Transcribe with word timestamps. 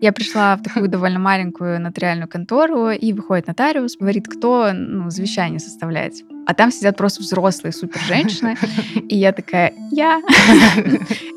Я 0.00 0.12
пришла 0.12 0.56
в 0.56 0.62
такую 0.62 0.88
довольно 0.88 1.18
маленькую 1.18 1.78
нотариальную 1.78 2.26
контору, 2.26 2.90
и 2.90 3.12
выходит 3.12 3.46
нотариус, 3.48 3.96
говорит, 3.98 4.28
кто 4.28 4.72
ну, 4.72 5.10
завещание 5.10 5.60
составляет. 5.60 6.14
А 6.46 6.54
там 6.54 6.72
сидят 6.72 6.96
просто 6.96 7.20
взрослые 7.20 7.72
супер 7.72 8.00
женщины. 8.00 8.56
И 9.08 9.16
я 9.16 9.32
такая, 9.32 9.74
я. 9.90 10.22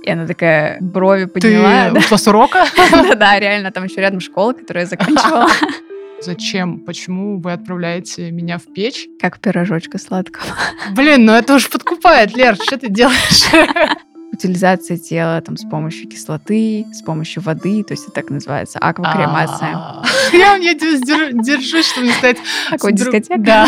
И 0.03 0.09
она 0.09 0.25
такая 0.25 0.77
брови 0.79 1.25
подняла. 1.25 1.91
Ты 1.91 1.99
ушла 1.99 2.17
с 2.17 2.27
урока? 2.27 2.65
Да-да, 2.91 3.37
реально, 3.37 3.71
там 3.71 3.83
еще 3.83 3.99
рядом 3.99 4.21
школа, 4.21 4.53
которую 4.53 4.83
я 4.83 4.87
заканчивала. 4.87 5.49
Зачем? 6.21 6.79
Почему 6.79 7.41
вы 7.41 7.51
отправляете 7.51 8.31
меня 8.31 8.57
в 8.57 8.73
печь? 8.73 9.07
Как 9.19 9.39
пирожочка 9.39 9.97
сладкого. 9.97 10.45
Блин, 10.95 11.25
ну 11.25 11.33
это 11.33 11.55
уж 11.55 11.69
подкупает, 11.69 12.33
Лер, 12.33 12.55
что 12.55 12.77
ты 12.77 12.87
делаешь? 12.87 13.43
Утилизация 14.33 14.97
тела 14.97 15.41
там, 15.41 15.57
с 15.57 15.63
помощью 15.63 16.09
кислоты, 16.09 16.85
с 16.91 17.01
помощью 17.01 17.43
воды, 17.43 17.83
то 17.83 17.93
есть 17.93 18.03
это 18.03 18.13
так 18.13 18.29
называется 18.29 18.79
аквакремация. 18.79 20.03
Я 20.33 20.57
мне 20.57 20.73
держусь, 20.75 21.87
чтобы 21.91 22.07
не 22.07 22.13
стать... 22.13 22.37
Дискотека. 22.93 23.37
Да. 23.37 23.67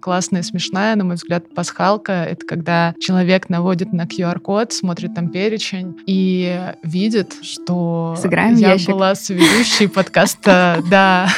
Классная, 0.00 0.42
смешная, 0.42 0.94
на 0.94 1.04
мой 1.04 1.16
взгляд, 1.16 1.52
пасхалка— 1.52 2.12
это 2.30 2.46
когда 2.46 2.94
человек 3.00 3.48
наводит 3.48 3.92
на 3.92 4.02
QR-код, 4.02 4.72
смотрит 4.72 5.14
там 5.14 5.28
перечень 5.28 5.96
и 6.06 6.72
видит, 6.84 7.34
что 7.42 8.16
Сыграем 8.16 8.54
я 8.54 8.72
ящик. 8.72 8.90
была 8.90 9.16
соведущей 9.16 9.88
подкаста 9.88 10.82
да, 10.88 11.28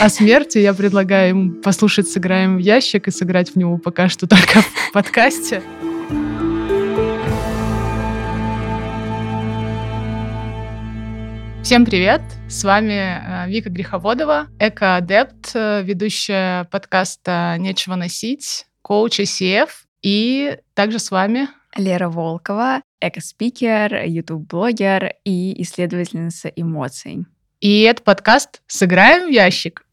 о 0.00 0.08
смерти. 0.08 0.58
Я 0.58 0.72
предлагаю 0.72 1.30
ему 1.30 1.52
послушать 1.54 2.08
«Сыграем 2.08 2.56
в 2.56 2.60
ящик» 2.60 3.08
и 3.08 3.10
сыграть 3.10 3.50
в 3.50 3.56
него 3.56 3.76
пока 3.76 4.08
что 4.08 4.28
только 4.28 4.60
в 4.62 4.92
подкасте. 4.92 5.60
Всем 11.66 11.84
привет! 11.84 12.22
С 12.48 12.62
вами 12.62 12.92
э, 12.92 13.50
Вика 13.50 13.70
Греховодова, 13.70 14.46
эко-адепт, 14.60 15.50
э, 15.54 15.82
ведущая 15.82 16.62
подкаста 16.66 17.56
«Нечего 17.58 17.96
носить», 17.96 18.66
коуч 18.82 19.18
ICF. 19.18 19.70
И 20.00 20.58
также 20.74 21.00
с 21.00 21.10
вами 21.10 21.48
Лера 21.76 22.08
Волкова, 22.08 22.82
эко-спикер, 23.00 24.04
YouTube-блогер 24.04 25.14
и 25.24 25.60
исследовательница 25.60 26.46
эмоций. 26.54 27.26
И 27.58 27.80
это 27.80 28.00
подкаст 28.00 28.62
«Сыграем 28.68 29.26
в 29.26 29.32
ящик». 29.32 29.84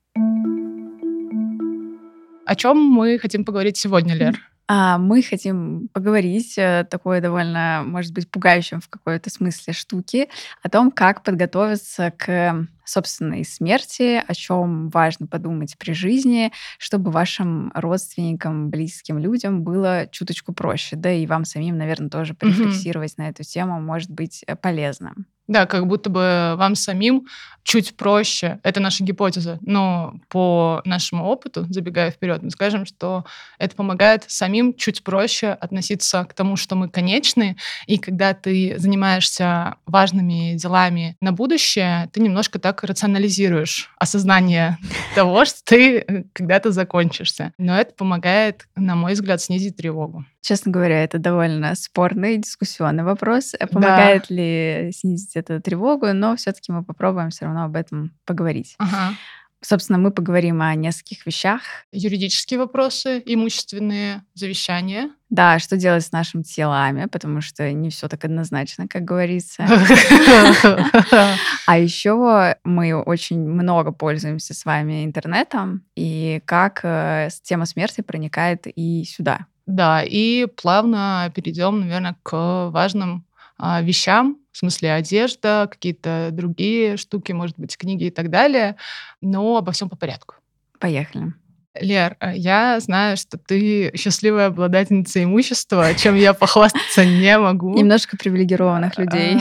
О 2.45 2.55
чем 2.55 2.77
мы 2.77 3.17
хотим 3.17 3.45
поговорить 3.45 3.77
сегодня, 3.77 4.13
Лер? 4.13 4.39
А 4.67 4.97
мы 4.97 5.21
хотим 5.21 5.89
поговорить 5.89 6.57
э, 6.57 6.85
такой 6.89 7.19
довольно, 7.19 7.83
может 7.85 8.13
быть, 8.13 8.29
пугающем 8.29 8.79
в 8.79 8.87
какой-то 8.87 9.29
смысле 9.29 9.73
штуки 9.73 10.29
о 10.61 10.69
том, 10.69 10.89
как 10.89 11.21
подготовиться 11.23 12.11
к 12.11 12.65
собственной 12.85 13.43
смерти, 13.43 14.23
о 14.25 14.33
чем 14.33 14.89
важно 14.89 15.27
подумать 15.27 15.77
при 15.77 15.91
жизни, 15.91 16.51
чтобы 16.77 17.11
вашим 17.11 17.71
родственникам, 17.75 18.69
близким 18.69 19.19
людям 19.19 19.63
было 19.63 20.07
чуточку 20.11 20.53
проще. 20.53 20.95
Да 20.95 21.11
и 21.11 21.25
вам 21.27 21.43
самим, 21.43 21.77
наверное, 21.77 22.09
тоже 22.09 22.33
порефлексировать 22.33 23.13
mm-hmm. 23.13 23.23
на 23.23 23.29
эту 23.29 23.43
тему 23.43 23.81
может 23.81 24.11
быть 24.11 24.43
э, 24.47 24.55
полезно. 24.55 25.13
Да, 25.47 25.65
как 25.65 25.87
будто 25.87 26.09
бы 26.09 26.53
вам 26.57 26.75
самим 26.75 27.27
чуть 27.63 27.95
проще. 27.95 28.59
Это 28.63 28.79
наша 28.79 29.03
гипотеза. 29.03 29.57
Но 29.61 30.15
по 30.29 30.81
нашему 30.85 31.25
опыту, 31.25 31.65
забегая 31.69 32.11
вперед, 32.11 32.43
мы 32.43 32.49
скажем, 32.49 32.85
что 32.85 33.25
это 33.57 33.75
помогает 33.75 34.25
самим 34.27 34.73
чуть 34.73 35.03
проще 35.03 35.49
относиться 35.49 36.25
к 36.25 36.33
тому, 36.33 36.55
что 36.55 36.75
мы 36.75 36.89
конечны. 36.89 37.57
И 37.87 37.97
когда 37.97 38.33
ты 38.33 38.75
занимаешься 38.77 39.75
важными 39.85 40.55
делами 40.55 41.17
на 41.21 41.31
будущее, 41.31 42.09
ты 42.11 42.19
немножко 42.19 42.59
так 42.59 42.83
рационализируешь 42.83 43.91
осознание 43.97 44.77
того, 45.15 45.45
что 45.45 45.63
ты 45.63 45.99
э, 45.99 46.23
когда-то 46.33 46.71
закончишься. 46.71 47.53
Но 47.57 47.77
это 47.77 47.93
помогает, 47.93 48.67
на 48.75 48.95
мой 48.95 49.13
взгляд, 49.13 49.41
снизить 49.41 49.77
тревогу. 49.77 50.25
Честно 50.43 50.73
говоря, 50.73 51.01
это 51.01 51.19
довольно 51.19 51.73
спорный, 51.73 52.37
дискуссионный 52.37 53.05
вопрос. 53.05 53.53
Помогает 53.71 54.25
да. 54.27 54.35
ли 54.35 54.91
снизить 54.93 55.37
эту 55.37 55.61
тревогу, 55.61 56.07
но 56.11 56.35
все-таки 56.35 56.69
мы 56.69 56.83
попробуем 56.83 57.29
все 57.29 57.45
равно 57.45 57.63
об 57.63 57.77
этом 57.77 58.11
поговорить. 58.25 58.75
Ага. 58.77 59.15
Собственно, 59.61 59.97
мы 59.97 60.11
поговорим 60.11 60.61
о 60.61 60.75
нескольких 60.75 61.25
вещах. 61.25 61.61
Юридические 61.93 62.59
вопросы, 62.59 63.23
имущественные 63.25 64.23
завещания. 64.33 65.11
Да, 65.29 65.59
что 65.59 65.77
делать 65.77 66.03
с 66.03 66.11
нашими 66.11 66.41
телами, 66.41 67.05
потому 67.05 67.39
что 67.39 67.71
не 67.71 67.89
все 67.89 68.09
так 68.09 68.25
однозначно, 68.25 68.89
как 68.89 69.05
говорится. 69.05 69.65
А 71.65 71.77
еще 71.77 72.57
мы 72.65 73.01
очень 73.01 73.39
много 73.39 73.93
пользуемся 73.93 74.53
с 74.53 74.65
вами 74.65 75.05
интернетом, 75.05 75.85
и 75.95 76.41
как 76.43 76.81
э, 76.83 77.29
тема 77.41 77.65
смерти 77.65 78.01
проникает 78.01 78.67
и 78.67 79.05
сюда. 79.05 79.47
Да, 79.65 80.03
и 80.03 80.45
плавно 80.45 81.31
перейдем, 81.33 81.79
наверное, 81.79 82.17
к 82.21 82.69
важным 82.69 83.25
а, 83.57 83.81
вещам, 83.81 84.37
в 84.51 84.57
смысле 84.57 84.93
одежда, 84.93 85.67
какие-то 85.71 86.29
другие 86.31 86.97
штуки, 86.97 87.31
может 87.31 87.57
быть, 87.57 87.77
книги 87.77 88.05
и 88.05 88.11
так 88.11 88.29
далее, 88.29 88.75
но 89.21 89.57
обо 89.57 89.71
всем 89.71 89.89
по 89.89 89.95
порядку. 89.95 90.35
Поехали. 90.79 91.33
Лер, 91.79 92.17
а, 92.19 92.33
я 92.33 92.79
знаю, 92.79 93.17
что 93.17 93.37
ты 93.37 93.95
счастливая 93.95 94.47
обладательница 94.47 95.23
имущества, 95.23 95.93
чем 95.95 96.15
я 96.15 96.33
похвастаться 96.33 97.05
не 97.05 97.37
могу. 97.39 97.73
Немножко 97.73 98.17
привилегированных 98.17 98.97
людей. 98.97 99.39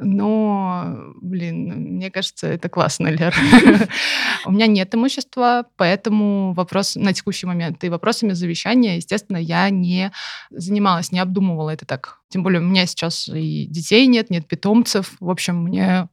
Но, 0.00 1.12
блин, 1.20 1.96
мне 1.96 2.10
кажется, 2.10 2.46
это 2.46 2.68
классно, 2.68 3.08
Лер. 3.08 3.34
У 4.46 4.52
меня 4.52 4.68
нет 4.68 4.94
имущества, 4.94 5.66
поэтому 5.76 6.52
вопрос 6.52 6.94
на 6.94 7.12
текущий 7.12 7.46
момент 7.46 7.82
и 7.82 7.88
вопросами 7.88 8.32
завещания, 8.32 8.96
естественно, 8.96 9.38
я 9.38 9.68
не 9.70 10.12
занималась, 10.50 11.10
не 11.10 11.18
обдумывала 11.18 11.70
это 11.70 11.84
так. 11.84 12.20
Тем 12.28 12.44
более 12.44 12.60
у 12.60 12.64
меня 12.64 12.86
сейчас 12.86 13.28
и 13.28 13.66
детей 13.66 14.06
нет, 14.06 14.30
нет 14.30 14.46
питомцев. 14.46 15.16
В 15.18 15.30
общем, 15.30 15.64
мне 15.64 16.08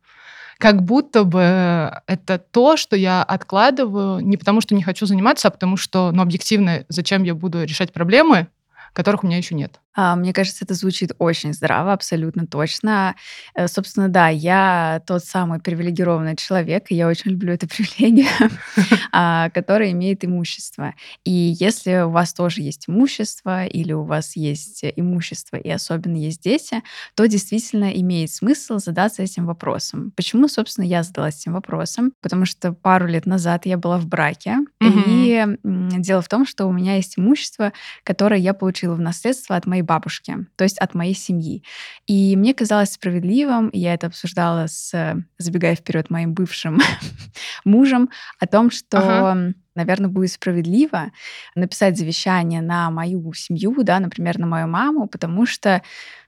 как 0.57 0.81
будто 0.81 1.23
бы 1.23 2.01
это 2.07 2.39
то, 2.39 2.77
что 2.77 2.95
я 2.95 3.21
откладываю 3.21 4.19
не 4.19 4.37
потому, 4.37 4.61
что 4.61 4.73
не 4.73 4.81
хочу 4.81 5.05
заниматься, 5.05 5.49
а 5.49 5.51
потому 5.51 5.77
что, 5.77 6.11
ну, 6.11 6.23
объективно, 6.23 6.85
зачем 6.87 7.23
я 7.23 7.35
буду 7.35 7.63
решать 7.63 7.93
проблемы, 7.93 8.47
которых 8.93 9.23
у 9.23 9.27
меня 9.27 9.37
еще 9.37 9.53
нет. 9.53 9.79
А, 9.95 10.15
мне 10.15 10.33
кажется, 10.33 10.65
это 10.65 10.73
звучит 10.73 11.13
очень 11.19 11.53
здраво, 11.53 11.93
абсолютно 11.93 12.45
точно. 12.45 13.15
Э, 13.53 13.67
собственно, 13.67 14.09
да, 14.09 14.27
я 14.27 15.01
тот 15.07 15.23
самый 15.23 15.59
привилегированный 15.59 16.35
человек, 16.35 16.87
и 16.89 16.95
я 16.95 17.07
очень 17.07 17.31
люблю 17.31 17.53
эту 17.53 17.67
привилегию, 17.67 18.27
а, 19.11 19.49
который 19.51 19.91
имеет 19.91 20.25
имущество. 20.25 20.93
И 21.23 21.31
если 21.31 22.03
у 22.03 22.09
вас 22.09 22.33
тоже 22.33 22.61
есть 22.61 22.89
имущество, 22.89 23.65
или 23.65 23.93
у 23.93 24.03
вас 24.03 24.35
есть 24.35 24.83
имущество, 24.83 25.55
и 25.55 25.69
особенно 25.69 26.17
есть 26.17 26.41
дети, 26.41 26.83
то 27.15 27.25
действительно 27.25 27.91
имеет 27.91 28.31
смысл 28.31 28.79
задаться 28.79 29.23
этим 29.23 29.45
вопросом. 29.45 30.11
Почему, 30.15 30.47
собственно, 30.47 30.85
я 30.85 31.03
задалась 31.03 31.39
этим 31.41 31.53
вопросом? 31.53 32.11
Потому 32.21 32.45
что 32.45 32.73
пару 32.73 33.07
лет 33.07 33.25
назад 33.25 33.65
я 33.65 33.77
была 33.77 33.97
в 33.97 34.07
браке, 34.07 34.57
и 34.81 35.45
дело 35.63 36.21
в 36.21 36.27
том, 36.27 36.45
что 36.45 36.65
у 36.65 36.73
меня 36.73 36.95
есть 36.95 37.17
имущество, 37.17 37.71
которое 38.03 38.39
я 38.39 38.53
получила 38.53 38.95
в 38.95 39.01
наследство 39.01 39.55
от 39.55 39.65
моей 39.65 39.81
бабушки, 39.85 40.37
то 40.55 40.63
есть 40.63 40.77
от 40.79 40.93
моей 40.93 41.15
семьи. 41.15 41.63
И 42.07 42.35
мне 42.35 42.53
казалось 42.53 42.91
справедливым, 42.91 43.69
я 43.73 43.93
это 43.93 44.07
обсуждала 44.07 44.67
с, 44.67 45.15
забегая 45.37 45.75
вперед, 45.75 46.09
моим 46.09 46.33
бывшим 46.33 46.79
мужем, 47.65 48.09
о 48.39 48.47
том, 48.47 48.71
что 48.71 48.97
ага 48.97 49.53
наверное, 49.75 50.09
будет 50.09 50.31
справедливо 50.31 51.11
написать 51.53 51.97
завещание 51.97 52.61
на 52.61 52.89
мою 52.89 53.33
семью, 53.33 53.75
да, 53.83 53.99
например, 53.99 54.39
на 54.39 54.47
мою 54.47 54.67
маму, 54.67 55.07
потому 55.07 55.45
что, 55.45 55.81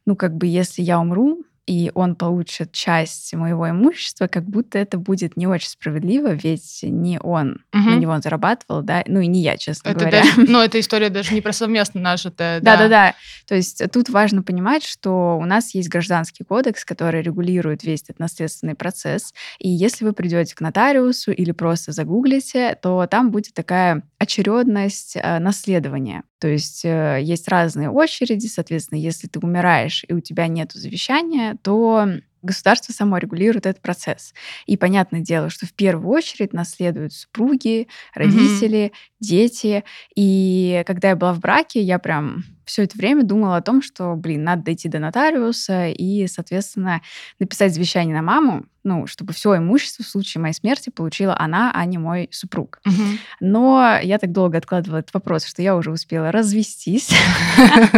ну, 0.06 0.18
как 0.18 0.36
бы, 0.36 0.48
если 0.48 0.82
я 0.82 1.00
умру, 1.00 1.46
и 1.68 1.92
он 1.94 2.16
получит 2.16 2.72
часть 2.72 3.34
моего 3.34 3.70
имущества, 3.70 4.28
как 4.28 4.46
будто 4.46 4.80
это 4.80 4.98
будет 4.98 5.36
не 5.36 5.48
очень 5.48 5.68
справедливо, 5.68 6.30
ведь 6.34 6.80
не 6.82 7.20
он 7.20 7.60
угу. 7.74 7.90
на 7.90 7.96
него 7.98 8.18
зарабатывал, 8.20 8.82
да, 8.82 9.04
ну 9.06 9.20
и 9.20 9.28
не 9.28 9.42
я, 9.42 9.58
честно 9.58 9.90
это 9.90 10.00
говоря. 10.00 10.24
Даже, 10.24 10.42
ну, 10.52 10.62
эта 10.62 10.80
история 10.80 11.10
даже 11.10 11.34
не 11.34 11.42
про 11.42 11.52
совместно 11.52 12.00
нажитое. 12.00 12.62
Да-да-да. 12.62 13.16
То 13.46 13.56
есть 13.56 13.84
тут 13.92 14.10
важно 14.10 14.44
понимать, 14.44 14.84
что 14.84 15.38
у 15.38 15.46
нас 15.46 15.76
есть 15.76 15.90
гражданский 15.90 16.46
кодекс, 16.46 16.86
который 16.86 17.22
регулирует 17.22 17.84
весь 17.84 18.04
этот 18.04 18.20
наследственный 18.20 18.76
процесс, 18.76 19.34
и 19.60 19.68
если 19.70 20.06
вы 20.06 20.14
придете 20.14 20.56
к 20.56 20.62
нотариусу 20.62 21.32
или 21.34 21.52
просто 21.52 21.92
загуглите, 21.92 22.78
то 22.82 23.06
там 23.08 23.30
будет 23.30 23.54
такая 23.54 24.04
очередность 24.20 25.18
э, 25.18 25.40
наследования. 25.40 26.24
То 26.40 26.48
есть 26.48 26.86
э, 26.86 27.20
есть 27.22 27.48
разные 27.48 27.90
очереди, 27.90 28.48
соответственно, 28.48 29.00
если 29.00 29.28
ты 29.28 29.40
умираешь 29.40 30.06
и 30.08 30.14
у 30.14 30.20
тебя 30.20 30.48
нет 30.48 30.72
завещания, 30.74 31.58
то 31.64 32.08
государство 32.42 32.94
само 32.94 33.18
регулирует 33.18 33.66
этот 33.66 33.82
процесс. 33.82 34.34
И 34.66 34.78
понятное 34.78 35.22
дело, 35.22 35.50
что 35.50 35.66
в 35.66 35.74
первую 35.74 36.10
очередь 36.10 36.54
наследуют 36.54 37.14
супруги, 37.14 37.88
родители, 38.14 38.78
mm-hmm. 38.78 39.18
дети. 39.20 39.84
И 40.16 40.84
когда 40.86 41.10
я 41.10 41.16
была 41.16 41.34
в 41.34 41.40
браке, 41.40 41.82
я 41.82 42.00
прям 42.00 42.44
все 42.68 42.84
это 42.84 42.98
время 42.98 43.24
думала 43.24 43.56
о 43.58 43.62
том, 43.62 43.82
что, 43.82 44.16
блин, 44.16 44.44
надо 44.44 44.64
дойти 44.64 44.90
до 44.90 45.00
нотариуса 45.00 45.88
и, 45.88 46.28
соответственно, 46.28 47.02
написать 47.40 47.74
завещание 47.74 48.14
на 48.14 48.22
маму, 48.22 48.66
ну, 48.84 49.08
чтобы 49.08 49.34
все 49.34 49.58
имущество 49.58 50.04
в 50.04 50.08
случае 50.08 50.42
моей 50.42 50.54
смерти 50.54 50.90
получила 50.90 51.38
она, 51.38 51.72
а 51.74 51.86
не 51.86 51.98
мой 51.98 52.28
супруг. 52.32 52.80
Угу. 52.86 53.04
Но 53.40 54.00
я 54.02 54.18
так 54.18 54.32
долго 54.32 54.58
откладывала 54.58 55.00
этот 55.00 55.14
вопрос, 55.14 55.46
что 55.46 55.62
я 55.62 55.76
уже 55.76 55.92
успела 55.92 56.32
развестись. 56.32 57.10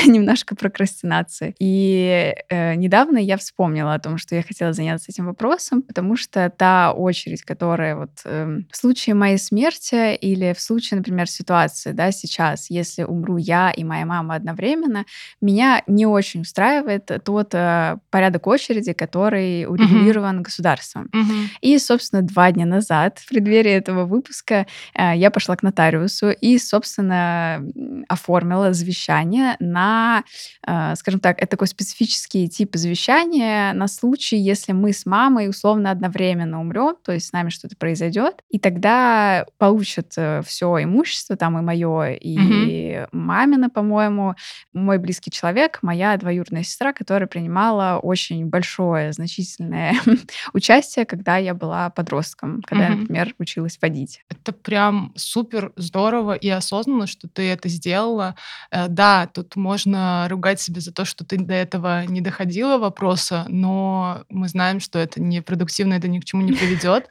Немножко 0.06 0.56
прокрастинации. 0.56 1.54
И 1.58 2.34
э, 2.48 2.74
недавно 3.20 3.30
я 3.30 3.36
вспомнила 3.36 3.94
о 3.94 3.98
том, 3.98 4.18
что 4.18 4.34
я 4.34 4.42
хотела 4.42 4.72
заняться 4.72 5.10
этим 5.10 5.26
вопросом, 5.26 5.82
потому 5.82 6.16
что 6.16 6.50
та 6.50 6.92
очередь, 6.92 7.42
которая 7.42 7.96
вот 7.96 8.10
эм, 8.24 8.66
в 8.70 8.76
случае 8.76 9.14
моей 9.14 9.38
смерти 9.38 10.14
или 10.14 10.52
в 10.52 10.60
случае, 10.60 10.98
например, 10.98 11.28
ситуации, 11.28 11.92
да, 11.92 12.12
сейчас, 12.12 12.70
если 12.70 13.04
умру 13.04 13.36
я 13.38 13.70
и 13.70 13.84
моя 13.84 14.06
мама 14.06 14.34
одновременно, 14.34 15.04
меня 15.40 15.82
не 15.86 16.06
очень 16.06 16.40
устраивает 16.40 17.10
тот 17.24 17.54
э, 17.54 17.98
порядок 18.10 18.46
очереди, 18.46 18.92
который 18.92 19.66
урегулирован 19.66 20.36
угу. 20.36 20.44
государством. 20.44 21.08
Угу. 21.12 21.32
И, 21.60 21.78
собственно, 21.78 22.22
два 22.22 22.52
дня 22.52 22.66
назад, 22.66 23.18
в 23.18 23.28
преддверии 23.28 23.72
этого 23.72 24.04
выпуска, 24.04 24.66
э, 24.94 25.16
я 25.16 25.30
пошла 25.30 25.56
к 25.56 25.62
нотариусу 25.62 26.30
и, 26.30 26.58
собственно, 26.58 27.62
оформила 28.08 28.72
завещание 28.72 29.56
на, 29.60 30.22
э, 30.66 30.94
скажем 30.96 31.20
так, 31.20 31.38
это 31.38 31.50
такой 31.50 31.66
специфический 31.66 32.48
тип 32.48 32.76
завещания 32.76 33.09
на 33.74 33.88
случай, 33.88 34.36
если 34.36 34.72
мы 34.72 34.92
с 34.92 35.06
мамой 35.06 35.48
условно 35.48 35.90
одновременно 35.90 36.60
умрем, 36.60 36.96
то 37.04 37.12
есть 37.12 37.26
с 37.26 37.32
нами 37.32 37.48
что-то 37.50 37.76
произойдет, 37.76 38.42
и 38.48 38.58
тогда 38.58 39.46
получат 39.58 40.12
э, 40.16 40.42
все 40.46 40.82
имущество, 40.82 41.36
там 41.36 41.58
и 41.58 41.62
мое, 41.62 42.12
и 42.12 43.00
угу. 43.00 43.08
мамина, 43.12 43.70
по-моему, 43.70 44.34
мой 44.72 44.98
близкий 44.98 45.30
человек, 45.30 45.78
моя 45.82 46.16
двоюродная 46.16 46.62
сестра, 46.62 46.92
которая 46.92 47.26
принимала 47.26 47.98
очень 47.98 48.46
большое, 48.46 49.12
значительное 49.12 49.94
участие, 50.52 51.04
когда 51.04 51.36
я 51.36 51.54
была 51.54 51.90
подростком, 51.90 52.62
когда 52.62 52.84
угу. 52.86 52.92
я, 52.92 52.98
например, 52.98 53.34
училась 53.38 53.78
водить. 53.82 54.22
Это 54.28 54.52
прям 54.52 55.12
супер 55.16 55.72
здорово 55.76 56.34
и 56.34 56.48
осознанно, 56.48 57.06
что 57.06 57.28
ты 57.28 57.48
это 57.48 57.68
сделала. 57.68 58.36
Э, 58.70 58.88
да, 58.88 59.26
тут 59.26 59.56
можно 59.56 60.26
ругать 60.28 60.60
себя 60.60 60.80
за 60.80 60.92
то, 60.92 61.04
что 61.04 61.24
ты 61.24 61.38
до 61.38 61.54
этого 61.54 62.04
не 62.06 62.20
доходила 62.20 62.78
вопроса, 63.00 63.46
но 63.48 64.24
мы 64.28 64.48
знаем, 64.48 64.78
что 64.78 64.98
это 64.98 65.22
непродуктивно, 65.22 65.94
это 65.94 66.06
ни 66.06 66.20
к 66.20 66.24
чему 66.24 66.42
не 66.42 66.52
приведет. 66.52 67.08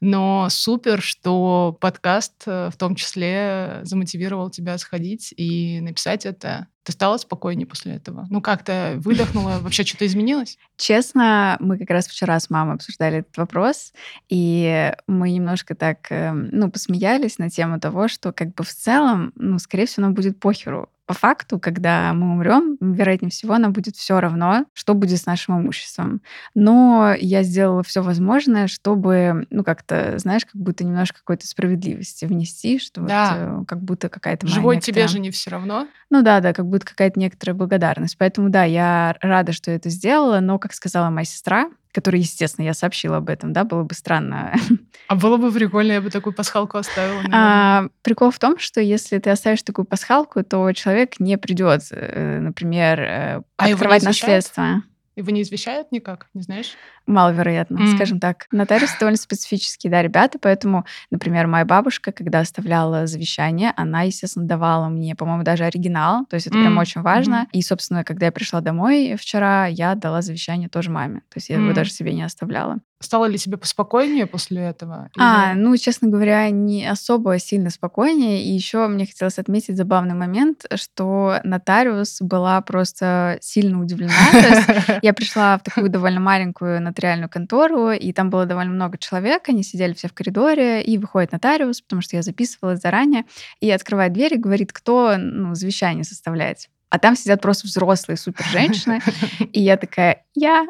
Но 0.00 0.46
супер, 0.50 1.02
что 1.02 1.76
подкаст 1.80 2.44
э, 2.46 2.70
в 2.72 2.76
том 2.76 2.94
числе 2.94 3.80
замотивировал 3.82 4.50
тебя 4.50 4.78
сходить 4.78 5.34
и 5.36 5.80
написать 5.80 6.26
это. 6.26 6.68
Ты 6.84 6.92
стала 6.92 7.16
спокойнее 7.16 7.66
после 7.66 7.94
этого? 7.94 8.26
Ну, 8.30 8.40
как-то 8.40 8.94
выдохнула? 8.98 9.58
Вообще 9.60 9.84
что-то 9.84 10.06
изменилось? 10.06 10.58
Честно, 10.76 11.56
мы 11.60 11.78
как 11.78 11.90
раз 11.90 12.06
вчера 12.06 12.38
с 12.38 12.48
мамой 12.50 12.76
обсуждали 12.76 13.18
этот 13.18 13.36
вопрос, 13.36 13.92
и 14.28 14.92
мы 15.08 15.30
немножко 15.30 15.74
так, 15.74 16.06
эм, 16.10 16.50
ну, 16.52 16.70
посмеялись 16.70 17.38
на 17.38 17.50
тему 17.50 17.80
того, 17.80 18.08
что 18.08 18.32
как 18.32 18.54
бы 18.54 18.64
в 18.64 18.70
целом, 18.72 19.32
ну, 19.36 19.58
скорее 19.58 19.86
всего, 19.86 20.06
нам 20.06 20.14
будет 20.14 20.38
похеру 20.38 20.88
по 21.06 21.14
факту, 21.14 21.58
когда 21.58 22.12
мы 22.14 22.32
умрем, 22.32 22.76
вероятнее 22.80 23.30
всего, 23.30 23.58
нам 23.58 23.72
будет 23.72 23.96
все 23.96 24.20
равно, 24.20 24.66
что 24.72 24.94
будет 24.94 25.18
с 25.18 25.26
нашим 25.26 25.60
имуществом. 25.60 26.22
Но 26.54 27.14
я 27.18 27.42
сделала 27.42 27.82
все 27.82 28.02
возможное, 28.02 28.66
чтобы, 28.66 29.46
ну, 29.50 29.64
как-то, 29.64 30.18
знаешь, 30.18 30.44
как 30.44 30.54
будто 30.54 30.84
немножко 30.84 31.18
какой-то 31.18 31.46
справедливости 31.46 32.24
внести, 32.24 32.78
что 32.78 33.02
да. 33.02 33.54
вот, 33.56 33.68
как 33.68 33.82
будто 33.82 34.08
какая-то 34.08 34.46
Живой 34.46 34.76
некоторая... 34.76 35.06
тебе 35.06 35.12
же 35.12 35.18
не 35.18 35.30
все 35.30 35.50
равно. 35.50 35.88
Ну 36.10 36.22
да, 36.22 36.40
да, 36.40 36.52
как 36.52 36.66
будто 36.66 36.86
какая-то 36.86 37.18
некоторая 37.18 37.56
благодарность. 37.56 38.16
Поэтому, 38.18 38.48
да, 38.50 38.64
я 38.64 39.16
рада, 39.20 39.52
что 39.52 39.70
это 39.70 39.88
сделала, 39.88 40.40
но, 40.40 40.58
как 40.58 40.72
сказала 40.74 41.10
моя 41.10 41.24
сестра, 41.24 41.70
который, 41.92 42.20
естественно, 42.20 42.64
я 42.64 42.74
сообщила 42.74 43.18
об 43.18 43.28
этом, 43.28 43.52
да, 43.52 43.64
было 43.64 43.84
бы 43.84 43.94
странно. 43.94 44.54
А 45.08 45.14
было 45.14 45.36
бы 45.36 45.52
прикольно, 45.52 45.92
я 45.92 46.00
бы 46.00 46.08
такую 46.08 46.32
пасхалку 46.32 46.78
оставила. 46.78 47.22
А, 47.30 47.88
прикол 48.02 48.30
в 48.30 48.38
том, 48.38 48.58
что 48.58 48.80
если 48.80 49.18
ты 49.18 49.28
оставишь 49.28 49.62
такую 49.62 49.84
пасхалку, 49.84 50.42
то 50.42 50.72
человек 50.72 51.20
не 51.20 51.36
придет, 51.36 51.82
э, 51.90 52.38
например, 52.40 53.00
э, 53.00 53.42
а 53.58 53.64
открывать 53.66 54.04
наследство. 54.04 54.82
Его 55.14 55.30
не 55.30 55.42
извещают 55.42 55.92
никак, 55.92 56.28
не 56.32 56.42
знаешь? 56.42 56.76
Маловероятно, 57.06 57.78
mm. 57.78 57.96
скажем 57.96 58.20
так. 58.20 58.46
Нотариусы 58.52 58.94
довольно 58.98 59.18
специфические, 59.18 59.90
да, 59.90 60.02
ребята, 60.02 60.38
поэтому, 60.40 60.84
например, 61.10 61.46
моя 61.46 61.64
бабушка, 61.64 62.12
когда 62.12 62.40
оставляла 62.40 63.06
завещание, 63.06 63.72
она, 63.76 64.02
естественно, 64.02 64.46
давала 64.46 64.88
мне, 64.88 65.14
по-моему, 65.14 65.42
даже 65.42 65.64
оригинал, 65.64 66.26
то 66.26 66.34
есть 66.34 66.46
это 66.46 66.56
mm. 66.56 66.60
прям 66.62 66.78
очень 66.78 67.02
важно. 67.02 67.46
Mm-hmm. 67.46 67.58
И, 67.58 67.62
собственно, 67.62 68.04
когда 68.04 68.26
я 68.26 68.32
пришла 68.32 68.60
домой 68.60 69.16
вчера, 69.18 69.66
я 69.66 69.94
дала 69.94 70.22
завещание 70.22 70.68
тоже 70.68 70.90
маме, 70.90 71.20
то 71.28 71.36
есть 71.36 71.48
я 71.48 71.56
mm. 71.56 71.64
его 71.64 71.72
даже 71.72 71.90
себе 71.90 72.14
не 72.14 72.22
оставляла. 72.22 72.80
Стало 73.02 73.24
ли 73.26 73.36
тебе 73.36 73.56
поспокойнее 73.56 74.26
после 74.26 74.62
этого? 74.62 75.10
А, 75.18 75.54
ну, 75.54 75.76
честно 75.76 76.08
говоря, 76.08 76.48
не 76.50 76.86
особо 76.86 77.38
сильно 77.40 77.70
спокойнее. 77.70 78.44
И 78.44 78.52
еще 78.52 78.86
мне 78.86 79.06
хотелось 79.06 79.38
отметить 79.38 79.76
забавный 79.76 80.14
момент, 80.14 80.66
что 80.76 81.40
нотариус 81.42 82.20
была 82.20 82.60
просто 82.60 83.38
сильно 83.40 83.80
удивлена. 83.80 84.12
я 85.02 85.12
пришла 85.12 85.58
в 85.58 85.62
такую 85.64 85.90
довольно 85.90 86.20
маленькую 86.20 86.80
нотариальную 86.92 87.28
контору, 87.28 87.90
и 87.90 88.12
там 88.12 88.30
было 88.30 88.46
довольно 88.46 88.72
много 88.72 88.98
человек, 88.98 89.48
они 89.48 89.62
сидели 89.62 89.92
все 89.94 90.08
в 90.08 90.12
коридоре, 90.12 90.82
и 90.82 90.98
выходит 90.98 91.32
нотариус, 91.32 91.80
потому 91.80 92.02
что 92.02 92.16
я 92.16 92.22
записывалась 92.22 92.80
заранее, 92.80 93.24
и 93.60 93.70
открывает 93.70 94.12
дверь 94.12 94.34
и 94.34 94.38
говорит, 94.38 94.72
кто 94.72 95.16
ну, 95.18 95.54
завещание 95.54 96.04
составляет 96.04 96.68
а 96.92 96.98
там 96.98 97.16
сидят 97.16 97.40
просто 97.40 97.66
взрослые 97.66 98.18
супер 98.18 98.44
женщины. 98.44 99.00
И 99.54 99.62
я 99.62 99.78
такая, 99.78 100.24
я. 100.34 100.66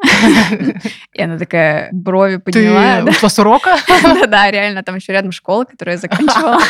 И 1.13 1.21
она 1.21 1.37
такая 1.37 1.89
брови 1.91 2.37
подняла. 2.37 3.03
Ты 3.03 3.11
ушла 3.11 3.29
с 3.29 3.39
урока? 3.41 3.77
Да-да, 4.03 4.49
реально, 4.49 4.85
там 4.85 4.95
еще 4.95 5.11
рядом 5.11 5.33
школа, 5.33 5.65
которую 5.65 5.95
я 5.95 5.99
заканчивала. 5.99 6.61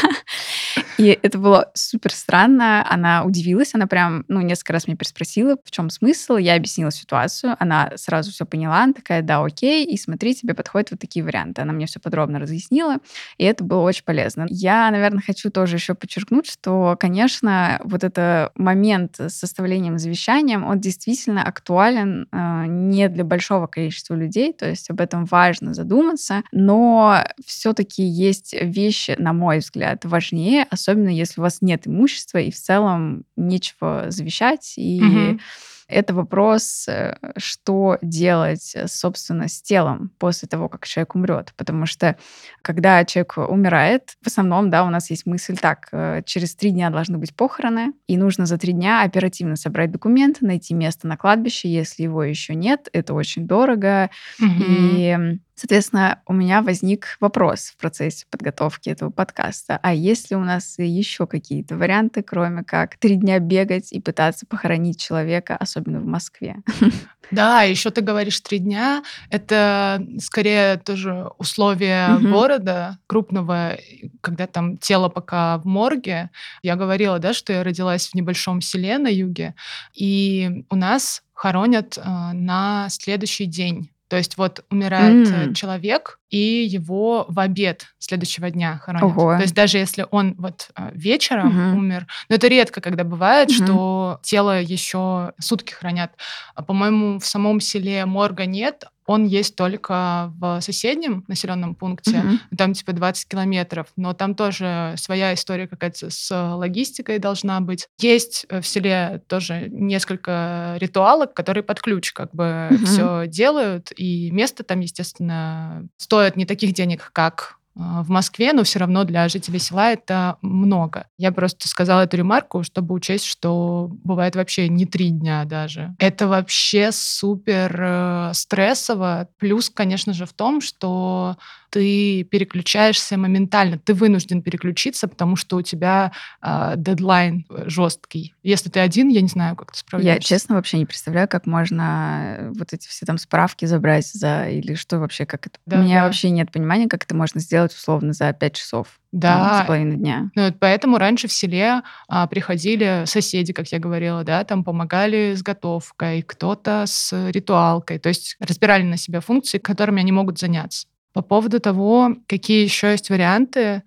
И 0.99 1.19
это 1.23 1.39
было 1.39 1.71
супер 1.75 2.13
странно. 2.13 2.87
Она 2.89 3.25
удивилась, 3.25 3.75
она 3.75 3.87
прям, 3.87 4.25
ну, 4.29 4.41
несколько 4.41 4.75
раз 4.75 4.87
меня 4.87 4.97
переспросила, 4.97 5.57
в 5.65 5.71
чем 5.71 5.91
смысл. 5.91 6.37
Я 6.37 6.55
объяснила 6.55 6.91
ситуацию, 6.91 7.57
она 7.59 7.93
сразу 7.97 8.31
все 8.31 8.45
поняла, 8.45 8.83
она 8.83 8.93
такая, 8.93 9.23
да, 9.23 9.43
окей, 9.45 9.85
и 9.85 9.97
смотри, 9.97 10.35
тебе 10.35 10.55
подходят 10.55 10.91
вот 10.91 11.01
такие 11.01 11.25
варианты. 11.25 11.63
Она 11.63 11.73
мне 11.73 11.87
все 11.87 12.01
подробно 12.01 12.39
разъяснила, 12.39 12.99
и 13.39 13.45
это 13.45 13.65
было 13.65 13.81
очень 13.83 14.05
полезно. 14.05 14.47
Я, 14.49 14.91
наверное, 14.91 15.23
хочу 15.25 15.51
тоже 15.51 15.77
еще 15.77 15.95
подчеркнуть, 15.95 16.47
что, 16.47 16.97
конечно, 16.99 17.81
вот 17.85 18.05
это 18.05 18.53
момент 18.55 19.17
с 19.19 19.35
составлением 19.35 19.99
завещанием, 19.99 20.65
он 20.65 20.81
действительно 20.81 21.43
актуален 21.43 22.29
э, 22.31 22.65
не 22.67 23.09
для 23.09 23.25
большого 23.25 23.67
количества 23.67 24.15
людей, 24.15 24.53
то 24.53 24.69
есть 24.69 24.91
об 24.91 25.01
этом 25.01 25.25
важно 25.25 25.75
задуматься, 25.75 26.43
но 26.53 27.25
все-таки 27.45 28.03
есть 28.03 28.55
вещи, 28.61 29.15
на 29.19 29.33
мой 29.33 29.59
взгляд, 29.59 30.05
важнее, 30.05 30.67
если 30.91 31.41
у 31.41 31.43
вас 31.43 31.59
нет 31.61 31.87
имущества 31.87 32.39
и 32.39 32.51
в 32.51 32.57
целом 32.57 33.25
нечего 33.37 34.07
завещать. 34.09 34.75
И 34.77 35.03
угу. 35.03 35.41
это 35.89 36.15
вопрос, 36.15 36.87
э, 36.89 37.17
что 37.37 37.99
делать, 38.03 38.75
собственно, 38.87 39.49
с 39.49 39.63
телом 39.63 40.11
после 40.19 40.49
того, 40.49 40.69
как 40.69 40.87
человек 40.87 41.15
умрет. 41.15 41.53
Потому 41.57 41.87
что 41.87 42.17
когда 42.63 43.05
человек 43.05 43.37
умирает, 43.37 44.17
в 44.23 44.27
основном, 44.27 44.71
да, 44.71 44.85
у 44.85 44.91
нас 44.91 45.11
есть 45.11 45.27
мысль 45.27 45.57
так, 45.57 45.89
э, 45.93 46.23
через 46.25 46.55
три 46.55 46.71
дня 46.71 46.91
должны 46.91 47.19
быть 47.19 47.35
похороны, 47.35 47.93
и 48.07 48.17
нужно 48.17 48.47
за 48.47 48.59
три 48.59 48.73
дня 48.73 49.03
оперативно 49.03 49.57
собрать 49.57 49.91
документы, 49.91 50.47
найти 50.47 50.75
место 50.75 51.07
на 51.07 51.17
кладбище, 51.17 51.69
если 51.69 52.05
его 52.05 52.23
еще 52.23 52.55
нет, 52.55 52.89
это 52.93 53.15
очень 53.15 53.47
дорого. 53.47 54.11
Угу. 54.41 54.65
И 54.69 55.39
Соответственно, 55.63 56.21
у 56.27 56.33
меня 56.33 56.61
возник 56.61 57.17
вопрос 57.21 57.67
в 57.67 57.77
процессе 57.77 58.27
подготовки 58.29 58.89
этого 58.89 59.11
подкаста. 59.11 59.79
А 59.81 59.95
есть 59.95 60.29
ли 60.33 60.37
у 60.37 60.43
нас 60.43 60.77
еще 60.77 61.29
какие-то 61.29 61.77
варианты, 61.77 62.25
кроме 62.25 62.65
как 62.65 62.97
три 62.97 63.15
дня 63.15 63.39
бегать 63.39 63.93
и 63.93 64.01
пытаться 64.01 64.45
похоронить 64.45 65.01
человека, 65.01 65.57
особенно 65.57 66.01
в 66.01 66.07
Москве? 66.07 66.57
Да, 67.31 67.63
еще 67.63 67.91
ты 67.91 68.03
говоришь 68.03 68.41
три 68.41 68.59
дня. 68.59 69.03
Это 69.31 70.05
скорее 70.19 70.77
тоже 70.77 71.31
условия 71.39 72.17
угу. 72.17 72.29
города 72.29 72.99
крупного, 73.07 73.79
когда 74.21 74.47
там 74.47 74.77
тело 74.77 75.09
пока 75.09 75.57
в 75.59 75.65
морге. 75.65 76.29
Я 76.63 76.77
говорила, 76.77 77.21
да, 77.21 77.33
что 77.33 77.55
я 77.55 77.65
родилась 77.65 78.09
в 78.09 78.15
небольшом 78.15 78.61
селе 78.61 78.99
на 78.99 79.09
юге, 79.09 79.55
и 79.95 80.65
у 80.69 80.77
нас 80.77 81.23
хоронят 81.33 81.97
э, 81.97 82.03
на 82.35 82.89
следующий 82.91 83.47
день 83.47 83.92
То 84.13 84.19
есть 84.19 84.37
вот 84.37 84.63
умирает 84.71 85.33
М. 85.33 85.55
человек, 85.55 86.19
и 86.29 86.37
его 86.37 87.25
в 87.31 87.39
обед 87.41 87.87
следующего 87.99 88.51
дня 88.51 88.77
хоронят. 88.77 89.17
Ого. 89.17 89.37
То 89.37 89.41
есть 89.43 89.55
даже 89.55 89.79
если 89.79 90.07
он 90.11 90.35
вот 90.37 90.69
э, 90.77 90.91
вечером 90.93 91.47
Мгм. 91.71 91.77
умер, 91.79 92.07
но 92.29 92.35
это 92.37 92.47
редко, 92.49 92.83
когда 92.83 93.05
бывает, 93.05 93.49
Мгм. 93.49 93.57
что 93.65 94.21
тело 94.23 94.61
еще 94.61 95.33
сутки 95.41 95.73
хранят. 95.73 96.13
А, 96.55 96.63
По-моему, 96.63 97.21
в 97.21 97.25
самом 97.25 97.59
селе 97.61 98.05
морга 98.05 98.45
нет, 98.45 98.85
он 99.07 99.25
есть 99.27 99.57
только 99.57 100.33
в 100.39 100.61
соседнем 100.61 101.25
населенном 101.29 101.75
пункте, 101.75 102.23
Мгм. 102.23 102.41
там 102.57 102.73
типа 102.75 102.93
20 102.93 103.29
километров, 103.29 103.89
но 103.97 104.13
там 104.13 104.35
тоже 104.35 104.95
своя 104.97 105.35
история 105.35 105.67
какая-то 105.67 106.11
с 106.11 106.31
логистикой 106.57 107.19
должна 107.19 107.61
быть. 107.61 107.89
Есть 108.01 108.47
э, 108.49 108.61
в 108.61 108.67
селе 108.67 109.23
тоже 109.29 109.69
несколько 109.71 110.77
ритуалок, 110.81 111.35
которые 111.35 111.63
под 111.63 111.81
ключ 111.81 112.13
как 112.13 112.33
бы 112.35 112.69
Мгм. 112.73 112.85
все 112.87 113.25
делают, 113.27 113.93
и 113.97 114.31
место 114.31 114.63
там, 114.65 114.81
естественно, 114.81 115.87
стоит 115.97 116.37
не 116.37 116.47
таких 116.47 116.73
денег, 116.75 117.11
как 117.13 117.57
в 117.75 118.11
Москве, 118.11 118.53
но 118.53 118.65
все 118.65 118.79
равно 118.81 119.05
для 119.05 119.29
жителей 119.29 119.59
села 119.59 119.93
это 119.93 120.37
много. 120.43 121.07
Я 121.17 121.33
просто 121.33 121.69
сказала 121.69 122.03
эту 122.03 122.19
ремарку, 122.19 122.63
чтобы 122.63 122.95
учесть, 122.95 123.25
что 123.25 123.89
бывает 124.05 124.37
вообще 124.37 124.69
не 124.69 124.85
три 124.85 125.11
дня 125.11 125.45
даже. 125.45 125.95
Это 125.99 126.29
вообще 126.29 126.91
супер 126.93 127.77
э, 127.81 128.31
стрессово. 128.35 129.29
Плюс, 129.39 129.71
конечно 129.71 130.13
же, 130.13 130.27
в 130.27 130.33
том, 130.33 130.61
что 130.61 131.37
ты 131.73 132.25
переключаешься 132.25 133.17
моментально. 133.17 133.79
Ты 133.79 133.95
вынужден 133.95 134.43
переключиться, 134.43 135.09
потому 135.09 135.37
что 135.37 135.57
у 135.57 135.63
тебя 135.63 136.13
а, 136.43 136.77
дедлайн 136.77 137.47
жесткий. 137.65 138.35
Если 138.43 138.69
ты 138.69 138.81
один, 138.81 139.09
я 139.09 139.23
не 139.23 139.29
знаю, 139.29 139.57
как 139.57 139.73
ты 139.73 139.79
Я, 139.79 139.81
справляешься. 139.81 140.29
честно, 140.29 140.57
вообще 140.57 140.77
не 140.77 140.85
представляю, 140.85 141.29
как 141.29 141.47
можно 141.47 142.37
э, 142.39 142.53
вот 142.59 142.75
эти 142.75 142.87
все 142.89 143.07
там 143.07 143.17
справки 143.17 143.65
забрать 143.65 144.07
за... 144.07 144.51
Или 144.51 144.75
что 144.75 144.99
вообще, 144.99 145.25
как 145.25 145.47
это... 145.47 145.59
Да, 145.65 145.79
У 145.79 145.83
меня 145.83 146.01
да. 146.01 146.07
вообще 146.07 146.29
нет 146.29 146.53
понимания, 146.53 146.89
как 146.89 147.05
это 147.05 147.15
можно 147.15 147.41
сделать 147.41 147.73
условно 147.73 148.13
за 148.13 148.31
5 148.35 148.55
часов. 148.55 149.01
Да, 149.13 149.63
с 149.63 149.67
половиной 149.67 149.97
дня. 149.97 150.31
Ну, 150.35 150.47
вот 150.47 150.57
поэтому 150.59 150.97
раньше 150.97 151.29
в 151.29 151.33
селе 151.33 151.83
а, 152.09 152.27
приходили 152.27 153.05
соседи, 153.07 153.53
как 153.53 153.69
я 153.69 153.79
говорила, 153.79 154.25
да, 154.25 154.43
там 154.45 154.65
помогали 154.65 155.35
с 155.35 155.43
готовкой, 155.43 156.23
кто-то 156.23 156.85
с 156.87 157.31
ритуалкой, 157.31 157.99
то 157.99 158.09
есть 158.09 158.37
разбирали 158.41 158.83
на 158.85 158.97
себя 158.97 159.21
функции, 159.21 159.59
которыми 159.59 160.01
они 160.01 160.13
могут 160.13 160.39
заняться. 160.39 160.87
По 161.13 161.23
поводу 161.23 161.61
того, 161.61 162.17
какие 162.27 162.65
еще 162.65 162.91
есть 162.93 163.11
варианты, 163.11 163.83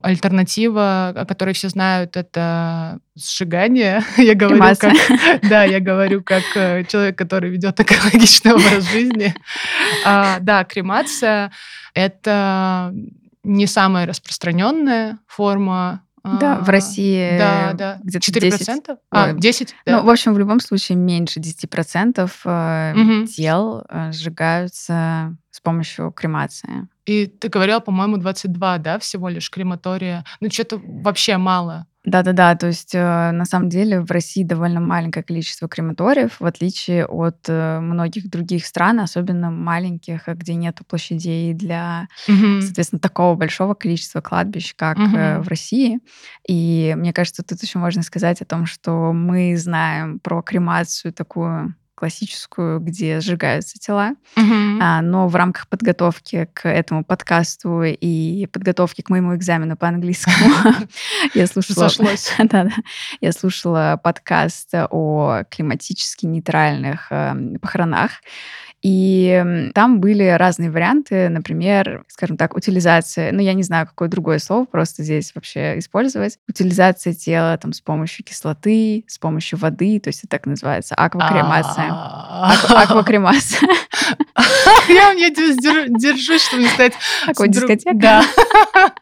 альтернатива, 0.00 1.08
о 1.14 1.24
которой 1.26 1.54
все 1.54 1.68
знают, 1.68 2.16
это 2.16 2.98
сжигание. 3.14 4.02
Я 4.16 4.34
говорю 4.34 4.56
Кремация. 4.56 4.92
как, 4.94 5.40
да, 5.48 5.62
я 5.64 5.78
говорю 5.80 6.22
как 6.24 6.42
э, 6.56 6.84
человек, 6.88 7.16
который 7.16 7.50
ведет 7.50 7.78
экологичный 7.78 8.52
образ 8.54 8.90
жизни. 8.90 9.34
А, 10.04 10.38
да, 10.40 10.64
кремация 10.64 11.52
это 11.94 12.92
не 13.44 13.66
самая 13.66 14.06
распространенная 14.06 15.18
форма. 15.28 16.02
Да, 16.24 16.60
в 16.60 16.68
а, 16.68 16.72
России 16.72 17.36
Да, 17.36 17.72
да. 17.74 17.98
где-то 18.02 18.30
4%? 18.30 18.58
10. 18.58 18.68
А, 19.10 19.26
Ой. 19.26 19.40
10? 19.40 19.74
Ну, 19.86 19.92
Да. 19.92 20.02
в 20.02 20.08
общем, 20.10 20.34
в 20.34 20.38
любом 20.38 20.60
случае 20.60 20.96
меньше 20.96 21.40
10% 21.40 22.30
э, 22.44 22.92
Мгм. 22.94 23.26
тел 23.26 23.84
э, 23.88 24.12
сжигаются 24.12 25.36
с 25.52 25.60
помощью 25.60 26.10
кремации. 26.10 26.88
И 27.06 27.26
ты 27.26 27.48
говорила, 27.48 27.78
по-моему, 27.80 28.16
22, 28.16 28.78
да, 28.78 28.98
всего 28.98 29.28
лишь 29.28 29.50
крематория. 29.50 30.24
Ну, 30.40 30.50
что-то 30.50 30.80
вообще 30.84 31.36
мало. 31.36 31.86
Да-да-да, 32.04 32.56
то 32.56 32.66
есть 32.66 32.96
э, 32.96 33.30
на 33.30 33.44
самом 33.44 33.68
деле 33.68 34.00
в 34.00 34.10
России 34.10 34.42
довольно 34.42 34.80
маленькое 34.80 35.22
количество 35.22 35.68
крематориев, 35.68 36.40
в 36.40 36.44
отличие 36.44 37.06
от 37.06 37.48
э, 37.48 37.78
многих 37.78 38.28
других 38.28 38.66
стран, 38.66 38.98
особенно 38.98 39.52
маленьких, 39.52 40.28
э, 40.28 40.34
где 40.34 40.54
нет 40.56 40.80
площадей 40.88 41.54
для, 41.54 42.08
Мгм. 42.26 42.60
соответственно, 42.60 42.98
такого 42.98 43.36
большого 43.36 43.74
количества 43.74 44.20
кладбищ, 44.20 44.74
как 44.74 44.98
э, 44.98 45.02
Мгм. 45.36 45.42
в 45.44 45.48
России. 45.48 46.00
И 46.48 46.94
мне 46.98 47.12
кажется, 47.12 47.44
тут 47.44 47.62
еще 47.62 47.78
можно 47.78 48.02
сказать 48.02 48.42
о 48.42 48.46
том, 48.46 48.66
что 48.66 49.12
мы 49.12 49.56
знаем 49.56 50.18
про 50.18 50.42
кремацию 50.42 51.12
такую 51.12 51.76
классическую, 52.02 52.80
где 52.80 53.20
сжигаются 53.20 53.78
тела. 53.78 54.16
Мгм. 54.34 54.80
А, 54.82 55.00
но 55.02 55.28
в 55.28 55.36
рамках 55.36 55.68
подготовки 55.68 56.48
к 56.52 56.68
этому 56.68 57.04
подкасту 57.04 57.84
и 57.84 58.46
подготовки 58.46 59.02
к 59.02 59.08
моему 59.08 59.36
экзамену 59.36 59.76
по 59.76 59.86
английскому 59.86 60.52
я 61.34 61.46
слушала... 61.46 61.88
Сошлось. 61.88 62.32
Я 63.20 63.30
слушала 63.30 64.00
подкаст 64.02 64.70
о 64.74 65.44
климатически 65.48 66.26
нейтральных 66.26 67.06
эм, 67.10 67.60
похоронах. 67.60 68.10
И 68.82 69.70
там 69.74 70.00
были 70.00 70.24
разные 70.24 70.70
варианты, 70.70 71.28
например, 71.28 72.02
скажем 72.08 72.36
так, 72.36 72.56
утилизация, 72.56 73.30
ну, 73.32 73.40
я 73.40 73.52
не 73.54 73.62
знаю, 73.62 73.86
какое 73.86 74.08
другое 74.08 74.38
слово 74.40 74.64
просто 74.64 75.04
здесь 75.04 75.32
вообще 75.36 75.78
использовать. 75.78 76.38
Утилизация 76.48 77.12
тела 77.12 77.56
там 77.58 77.72
с 77.72 77.80
помощью 77.80 78.24
кислоты, 78.24 79.04
с 79.06 79.18
помощью 79.18 79.58
воды, 79.58 80.00
то 80.00 80.08
есть 80.08 80.20
это 80.24 80.30
так 80.30 80.46
называется, 80.46 80.96
аквакремация. 80.96 81.84
Аква- 81.84 82.74
А. 82.74 82.82
Аквакремация. 82.82 83.68
Я 84.88 85.12
я 85.12 85.30
дер- 85.30 85.56
дер- 85.62 85.86
держусь, 85.88 86.42
чтобы 86.44 86.62
не 86.64 86.68
стать... 86.68 86.94
Такой 87.26 87.48
с 87.48 87.56
друг- 87.56 87.70
дискотека. 87.70 87.94
Да. 87.94 88.24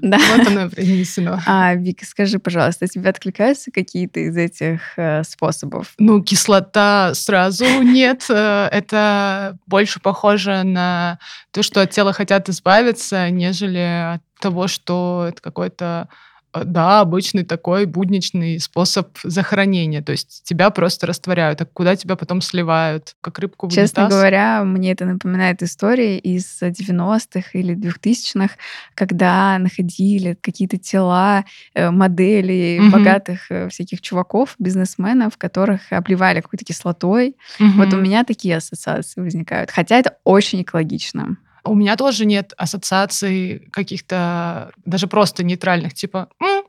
Да. 0.00 0.18
Вот 0.18 0.46
оно 0.46 0.66
и 0.66 0.68
произнесено. 0.68 1.40
А, 1.46 1.74
Вика, 1.74 2.04
скажи, 2.04 2.38
пожалуйста, 2.38 2.86
тебе 2.88 3.10
откликаются 3.10 3.70
какие-то 3.70 4.20
из 4.20 4.36
этих 4.36 4.80
э, 4.96 5.22
способов? 5.24 5.94
Ну, 5.98 6.22
кислота 6.22 7.12
сразу 7.14 7.64
нет. 7.82 8.26
Э, 8.28 8.68
Это 8.72 9.56
больше 9.66 10.00
похоже 10.00 10.62
на 10.64 11.18
то, 11.52 11.62
что 11.62 11.80
от 11.80 11.90
тела 11.90 12.12
хотят 12.12 12.48
избавиться, 12.48 13.30
нежели 13.30 14.14
от 14.14 14.22
того, 14.40 14.68
что 14.68 15.26
это 15.28 15.40
какой-то 15.40 16.08
да, 16.54 17.00
обычный 17.00 17.44
такой 17.44 17.86
будничный 17.86 18.58
способ 18.60 19.08
захоронения. 19.22 20.02
То 20.02 20.12
есть 20.12 20.42
тебя 20.44 20.70
просто 20.70 21.06
растворяют. 21.06 21.60
А 21.60 21.66
куда 21.66 21.96
тебя 21.96 22.16
потом 22.16 22.40
сливают? 22.40 23.14
Как 23.20 23.38
рыбку 23.38 23.66
в 23.66 23.70
Честно 23.72 24.04
унитаз? 24.04 24.18
говоря, 24.18 24.64
мне 24.64 24.92
это 24.92 25.04
напоминает 25.04 25.62
истории 25.62 26.18
из 26.18 26.62
90-х 26.62 27.50
или 27.52 27.74
2000-х, 27.76 28.54
когда 28.94 29.58
находили 29.58 30.36
какие-то 30.40 30.78
тела 30.78 31.44
э, 31.74 31.90
моделей 31.90 32.80
Мгм. 32.80 32.90
богатых 32.90 33.50
э, 33.50 33.68
всяких 33.68 34.00
чуваков, 34.00 34.54
бизнесменов, 34.58 35.36
которых 35.36 35.92
обливали 35.92 36.40
какой-то 36.40 36.64
кислотой. 36.64 37.36
Вот 37.58 37.92
у 37.92 37.96
меня 37.96 38.24
такие 38.24 38.56
ассоциации 38.56 39.20
возникают. 39.20 39.70
Хотя 39.70 39.96
это 39.98 40.16
очень 40.24 40.62
экологично. 40.62 41.36
У 41.66 41.74
меня 41.74 41.96
тоже 41.96 42.24
нет 42.26 42.52
ассоциаций 42.56 43.68
каких-то 43.72 44.72
даже 44.84 45.06
просто 45.06 45.44
нейтральных, 45.44 45.94
типа 45.94 46.28
«М, 46.40 46.64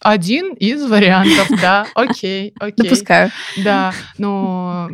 один 0.00 0.54
из 0.54 0.88
вариантов, 0.88 1.48
да, 1.60 1.86
окей, 1.94 2.54
окей. 2.58 2.84
Допускаю. 2.84 3.30
Да, 3.58 3.92
но, 4.16 4.88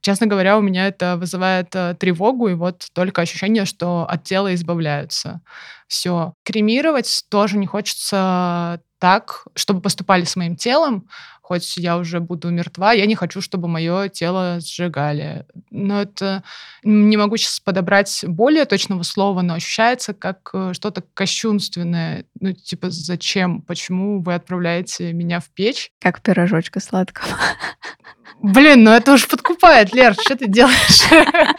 честно 0.00 0.26
говоря, 0.26 0.56
у 0.56 0.62
меня 0.62 0.86
это 0.86 1.16
вызывает 1.18 1.74
э, 1.74 1.94
тревогу, 1.98 2.48
и 2.48 2.54
вот 2.54 2.86
только 2.94 3.20
ощущение, 3.22 3.66
что 3.66 4.06
от 4.08 4.24
тела 4.24 4.54
избавляются. 4.54 5.42
Все. 5.88 6.32
Кремировать 6.42 7.24
тоже 7.28 7.58
не 7.58 7.66
хочется 7.66 8.80
так, 8.98 9.44
чтобы 9.54 9.82
поступали 9.82 10.24
с 10.24 10.36
моим 10.36 10.56
телом, 10.56 11.06
хоть 11.46 11.76
я 11.76 11.96
уже 11.96 12.18
буду 12.18 12.50
мертва, 12.50 12.92
я 12.92 13.06
не 13.06 13.14
хочу, 13.14 13.40
чтобы 13.40 13.68
мое 13.68 14.08
тело 14.08 14.58
сжигали. 14.60 15.46
Но 15.70 16.02
это 16.02 16.42
не 16.82 17.16
могу 17.16 17.36
сейчас 17.36 17.60
подобрать 17.60 18.24
более 18.26 18.64
точного 18.64 19.04
слова, 19.04 19.42
но 19.42 19.54
ощущается 19.54 20.12
как 20.12 20.50
э, 20.52 20.72
что-то 20.72 21.04
кощунственное. 21.14 22.24
Ну, 22.40 22.52
типа, 22.52 22.90
зачем? 22.90 23.62
Почему 23.62 24.20
вы 24.22 24.34
отправляете 24.34 25.12
меня 25.12 25.38
в 25.38 25.48
печь? 25.50 25.92
Как 26.00 26.20
пирожочка 26.20 26.80
сладкого. 26.80 27.28
Блин, 28.42 28.84
ну 28.84 28.90
это 28.90 29.14
уж 29.14 29.26
подкупает, 29.28 29.94
Лер, 29.94 30.14
что 30.14 30.36
ты 30.36 30.46
делаешь? 30.46 31.04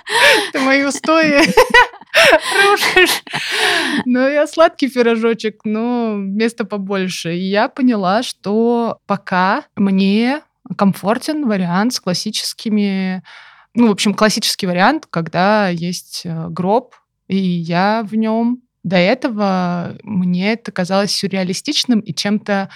Ты 0.52 0.60
мои 0.60 0.84
устои 0.84 1.42
рушишь. 2.70 3.24
Ну, 4.06 4.28
я 4.28 4.48
сладкий 4.48 4.90
пирожочек, 4.90 5.62
но 5.64 6.16
места 6.16 6.66
побольше. 6.66 7.36
И 7.36 7.50
я 7.50 7.70
поняла, 7.70 8.24
что 8.24 9.00
пока 9.06 9.64
мне 9.76 10.42
комфортен 10.78 11.48
вариант 11.48 11.94
с 11.94 12.00
классическими... 12.00 13.24
Ну, 13.74 13.90
в 13.90 13.92
общем, 13.92 14.14
классический 14.14 14.66
вариант, 14.66 15.06
когда 15.10 15.70
есть 15.70 16.24
э, 16.26 16.48
гроб, 16.50 16.96
и 17.28 17.38
я 17.38 18.04
в 18.04 18.16
нем. 18.16 18.62
До 18.84 18.96
этого 18.96 19.98
мне 20.04 20.54
это 20.54 20.72
казалось 20.72 21.12
сюрреалистичным 21.12 22.00
и 22.00 22.14
чем-то 22.14 22.70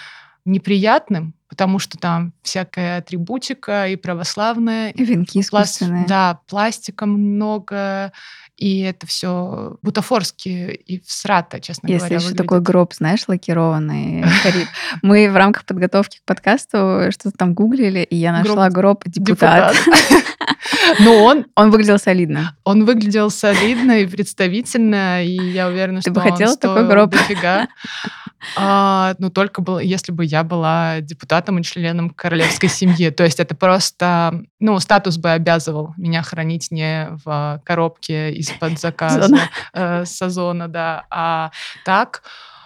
неприятным, 0.45 1.33
потому 1.51 1.79
что 1.79 1.98
там 1.98 2.31
всякая 2.43 3.00
атрибутика 3.00 3.89
и 3.89 3.98
православная. 3.98 4.91
И 4.91 5.03
венки 5.03 5.38
искусственные. 5.39 6.05
Да, 6.08 6.39
пластика 6.48 7.05
много, 7.05 8.13
и 8.55 8.79
это 8.79 9.05
все 9.05 9.75
бутафорски 9.81 10.48
и 10.48 11.01
всрато, 11.05 11.60
честно 11.60 11.88
Если 11.88 11.98
говоря. 12.00 12.15
еще 12.15 12.25
выглядит. 12.27 12.38
такой 12.46 12.62
гроб, 12.62 12.93
знаешь, 12.93 13.24
лакированный. 13.27 14.24
Мы 15.01 15.29
в 15.29 15.36
рамках 15.36 15.65
подготовки 15.65 16.20
к 16.20 16.24
подкасту 16.25 17.08
что-то 17.10 17.31
там 17.38 17.53
гуглили, 17.53 18.00
и 18.00 18.15
я 18.15 18.31
нашла 18.31 18.70
гроб 18.70 19.03
депутат. 19.05 19.75
Но 21.00 21.24
он, 21.24 21.46
Он 21.55 21.70
выглядел 21.70 22.00
солидно. 22.00 22.55
он 22.63 22.86
выглядел 22.86 23.29
солидно 23.29 24.00
и 24.00 24.05
представительно, 24.05 25.22
и 25.24 25.34
я 25.51 25.67
уверена, 25.67 25.98
Ты 26.01 26.12
что 26.12 26.12
бы 26.12 26.22
он 26.22 26.31
хотела 26.31 26.55
такой 26.55 26.88
гроб? 26.88 27.12
дофига. 27.12 27.67
А, 28.55 29.15
ну, 29.19 29.29
только 29.29 29.62
было, 29.62 29.79
если 29.79 30.12
бы 30.12 30.25
я 30.25 30.43
была 30.43 31.01
депутатом 31.01 31.60
и 31.60 31.63
членом 31.63 32.10
королевской 32.10 32.69
семьи. 32.69 33.10
То 33.10 33.24
есть 33.24 33.39
это 33.39 33.55
просто, 33.55 34.43
ну, 34.60 34.79
статус 34.79 35.17
бы 35.17 35.31
обязывал 35.31 35.93
меня 35.98 36.21
хранить 36.24 36.69
не 36.71 37.10
в 37.24 37.62
коробке 37.63 38.31
из-под 38.33 38.79
заказа, 38.79 39.27
Зона. 39.27 39.50
э, 39.74 40.05
с 40.05 40.21
Озона, 40.21 40.67
да, 40.67 41.05
а 41.10 41.51
так, 41.86 42.24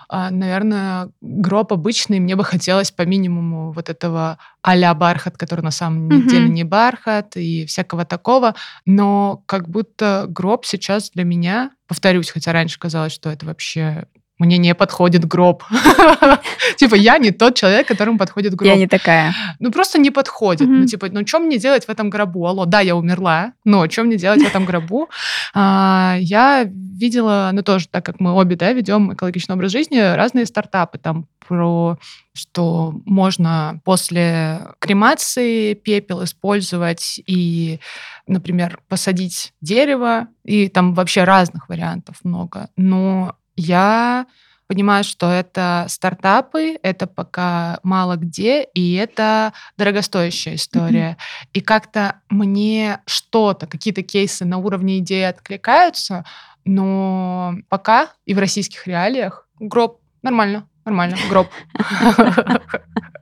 а, 0.07 0.29
наверное, 0.29 1.09
гроб 1.21 1.73
обычный, 1.73 2.19
мне 2.19 2.35
бы 2.35 2.43
хотелось 2.43 2.91
по 2.91 3.01
минимуму 3.03 3.71
вот 3.71 3.89
этого 3.89 4.37
а-ля 4.61 4.93
бархат, 4.93 5.35
который 5.37 5.61
на 5.61 5.71
самом 5.71 6.07
Мгм. 6.07 6.27
деле 6.27 6.47
не 6.47 6.63
бархат 6.63 7.35
и 7.37 7.65
всякого 7.65 8.05
такого, 8.05 8.53
но 8.85 9.41
как 9.47 9.67
будто 9.67 10.25
гроб 10.29 10.65
сейчас 10.65 11.09
для 11.09 11.23
меня, 11.23 11.71
повторюсь, 11.87 12.29
хотя 12.29 12.51
раньше 12.53 12.79
казалось, 12.79 13.13
что 13.13 13.29
это 13.31 13.45
вообще 13.47 14.05
мне 14.37 14.57
не 14.57 14.75
подходит 14.75 15.25
гроб. 15.25 15.63
Типа, 16.77 16.95
я 16.95 17.17
не 17.17 17.31
тот 17.31 17.55
человек, 17.55 17.87
которому 17.87 18.17
подходит 18.17 18.51
Я 18.53 18.57
гроб. 18.57 18.77
не 18.77 18.87
такая. 18.87 19.33
Ну, 19.59 19.71
просто 19.71 19.97
не 19.97 20.11
подходит. 20.11 20.67
Ну, 20.67 20.85
типа, 20.85 21.07
ну, 21.11 21.25
что 21.25 21.39
мне 21.39 21.57
делать 21.57 21.85
в 21.85 21.89
этом 21.89 22.09
гробу? 22.09 22.45
Алло, 22.45 22.65
да, 22.65 22.81
я 22.81 22.95
умерла, 22.95 23.53
но 23.63 23.89
что 23.89 24.03
мне 24.03 24.17
делать 24.17 24.41
в 24.41 24.47
этом 24.47 24.65
гробу? 24.65 25.09
А, 25.53 26.17
Я 26.19 26.63
видела, 26.65 27.49
ну, 27.53 27.61
тоже, 27.61 27.87
так 27.89 28.05
как 28.05 28.19
мы 28.19 28.33
обе, 28.33 28.55
да, 28.55 28.71
ведем 28.73 29.13
экологичный 29.13 29.55
образ 29.55 29.71
жизни, 29.71 29.97
разные 29.99 30.45
стартапы 30.45 30.97
там 30.97 31.27
про 31.47 31.97
что 32.33 32.93
можно 33.05 33.79
после 33.85 34.61
кремации 34.79 35.73
пепел 35.75 36.23
использовать 36.23 37.21
и, 37.25 37.79
например, 38.27 38.79
посадить 38.89 39.53
дерево, 39.61 40.27
и 40.43 40.67
там 40.67 40.93
вообще 40.93 41.23
разных 41.23 41.69
вариантов 41.69 42.17
много. 42.23 42.69
Но 42.75 43.35
я 43.55 44.27
понимаю, 44.67 45.03
что 45.03 45.31
это 45.31 45.85
стартапы, 45.89 46.77
это 46.81 47.07
пока 47.07 47.79
мало 47.83 48.15
где, 48.15 48.63
и 48.63 48.95
это 48.95 49.53
дорогостоящая 49.77 50.55
история. 50.55 51.17
И 51.53 51.61
как-то 51.61 52.21
мне 52.29 52.99
что-то, 53.05 53.67
какие-то 53.67 54.01
кейсы 54.01 54.43
на 54.45 54.57
уровне 54.57 54.99
идеи 54.99 55.23
откликаются, 55.23 56.25
но 56.63 57.55
пока 57.69 58.09
и 58.25 58.33
в 58.33 58.39
российских 58.39 58.87
реалиях 58.87 59.47
гроб 59.59 60.01
нормально, 60.23 60.67
нормально, 60.83 61.17
гроб. 61.29 61.47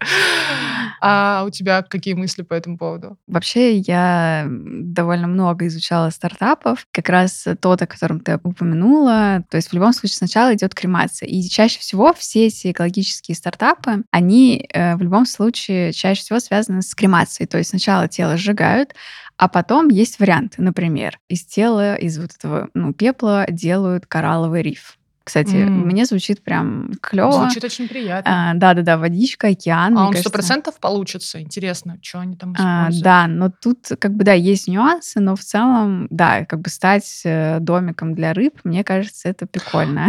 А 1.05 1.43
у 1.45 1.49
тебя 1.49 1.81
какие 1.81 2.13
мысли 2.13 2.43
по 2.43 2.53
этому 2.53 2.77
поводу? 2.77 3.17
Вообще, 3.27 3.75
я 3.75 4.47
довольно 4.47 5.27
много 5.27 5.67
изучала 5.67 6.09
стартапов. 6.11 6.87
Как 6.93 7.09
раз 7.09 7.45
тот, 7.59 7.81
о 7.81 7.87
котором 7.87 8.21
ты 8.21 8.39
упомянула. 8.41 9.43
То 9.49 9.57
есть 9.57 9.67
в 9.67 9.73
любом 9.73 9.91
случае 9.91 10.15
сначала 10.15 10.55
идет 10.55 10.73
кремация. 10.73 11.27
И 11.27 11.43
чаще 11.43 11.79
всего 11.79 12.13
все 12.13 12.47
эти 12.47 12.71
экологические 12.71 13.35
стартапы, 13.35 14.03
они 14.11 14.65
э, 14.71 14.95
в 14.95 15.01
любом 15.01 15.25
случае 15.25 15.91
чаще 15.91 16.21
всего 16.21 16.39
связаны 16.39 16.81
с 16.81 16.95
кремацией. 16.95 17.49
То 17.49 17.57
есть 17.57 17.71
сначала 17.71 18.07
тело 18.07 18.37
сжигают, 18.37 18.95
а 19.35 19.49
потом 19.49 19.89
есть 19.89 20.19
варианты. 20.19 20.61
Например, 20.61 21.19
из 21.27 21.43
тела, 21.43 21.95
из 21.95 22.17
вот 22.17 22.31
этого 22.33 22.69
ну, 22.73 22.93
пепла 22.93 23.45
делают 23.49 24.05
коралловый 24.05 24.61
риф. 24.61 24.97
Кстати, 25.23 25.55
М. 25.55 25.87
мне 25.87 26.05
звучит 26.05 26.43
прям 26.43 26.91
клево. 27.01 27.31
Звучит 27.31 27.63
очень 27.63 27.87
приятно. 27.87 28.51
Да-да-да, 28.55 28.97
водичка, 28.97 29.47
океан. 29.47 29.97
А 29.97 30.07
он 30.07 30.15
сто 30.15 30.29
процентов 30.29 30.79
получится. 30.79 31.41
Интересно, 31.41 31.97
что 32.01 32.19
они 32.19 32.35
там 32.35 32.53
А, 32.57 32.87
используют. 32.89 33.03
да, 33.03 33.27
но 33.27 33.49
тут 33.49 33.87
как 33.99 34.13
бы 34.15 34.23
да, 34.25 34.33
есть 34.33 34.67
нюансы, 34.67 35.21
но 35.21 35.35
в 35.35 35.41
целом, 35.41 36.07
да, 36.09 36.43
как 36.45 36.59
бы 36.59 36.69
стать 36.69 37.21
э, 37.23 37.59
домиком 37.61 38.15
для 38.15 38.33
рыб, 38.33 38.59
мне 38.65 38.83
кажется, 38.83 39.29
это 39.29 39.47
прикольно. 39.47 40.07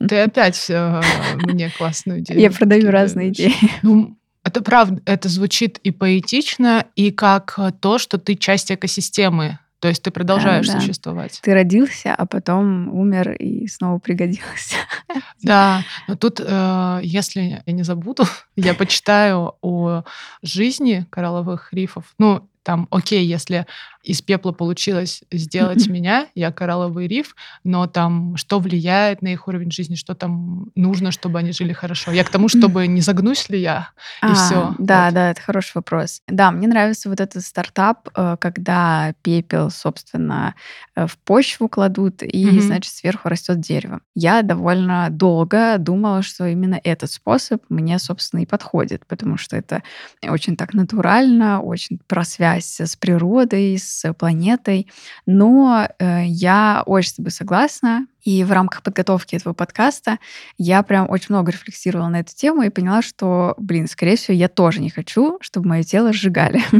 Ты 0.00 0.18
опять 0.22 0.66
э, 0.68 1.00
мне 1.44 1.70
классную 1.70 2.20
идею. 2.20 2.40
Я 2.40 2.50
продаю 2.50 2.90
разные 2.90 3.28
идеи. 3.30 3.54
Ну, 3.82 4.18
это 4.42 4.62
правда, 4.62 5.00
это 5.06 5.28
звучит 5.28 5.78
и 5.78 5.90
поэтично, 5.92 6.84
и 6.96 7.10
как 7.12 7.54
э, 7.56 7.70
то, 7.80 7.98
что 7.98 8.18
ты 8.18 8.34
часть 8.34 8.72
экосистемы. 8.72 9.58
То 9.84 9.88
есть 9.88 10.02
ты 10.02 10.10
продолжаешь 10.10 10.66
да. 10.66 10.80
существовать. 10.80 11.40
Ты 11.42 11.52
родился, 11.52 12.14
а 12.14 12.24
потом 12.24 12.88
умер 12.88 13.32
и 13.32 13.66
снова 13.66 13.98
пригодился. 13.98 14.76
Да, 15.42 15.82
но 16.08 16.16
тут, 16.16 16.40
э, 16.40 17.00
если 17.02 17.62
я 17.66 17.72
не 17.72 17.82
забуду, 17.82 18.24
я 18.56 18.72
почитаю 18.72 19.56
о 19.60 20.04
жизни 20.42 21.06
коралловых 21.10 21.74
рифов. 21.74 22.14
Ну, 22.16 22.48
там, 22.62 22.88
окей, 22.90 23.26
если 23.26 23.66
из 24.04 24.20
пепла 24.20 24.52
получилось 24.52 25.22
сделать 25.32 25.88
меня, 25.88 26.28
я 26.34 26.52
коралловый 26.52 27.06
риф, 27.06 27.34
но 27.64 27.86
там 27.86 28.36
что 28.36 28.60
влияет 28.60 29.22
на 29.22 29.28
их 29.28 29.48
уровень 29.48 29.70
жизни, 29.70 29.94
что 29.94 30.14
там 30.14 30.66
нужно, 30.74 31.10
чтобы 31.10 31.38
они 31.38 31.52
жили 31.52 31.72
хорошо. 31.72 32.12
Я 32.12 32.24
к 32.24 32.30
тому, 32.30 32.48
чтобы 32.48 32.86
не 32.86 33.00
загнусь 33.00 33.48
ли 33.48 33.60
я, 33.60 33.90
и 34.22 34.26
А, 34.26 34.34
все. 34.34 34.74
Да, 34.78 35.10
да, 35.10 35.30
это 35.30 35.40
хороший 35.40 35.72
вопрос. 35.76 36.22
Да, 36.28 36.50
мне 36.50 36.68
нравится 36.68 37.08
вот 37.08 37.20
этот 37.20 37.42
стартап, 37.44 38.08
э, 38.14 38.36
когда 38.40 39.14
пепел, 39.22 39.70
собственно, 39.70 40.54
э, 40.94 41.06
в 41.06 41.16
почву 41.18 41.68
кладут, 41.68 42.22
и, 42.22 42.60
значит, 42.60 42.92
сверху 42.92 43.28
растет 43.28 43.60
дерево. 43.60 44.00
Я 44.14 44.42
довольно 44.42 45.08
долго 45.10 45.76
думала, 45.78 46.22
что 46.22 46.46
именно 46.46 46.80
этот 46.82 47.10
способ 47.10 47.62
мне, 47.68 47.98
собственно, 47.98 48.40
и 48.40 48.46
подходит, 48.46 49.06
потому 49.06 49.38
что 49.38 49.56
это 49.56 49.82
очень 50.22 50.56
так 50.56 50.74
натурально, 50.74 51.60
очень 51.60 51.98
про 52.06 52.24
связь 52.24 52.80
с 52.80 52.96
природой, 52.96 53.78
с 53.78 53.93
планетой. 54.18 54.88
Но 55.26 55.88
э, 55.98 56.24
я 56.26 56.82
очень 56.86 57.10
с 57.10 57.14
тобой 57.14 57.30
согласна. 57.30 58.06
И 58.24 58.42
в 58.42 58.52
рамках 58.52 58.82
подготовки 58.82 59.36
этого 59.36 59.52
подкаста 59.52 60.18
я 60.56 60.82
прям 60.82 61.08
очень 61.10 61.26
много 61.28 61.52
рефлексировала 61.52 62.08
на 62.08 62.20
эту 62.20 62.34
тему 62.34 62.62
и 62.62 62.70
поняла, 62.70 63.02
что, 63.02 63.54
блин, 63.58 63.86
скорее 63.86 64.16
всего, 64.16 64.34
я 64.34 64.48
тоже 64.48 64.80
не 64.80 64.88
хочу, 64.90 65.38
чтобы 65.42 65.68
мое 65.68 65.82
тело 65.82 66.12
сжигали. 66.12 66.62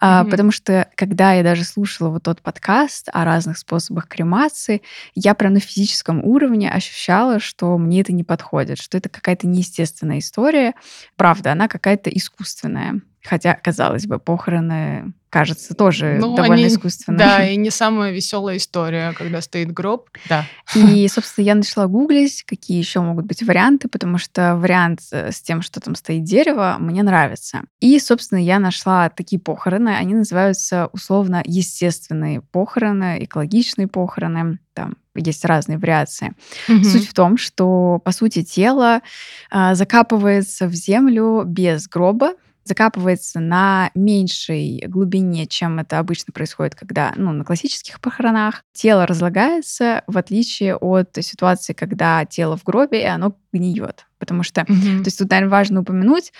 А. 0.00 0.24
Потому 0.24 0.50
что, 0.52 0.88
когда 0.96 1.32
я 1.32 1.42
даже 1.42 1.64
слушала 1.64 2.08
вот 2.10 2.22
тот 2.24 2.40
подкаст 2.42 3.08
о 3.12 3.24
разных 3.24 3.56
способах 3.58 4.08
кремации, 4.08 4.82
я 5.14 5.34
прям 5.34 5.54
на 5.54 5.60
физическом 5.60 6.22
уровне 6.24 6.70
ощущала, 6.70 7.40
что 7.40 7.78
мне 7.78 8.00
это 8.00 8.12
не 8.12 8.24
подходит, 8.24 8.78
что 8.78 8.98
это 8.98 9.08
какая-то 9.08 9.46
неестественная 9.46 10.18
история. 10.18 10.74
Правда, 11.16 11.52
она 11.52 11.68
какая-то 11.68 12.10
искусственная. 12.10 13.00
Хотя, 13.24 13.54
казалось 13.54 14.06
бы, 14.06 14.18
похороны, 14.18 15.12
кажется, 15.30 15.74
тоже 15.74 16.18
Ну, 16.20 16.34
довольно 16.34 16.54
они- 16.54 16.66
искусственные. 16.66 17.18
Да, 17.18 17.44
и 17.48 17.56
не 17.56 17.70
самая 17.70 18.10
веселая 18.12 18.56
история, 18.56 19.12
когда 19.16 19.40
стоит 19.40 19.70
гроб. 19.72 20.10
Да. 20.28 20.41
И, 20.74 21.06
собственно, 21.08 21.44
я 21.44 21.54
начала 21.54 21.86
гуглить, 21.86 22.44
какие 22.44 22.78
еще 22.78 23.00
могут 23.00 23.26
быть 23.26 23.42
варианты, 23.42 23.88
потому 23.88 24.18
что 24.18 24.56
вариант 24.56 25.00
э, 25.12 25.30
с 25.30 25.42
тем, 25.42 25.62
что 25.62 25.80
там 25.80 25.94
стоит 25.94 26.24
дерево, 26.24 26.76
мне 26.78 27.02
нравится. 27.02 27.62
И, 27.80 27.98
собственно, 27.98 28.38
я 28.38 28.58
нашла 28.58 29.08
такие 29.10 29.40
похороны. 29.40 29.90
Они 29.90 30.14
называются 30.14 30.88
условно 30.92 31.42
естественные 31.44 32.40
похороны, 32.40 33.18
экологичные 33.24 33.88
похороны. 33.88 34.58
Там 34.74 34.96
есть 35.14 35.44
разные 35.44 35.78
вариации. 35.78 36.32
Мгм. 36.68 36.84
Суть 36.84 37.08
в 37.08 37.14
том, 37.14 37.36
что, 37.36 38.00
по 38.04 38.12
сути, 38.12 38.42
тело 38.42 39.02
а, 39.50 39.74
закапывается 39.74 40.66
в 40.66 40.72
землю 40.72 41.42
без 41.44 41.88
гроба, 41.88 42.32
закапывается 42.64 43.40
на 43.40 43.90
меньшей 43.94 44.84
глубине, 44.86 45.46
чем 45.46 45.78
это 45.78 45.98
обычно 45.98 46.32
происходит, 46.32 46.74
когда, 46.74 47.12
ну, 47.16 47.32
на 47.32 47.44
классических 47.44 48.00
похоронах. 48.00 48.62
Тело 48.72 49.06
разлагается, 49.06 50.02
в 50.06 50.18
отличие 50.18 50.76
от 50.76 51.10
ситуации, 51.20 51.72
когда 51.72 52.24
тело 52.24 52.56
в 52.56 52.64
гробе, 52.64 53.02
и 53.02 53.06
оно 53.06 53.36
гниет. 53.52 54.06
Потому 54.18 54.44
что 54.44 54.64
Мгм. 54.68 55.02
то 55.02 55.08
есть 55.08 55.18
тут, 55.18 55.30
наверное, 55.30 55.50
важно 55.50 55.80
упомянуть, 55.80 56.32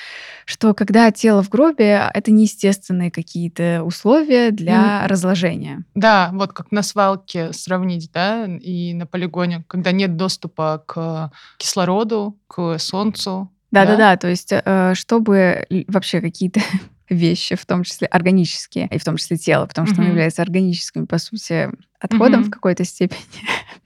что 0.46 0.72
когда 0.72 1.10
тело 1.10 1.42
в 1.42 1.48
гробе, 1.48 2.08
это 2.14 2.30
неестественные 2.30 3.10
какие-то 3.10 3.82
условия 3.84 4.52
для 4.52 5.02
М. 5.02 5.08
разложения. 5.08 5.84
Да, 5.94 6.30
вот 6.32 6.52
как 6.52 6.70
на 6.70 6.82
свалке 6.82 7.52
сравнить, 7.52 8.10
да, 8.12 8.46
и 8.46 8.94
на 8.94 9.06
полигоне, 9.06 9.64
когда 9.66 9.90
нет 9.90 10.16
доступа 10.16 10.84
к 10.86 11.32
кислороду, 11.58 12.38
к 12.46 12.78
солнцу. 12.78 13.50
Да-да-да, 13.72 14.16
то 14.16 14.28
есть 14.28 14.52
э, 14.52 14.94
чтобы 14.94 15.66
вообще 15.88 16.20
какие-то 16.20 16.60
вещи, 17.08 17.56
в 17.56 17.66
том 17.66 17.82
числе 17.84 18.06
органические, 18.06 18.86
и 18.88 18.98
в 18.98 19.04
том 19.04 19.16
числе 19.16 19.36
тело, 19.36 19.66
потому 19.66 19.86
что 19.86 19.96
оно 19.96 20.04
Мгм. 20.04 20.12
является 20.12 20.42
органическим, 20.42 21.06
по 21.06 21.18
сути, 21.18 21.70
отходом 21.98 22.40
Мгм. 22.40 22.48
в 22.48 22.52
какой-то 22.52 22.84
степени. 22.84 23.20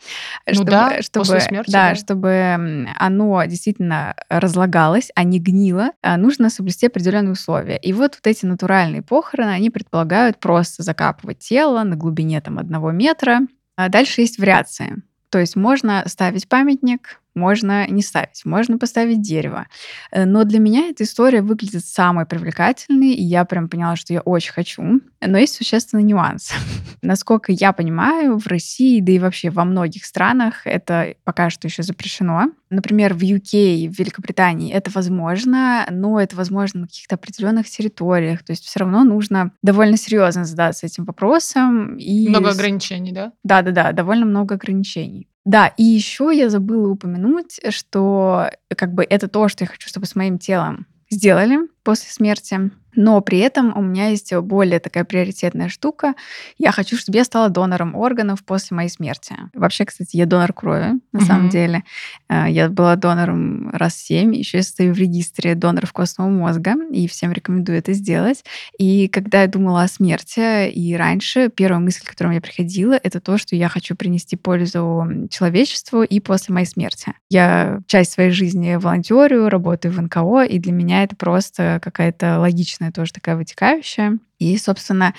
Ну 0.47 0.55
чтобы, 0.55 0.71
да, 0.71 1.03
чтобы, 1.03 1.25
после 1.25 1.41
смерти, 1.41 1.71
да, 1.71 1.89
да. 1.91 1.95
чтобы 1.97 2.87
оно 2.97 3.45
действительно 3.47 4.15
разлагалось, 4.29 5.11
а 5.17 5.25
не 5.25 5.41
гнило, 5.41 5.91
а, 6.03 6.17
нужно 6.17 6.51
соблюсти 6.51 6.87
определенные 6.87 7.33
условия. 7.33 7.77
И 7.79 7.93
вот, 7.93 8.15
вот 8.15 8.27
эти 8.27 8.47
натуральные 8.47 9.03
похороны, 9.03 9.51
они 9.51 9.71
предполагают 9.71 10.39
просто 10.39 10.85
закапывать 10.85 11.39
тело 11.41 11.83
на 11.83 11.97
глубине 11.97 12.41
там 12.41 12.59
одного 12.59 12.93
метра. 12.93 13.41
А 13.77 13.89
дальше 13.89 14.21
есть 14.21 14.39
вариации. 14.39 15.03
То 15.31 15.39
есть 15.39 15.57
можно 15.57 16.05
ставить 16.07 16.49
памятник, 16.49 17.21
можно 17.37 17.87
не 17.87 18.03
ставить, 18.03 18.45
можно 18.45 18.79
поставить 18.79 19.21
дерево. 19.23 19.67
Э, 20.11 20.25
Но 20.25 20.45
для 20.45 20.59
меня 20.59 20.89
эта 20.89 21.05
история 21.05 21.43
выглядит 21.43 21.85
самой 21.85 22.27
привлекательной, 22.27 23.13
и 23.13 23.23
я 23.23 23.45
прям 23.45 23.69
поняла, 23.69 23.95
что 23.95 24.13
я 24.13 24.21
очень 24.23 24.53
хочу. 24.53 25.01
Но 25.21 25.39
есть 25.39 25.55
существенный 25.55 26.03
нюанс. 26.03 26.53
Насколько 27.03 27.53
я 27.53 27.73
понимаю, 27.73 28.39
в 28.39 28.47
России, 28.47 29.01
да 29.01 29.13
и 29.13 29.19
вообще 29.19 29.51
во 29.51 29.65
многих 29.65 30.05
странах 30.05 30.67
это 30.67 31.15
пока 31.25 31.51
что 31.51 31.69
еще 31.69 31.83
запрещено. 31.83 32.51
Например, 32.71 33.15
в 33.15 33.23
UK, 33.23 33.89
в 33.89 33.99
Великобритании 33.99 34.73
это 34.73 34.91
возможно, 34.91 35.87
но 35.91 36.21
это 36.21 36.35
возможно 36.35 36.81
на 36.81 36.87
каких-то 36.87 37.15
определенных 37.15 37.69
территориях. 37.69 38.43
То 38.43 38.53
есть 38.53 38.65
все 38.65 38.81
равно 38.81 39.05
нужно 39.05 39.53
довольно 39.63 39.97
серьезно 39.97 40.45
задаться 40.45 40.87
этим 40.87 41.05
вопросом. 41.05 41.97
И 41.97 42.29
Много 42.29 42.51
ограничений, 42.51 43.13
да? 43.13 43.33
да-да-да, 43.45 43.93
довольно 43.93 44.27
много 44.27 44.57
ограничений. 44.57 45.29
Да, 45.47 45.69
и 45.77 45.85
еще 45.85 46.33
я 46.35 46.51
забыла 46.51 46.89
упомянуть, 46.89 47.61
что 47.71 48.51
как 48.77 48.93
бы 48.93 49.07
это 49.09 49.29
то, 49.29 49.49
что 49.49 49.63
я 49.63 49.69
хочу, 49.69 49.89
чтобы 49.89 50.07
с 50.07 50.17
моим 50.17 50.39
телом 50.39 50.87
сделали 51.09 51.59
после 51.87 52.11
смерти. 52.11 52.71
Но 52.99 53.21
при 53.21 53.39
этом 53.41 53.77
у 53.77 53.83
меня 53.83 54.09
есть 54.09 54.35
более 54.35 54.81
такая 54.81 55.05
приоритетная 55.05 55.69
штука. 55.69 56.15
Я 56.57 56.73
хочу, 56.73 56.97
чтобы 56.97 57.19
я 57.19 57.25
стала 57.25 57.51
донором 57.51 57.95
органов 57.95 58.43
после 58.43 58.75
моей 58.75 58.89
смерти. 58.89 59.37
Вообще, 59.53 59.85
кстати, 59.85 60.17
я 60.17 60.25
донор 60.25 60.55
крови, 60.55 60.95
на 61.13 61.21
самом 61.21 61.43
Мгм. 61.43 61.51
деле. 61.51 61.85
Э, 62.31 62.47
Я 62.49 62.71
была 62.71 62.97
донором 62.97 63.69
раз 63.75 63.97
семь. 63.97 64.35
Еще 64.35 64.57
я 64.59 64.63
стою 64.63 64.95
в 64.95 64.99
регистре 64.99 65.55
доноров 65.55 65.93
костного 65.93 66.31
мозга, 66.31 66.75
и 66.91 67.07
всем 67.07 67.33
рекомендую 67.33 67.77
это 67.79 67.93
сделать. 67.93 68.45
И 68.79 69.09
когда 69.09 69.43
я 69.43 69.47
думала 69.47 69.83
о 69.83 69.89
смерти 69.89 70.71
и 70.71 70.95
раньше, 70.97 71.51
первая 71.55 71.81
мысль, 71.81 72.01
к 72.03 72.09
которой 72.09 72.29
мне 72.29 72.41
приходила, 72.41 72.95
это 72.95 73.21
то, 73.21 73.37
что 73.37 73.55
я 73.57 73.69
хочу 73.69 73.95
принести 73.95 74.37
пользу 74.37 75.07
человечеству 75.31 76.03
и 76.03 76.19
после 76.21 76.55
моей 76.55 76.67
смерти. 76.67 77.13
Я 77.29 77.81
часть 77.89 78.13
своей 78.13 78.31
жизни 78.31 78.77
волонтерю, 78.77 79.51
работаю 79.51 79.93
в 79.93 80.01
НКО, 80.01 80.45
и 80.45 80.59
для 80.59 80.73
меня 80.73 81.03
это 81.03 81.15
просто 81.15 81.76
какая-то 81.81 82.39
логичная 82.39 82.93
тоже 82.93 83.13
такая 83.13 83.37
вытекающая. 83.37 84.19
И, 84.39 84.57
собственно, 84.59 85.15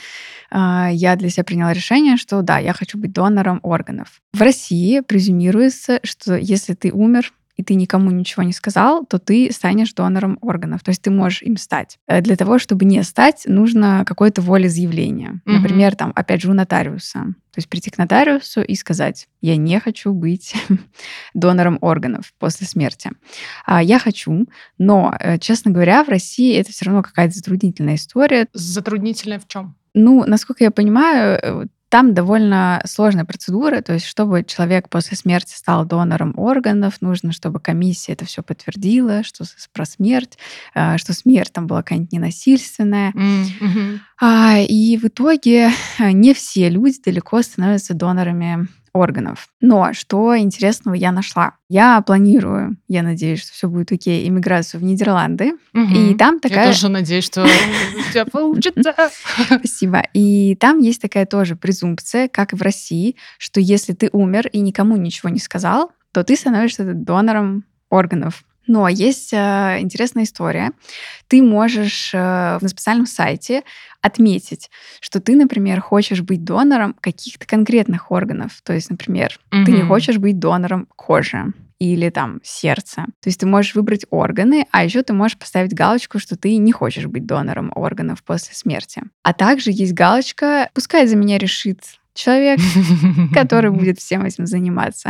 а, 0.52 0.90
я 0.92 1.16
для 1.16 1.30
себя 1.30 1.44
приняла 1.44 1.74
решение, 1.74 2.18
что 2.18 2.42
да, 2.42 2.60
я 2.60 2.74
хочу 2.74 2.98
быть 2.98 3.14
донором 3.14 3.60
органов. 3.64 4.22
В 4.34 4.42
России 4.42 5.00
презюмируется, 5.00 6.00
что 6.04 6.36
если 6.36 6.74
ты 6.74 6.92
умер, 6.92 7.34
и 7.58 7.64
ты 7.64 7.74
никому 7.74 8.12
ничего 8.12 8.44
не 8.44 8.54
сказал, 8.54 9.06
то 9.06 9.18
ты 9.18 9.52
станешь 9.52 9.94
донором 9.94 10.38
органов. 10.42 10.84
То 10.84 10.90
есть 10.90 11.02
ты 11.02 11.10
можешь 11.10 11.42
им 11.42 11.58
стать. 11.58 11.98
Э, 12.08 12.22
Для 12.22 12.36
того, 12.36 12.60
чтобы 12.60 12.86
не 12.86 13.04
стать, 13.04 13.44
нужно 13.48 14.04
какое-то 14.06 14.42
волеизъявление. 14.42 15.42
Мгм. 15.44 15.56
Например, 15.62 15.96
там, 15.96 16.14
опять 16.16 16.42
же, 16.42 16.52
у 16.52 16.54
нотариуса. 16.54 17.20
То 17.52 17.60
есть 17.60 17.70
прийти 17.70 17.90
к 17.90 17.98
нотариусу 17.98 18.62
и 18.62 18.76
сказать, 18.76 19.28
я 19.42 19.58
не 19.58 19.80
хочу 19.80 20.14
быть 20.14 20.54
донором 21.34 21.80
органов 21.82 22.32
после 22.38 22.68
смерти. 22.68 23.12
А 23.66 23.82
я 23.82 23.98
хочу, 23.98 24.46
но, 24.78 25.16
э, 25.20 25.40
честно 25.40 25.72
говоря, 25.72 26.04
в 26.04 26.10
России 26.10 26.56
это 26.56 26.72
все 26.72 26.86
равно 26.86 27.02
какая-то 27.02 27.34
затруднительная 27.34 27.96
история. 27.96 28.48
Затруднительное 28.54 29.40
в 29.40 29.48
чем? 29.48 29.76
Ну, 29.96 30.24
насколько 30.28 30.64
я 30.64 30.70
понимаю, 30.70 31.40
э, 31.42 31.66
там 31.90 32.14
довольно 32.14 32.82
сложная 32.86 33.26
процедура, 33.26 33.82
то 33.82 33.94
есть 33.94 34.06
чтобы 34.06 34.44
человек 34.44 34.90
после 34.90 35.16
смерти 35.16 35.54
стал 35.56 35.86
донором 35.86 36.34
органов, 36.38 37.02
нужно, 37.02 37.32
чтобы 37.32 37.60
комиссия 37.60 38.14
это 38.14 38.26
все 38.26 38.44
подтвердила, 38.44 39.24
что 39.24 39.46
про 39.74 39.86
смерть, 39.86 40.38
э, 40.76 40.98
что 40.98 41.14
смерть 41.14 41.54
там 41.54 41.68
была 41.68 41.84
какая-нибудь 41.84 42.12
ненасильственная. 42.12 43.14
А, 44.20 44.60
И 44.60 44.98
в 44.98 45.06
итоге 45.06 45.72
э, 46.00 46.12
не 46.12 46.34
все 46.34 46.70
люди 46.70 47.00
далеко 47.04 47.42
становятся 47.42 47.94
донорами 47.94 48.68
органов. 48.94 49.50
Но 49.62 49.94
что 49.94 50.38
интересного 50.38 50.96
я 50.96 51.12
нашла? 51.12 51.54
Я 51.70 52.02
планирую, 52.02 52.78
я 52.88 53.04
надеюсь, 53.04 53.42
что 53.42 53.54
все 53.54 53.68
будет 53.68 53.92
окей, 53.92 54.28
иммиграцию 54.28 54.82
в 54.82 54.84
Нидерланды. 54.84 55.54
И 55.74 56.16
там 56.16 56.36
Я 56.36 56.40
такая... 56.50 56.68
тоже 56.68 56.90
надеюсь, 56.90 57.26
что 57.26 57.44
у 58.10 58.12
тебя 58.12 58.26
получится. 58.26 58.94
Спасибо. 59.46 60.04
И 60.14 60.56
там 60.56 60.80
есть 60.80 61.02
такая 61.02 61.26
тоже 61.26 61.56
презумпция, 61.56 62.28
как 62.28 62.54
и 62.54 62.56
в 62.56 62.62
России, 62.62 63.16
что 63.38 63.60
если 63.60 63.94
ты 63.94 64.10
умер 64.12 64.48
и 64.48 64.60
никому 64.60 64.96
ничего 64.98 65.30
не 65.30 65.40
сказал, 65.40 65.92
то 66.12 66.24
ты 66.24 66.36
становишься 66.36 66.94
донором 66.94 67.66
органов. 67.90 68.44
Но 68.68 68.88
есть 68.90 69.34
э, 69.34 69.78
интересная 69.80 70.24
история. 70.24 70.72
Ты 71.28 71.42
можешь 71.42 72.12
э, 72.14 72.60
на 72.62 72.68
специальном 72.68 73.06
сайте 73.06 73.64
отметить, 74.02 74.70
что 75.00 75.20
ты, 75.20 75.36
например, 75.36 75.82
хочешь 75.82 76.22
быть 76.22 76.44
донором 76.44 76.96
каких-то 77.00 77.48
конкретных 77.48 78.12
органов. 78.12 78.62
То 78.64 78.74
есть, 78.74 78.90
например, 78.90 79.40
ты 79.50 79.72
не 79.72 79.82
хочешь 79.82 80.18
быть 80.18 80.40
донором 80.40 80.88
кожи 80.96 81.54
или 81.80 82.10
там 82.10 82.40
сердца. 82.44 83.06
То 83.22 83.28
есть 83.28 83.40
ты 83.40 83.46
можешь 83.46 83.76
выбрать 83.76 84.06
органы, 84.10 84.66
а 84.72 84.84
еще 84.84 85.04
ты 85.04 85.14
можешь 85.14 85.38
поставить 85.38 85.74
галочку, 85.74 86.20
что 86.20 86.36
ты 86.36 86.58
не 86.58 86.72
хочешь 86.72 87.06
быть 87.06 87.26
донором 87.26 87.72
органов 87.76 88.24
после 88.24 88.56
смерти. 88.56 89.04
А 89.24 89.34
также 89.34 89.72
есть 89.72 89.94
галочка 89.94 90.70
«Пускай 90.74 91.08
за 91.08 91.16
меня 91.16 91.38
решит 91.38 91.97
человек, 92.18 92.60
который 93.34 93.72
будет 93.72 94.00
всем 94.00 94.26
этим 94.26 94.46
заниматься. 94.46 95.10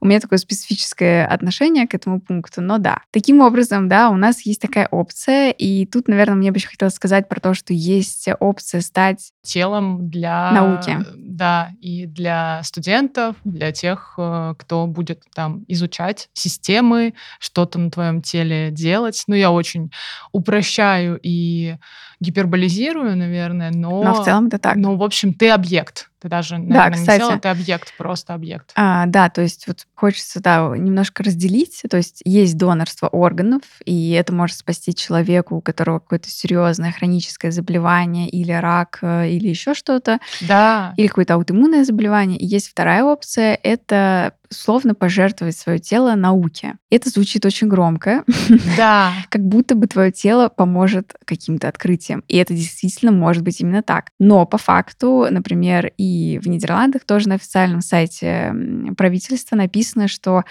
У 0.00 0.06
меня 0.06 0.20
такое 0.20 0.38
специфическое 0.38 1.26
отношение 1.26 1.86
к 1.86 1.94
этому 1.94 2.20
пункту, 2.20 2.60
но 2.60 2.78
да. 2.78 3.02
Таким 3.10 3.40
образом, 3.40 3.88
да, 3.88 4.10
у 4.10 4.16
нас 4.16 4.44
есть 4.44 4.60
такая 4.60 4.88
опция, 4.90 5.50
и 5.50 5.86
тут, 5.86 6.08
наверное, 6.08 6.36
мне 6.36 6.50
бы 6.50 6.58
еще 6.58 6.68
хотелось 6.68 6.94
сказать 6.94 7.28
про 7.28 7.40
то, 7.40 7.54
что 7.54 7.72
есть 7.72 8.28
опция 8.40 8.80
стать 8.80 9.32
телом 9.42 10.10
для 10.10 10.52
Науки. 10.52 10.98
Да, 11.16 11.70
и 11.80 12.06
для 12.06 12.60
студентов, 12.64 13.36
для 13.44 13.70
тех, 13.70 14.14
э, 14.18 14.54
кто 14.58 14.86
будет 14.86 15.22
там 15.34 15.64
изучать 15.68 16.28
системы, 16.32 17.14
что-то 17.38 17.78
на 17.78 17.90
твоем 17.90 18.22
теле 18.22 18.70
делать. 18.72 19.22
Ну, 19.28 19.36
я 19.36 19.52
очень 19.52 19.90
упрощаю 20.32 21.18
и 21.22 21.76
гиперболизирую, 22.20 23.16
наверное, 23.16 23.70
но... 23.70 24.02
Но 24.02 24.14
в 24.14 24.24
целом 24.24 24.46
это 24.46 24.58
так. 24.58 24.76
Ну, 24.76 24.96
в 24.96 25.02
общем, 25.02 25.32
ты 25.32 25.50
объект. 25.50 26.10
Ты 26.20 26.28
даже, 26.28 26.58
наверное, 26.58 26.90
не 26.90 26.94
кстати. 26.96 27.18
тело, 27.20 27.38
ты 27.38 27.48
объект, 27.48 27.96
просто 27.96 28.34
объект. 28.34 28.72
А, 28.74 29.06
да, 29.06 29.28
то 29.28 29.40
есть 29.40 29.66
вот 29.68 29.86
хочется, 29.94 30.40
да, 30.40 30.68
немножко 30.76 31.22
разделить. 31.22 31.82
То 31.88 31.96
есть 31.96 32.22
есть 32.24 32.56
донорство 32.56 33.06
органов, 33.08 33.62
и 33.84 34.10
это 34.10 34.32
может 34.32 34.56
спасти 34.56 34.94
человеку, 34.94 35.56
у 35.56 35.60
которого 35.60 36.00
какое-то 36.00 36.28
серьезное 36.28 36.92
хроническое 36.92 37.50
заболевание 37.50 38.28
или 38.28 38.52
рак, 38.52 38.98
э, 39.02 39.28
или 39.30 39.48
еще 39.48 39.74
что-то, 39.74 40.18
Да. 40.40 40.92
или 40.96 41.06
какое-то 41.06 41.34
аутоиммунное 41.34 41.84
заболевание. 41.84 42.38
И 42.38 42.46
есть 42.46 42.68
вторая 42.68 43.04
опция— 43.04 43.58
это 43.62 44.32
условно 44.50 44.94
пожертвовать 44.94 45.56
свое 45.58 45.78
тело 45.78 46.14
науке. 46.14 46.76
Это 46.90 47.10
звучит 47.10 47.44
очень 47.44 47.68
громко, 47.68 48.24
Да. 48.78 49.12
как 49.28 49.42
будто 49.42 49.74
бы 49.74 49.86
твое 49.86 50.10
тело 50.10 50.48
поможет 50.48 51.14
каким-то 51.26 51.68
открытиям. 51.68 52.24
И 52.28 52.36
это 52.38 52.54
действительно 52.54 53.12
может 53.12 53.42
быть 53.42 53.60
именно 53.60 53.82
так. 53.82 54.06
Но 54.18 54.46
по 54.46 54.56
факту, 54.56 55.26
например, 55.30 55.92
и 55.98 56.07
в 56.42 56.48
Нидерландах 56.48 57.04
тоже 57.04 57.28
на 57.28 57.36
официальном 57.36 57.80
сайте 57.80 58.54
правительства 58.96 59.56
написано, 59.56 60.08
что 60.08 60.44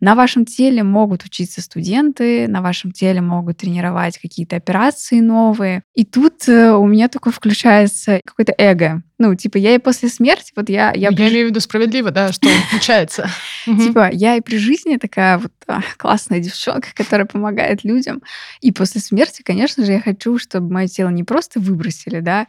на 0.00 0.14
вашем 0.14 0.46
теле 0.46 0.82
могут 0.82 1.24
учиться 1.24 1.60
студенты, 1.60 2.48
на 2.48 2.62
вашем 2.62 2.92
теле 2.92 3.20
могут 3.20 3.58
тренировать 3.58 4.18
какие-то 4.18 4.56
операции 4.56 5.20
новые. 5.20 5.82
И 5.94 6.04
тут 6.04 6.48
э, 6.48 6.72
у 6.72 6.86
меня 6.86 7.08
такое 7.08 7.32
включается 7.32 8.20
какое-то 8.24 8.54
эго. 8.56 9.02
Ну, 9.20 9.34
типа, 9.34 9.58
я 9.58 9.74
и 9.74 9.78
после 9.78 10.08
смерти, 10.08 10.50
вот 10.56 10.70
я... 10.70 10.92
Я, 10.94 11.10
Я, 11.10 11.12
при- 11.12 11.28
имею 11.28 11.46
в 11.48 11.50
виду 11.50 11.60
справедливо, 11.60 12.10
да, 12.10 12.32
что 12.32 12.48
получается. 12.70 13.28
Типа, 13.66 14.08
я 14.10 14.36
и 14.36 14.40
при 14.40 14.56
жизни 14.56 14.96
такая 14.96 15.36
вот 15.36 15.52
а, 15.66 15.82
классная 15.98 16.40
девчонка, 16.40 16.88
которая 16.94 17.26
помогает 17.26 17.84
людям. 17.84 18.22
И 18.62 18.72
после 18.72 19.02
смерти, 19.02 19.42
конечно 19.42 19.84
же, 19.84 19.92
я 19.92 20.00
хочу, 20.00 20.38
чтобы 20.38 20.72
мое 20.72 20.86
тело 20.88 21.10
не 21.10 21.22
просто 21.22 21.60
выбросили, 21.60 22.20
да, 22.20 22.46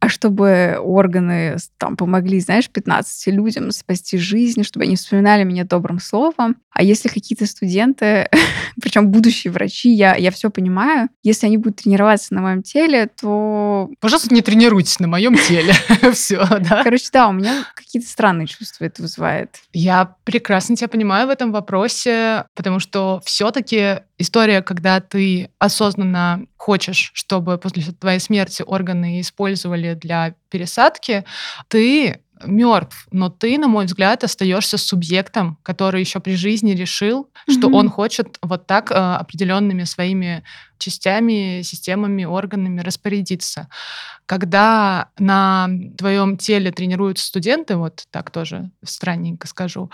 а 0.00 0.08
чтобы 0.10 0.76
органы 0.78 1.56
там 1.78 1.96
помогли, 1.96 2.40
знаешь, 2.40 2.68
15 2.68 3.28
людям 3.28 3.70
спасти 3.70 4.18
жизнь, 4.18 4.64
чтобы 4.64 4.84
они 4.84 4.96
вспоминали 4.96 5.44
меня 5.44 5.64
добрым 5.64 5.98
словом. 5.98 6.56
А 6.74 6.82
если 6.82 7.08
какие-то 7.08 7.46
студенты, 7.46 8.28
причем 8.82 9.08
будущие 9.08 9.50
врачи, 9.50 9.90
я, 9.90 10.14
я 10.14 10.30
все 10.30 10.50
понимаю, 10.50 11.08
если 11.22 11.46
они 11.46 11.56
будут 11.56 11.76
тренироваться 11.82 12.34
на 12.34 12.42
моем 12.42 12.62
теле, 12.62 13.08
то... 13.18 13.88
Пожалуйста, 14.00 14.34
не 14.34 14.42
тренируйтесь 14.42 15.00
на 15.00 15.08
моем 15.08 15.36
теле. 15.36 15.72
Все, 16.12 16.44
да. 16.60 16.82
Короче, 16.82 17.08
да, 17.12 17.28
у 17.28 17.32
меня 17.32 17.64
какие-то 17.74 18.08
странные 18.08 18.46
чувства 18.46 18.84
это 18.84 19.02
вызывает. 19.02 19.56
Я 19.72 20.16
прекрасно 20.24 20.76
тебя 20.76 20.88
понимаю 20.88 21.26
в 21.26 21.30
этом 21.30 21.52
вопросе, 21.52 22.44
потому 22.54 22.80
что 22.80 23.20
все-таки 23.24 24.00
история, 24.18 24.62
когда 24.62 25.00
ты 25.00 25.50
осознанно 25.58 26.46
хочешь, 26.56 27.12
чтобы 27.14 27.58
после 27.58 27.82
твоей 27.92 28.20
смерти 28.20 28.62
органы 28.66 29.20
использовали 29.20 29.94
для 29.94 30.34
пересадки, 30.50 31.24
ты 31.68 32.20
мертв, 32.44 33.06
но 33.10 33.28
ты, 33.28 33.58
на 33.58 33.68
мой 33.68 33.86
взгляд, 33.86 34.24
остаешься 34.24 34.78
субъектом, 34.78 35.58
который 35.62 36.00
еще 36.00 36.20
при 36.20 36.34
жизни 36.34 36.72
решил, 36.72 37.28
mm-hmm. 37.48 37.52
что 37.52 37.68
он 37.68 37.88
хочет 37.88 38.38
вот 38.42 38.66
так 38.66 38.90
э, 38.90 38.94
определенными 38.94 39.84
своими 39.84 40.42
частями, 40.82 41.62
системами, 41.62 42.24
органами 42.24 42.80
распорядиться. 42.80 43.68
Когда 44.26 45.10
на 45.18 45.68
твоем 45.96 46.36
теле 46.36 46.72
тренируются 46.72 47.26
студенты, 47.26 47.76
вот 47.76 48.04
так 48.10 48.30
тоже 48.30 48.70
странненько 48.84 49.46
скажу, 49.46 49.90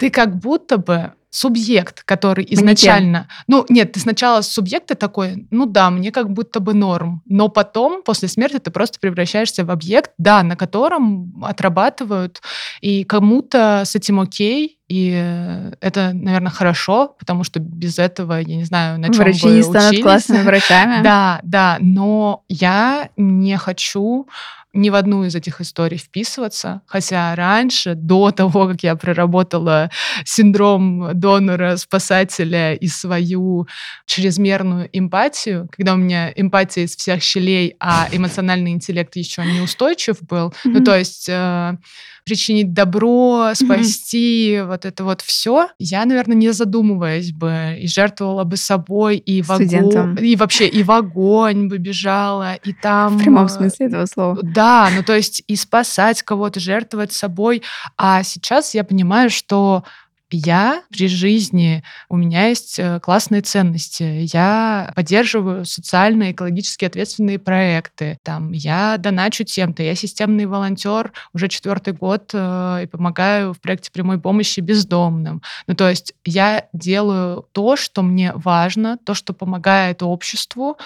ты 0.00 0.10
как 0.10 0.36
будто 0.38 0.78
бы 0.78 1.12
субъект, 1.32 2.04
который 2.04 2.46
изначально... 2.50 3.20
Манекен. 3.20 3.28
Ну, 3.46 3.66
нет, 3.70 3.92
ты 3.92 4.00
сначала 4.00 4.42
субъект 4.42 4.88
ты 4.88 4.94
такой, 4.94 5.46
ну 5.50 5.64
да, 5.64 5.90
мне 5.90 6.12
как 6.12 6.30
будто 6.30 6.60
бы 6.60 6.74
норм. 6.74 7.22
Но 7.24 7.48
потом, 7.48 8.02
после 8.02 8.28
смерти, 8.28 8.58
ты 8.58 8.70
просто 8.70 9.00
превращаешься 9.00 9.64
в 9.64 9.70
объект, 9.70 10.12
да, 10.18 10.42
на 10.42 10.56
котором 10.56 11.42
отрабатывают, 11.42 12.42
и 12.82 13.04
кому-то 13.04 13.82
с 13.86 13.96
этим 13.96 14.20
окей, 14.20 14.78
и 14.92 15.74
это, 15.80 16.12
наверное, 16.12 16.50
хорошо, 16.50 17.16
потому 17.18 17.44
что 17.44 17.60
без 17.60 17.98
этого, 17.98 18.34
я 18.40 18.56
не 18.56 18.64
знаю, 18.64 19.00
на 19.00 19.06
чем 19.08 19.24
Врачи 19.24 19.46
не 19.46 19.62
станут 19.62 19.92
учились. 19.92 20.02
классными 20.02 20.42
врачами. 20.42 21.02
Да, 21.02 21.40
да, 21.42 21.78
но 21.80 22.42
я 22.50 23.08
не 23.16 23.56
хочу 23.56 24.28
ни 24.72 24.90
в 24.90 24.94
одну 24.94 25.24
из 25.24 25.34
этих 25.34 25.60
историй 25.60 25.98
вписываться. 25.98 26.82
Хотя 26.86 27.34
раньше, 27.34 27.94
до 27.94 28.30
того, 28.30 28.68
как 28.68 28.82
я 28.82 28.96
проработала 28.96 29.90
синдром 30.24 31.10
донора-спасателя 31.14 32.74
и 32.74 32.86
свою 32.88 33.66
чрезмерную 34.06 34.88
эмпатию, 34.92 35.68
когда 35.76 35.94
у 35.94 35.96
меня 35.96 36.32
эмпатия 36.34 36.84
из 36.84 36.96
всех 36.96 37.22
щелей, 37.22 37.76
а 37.80 38.08
эмоциональный 38.12 38.72
интеллект 38.72 39.14
еще 39.16 39.44
неустойчив 39.44 40.16
был, 40.22 40.48
mm-hmm. 40.48 40.70
ну 40.70 40.84
то 40.84 40.96
есть 40.96 41.28
э, 41.28 41.76
причинить 42.24 42.72
добро, 42.72 43.50
спасти, 43.54 44.54
mm-hmm. 44.54 44.66
вот 44.66 44.84
это 44.84 45.04
вот 45.04 45.20
все, 45.20 45.68
я, 45.78 46.04
наверное, 46.04 46.36
не 46.36 46.52
задумываясь 46.52 47.32
бы 47.32 47.78
и 47.80 47.86
жертвовала 47.88 48.44
бы 48.44 48.56
собой 48.56 49.16
и 49.16 49.42
в 49.42 49.50
огонь, 49.50 50.16
и 50.20 50.36
вообще 50.36 50.66
и 50.68 50.82
в 50.82 50.90
огонь 50.90 51.68
бы 51.68 51.78
бежала, 51.78 52.54
и 52.54 52.72
там... 52.72 53.18
В 53.18 53.22
прямом 53.22 53.48
смысле 53.48 53.86
этого 53.86 54.06
слова. 54.06 54.38
Да, 54.42 54.61
ну 54.94 55.02
то 55.02 55.16
есть 55.16 55.42
и 55.48 55.56
спасать 55.56 56.22
кого-то, 56.22 56.60
жертвовать 56.60 57.12
собой. 57.12 57.62
А 57.96 58.22
сейчас 58.22 58.74
я 58.74 58.84
понимаю, 58.84 59.28
что 59.28 59.82
я 60.32 60.82
при 60.90 61.08
жизни, 61.08 61.82
у 62.08 62.16
меня 62.16 62.48
есть 62.48 62.78
э, 62.78 63.00
классные 63.00 63.42
ценности, 63.42 64.02
я 64.32 64.92
поддерживаю 64.94 65.64
социально 65.64 66.32
экологически 66.32 66.84
ответственные 66.84 67.38
проекты, 67.38 68.18
там, 68.22 68.52
я 68.52 68.96
доначу 68.98 69.44
тем-то, 69.44 69.82
я 69.82 69.94
системный 69.94 70.46
волонтер 70.46 71.12
уже 71.32 71.48
четвертый 71.48 71.92
год 71.92 72.30
э, 72.32 72.80
и 72.84 72.86
помогаю 72.86 73.52
в 73.52 73.60
проекте 73.60 73.90
прямой 73.90 74.20
помощи 74.20 74.60
бездомным. 74.60 75.42
Ну, 75.66 75.74
то 75.74 75.88
есть 75.88 76.14
я 76.24 76.66
делаю 76.72 77.46
то, 77.52 77.76
что 77.76 78.02
мне 78.02 78.32
важно, 78.34 78.98
то, 78.98 79.14
что 79.14 79.32
помогает 79.32 80.02
обществу, 80.02 80.78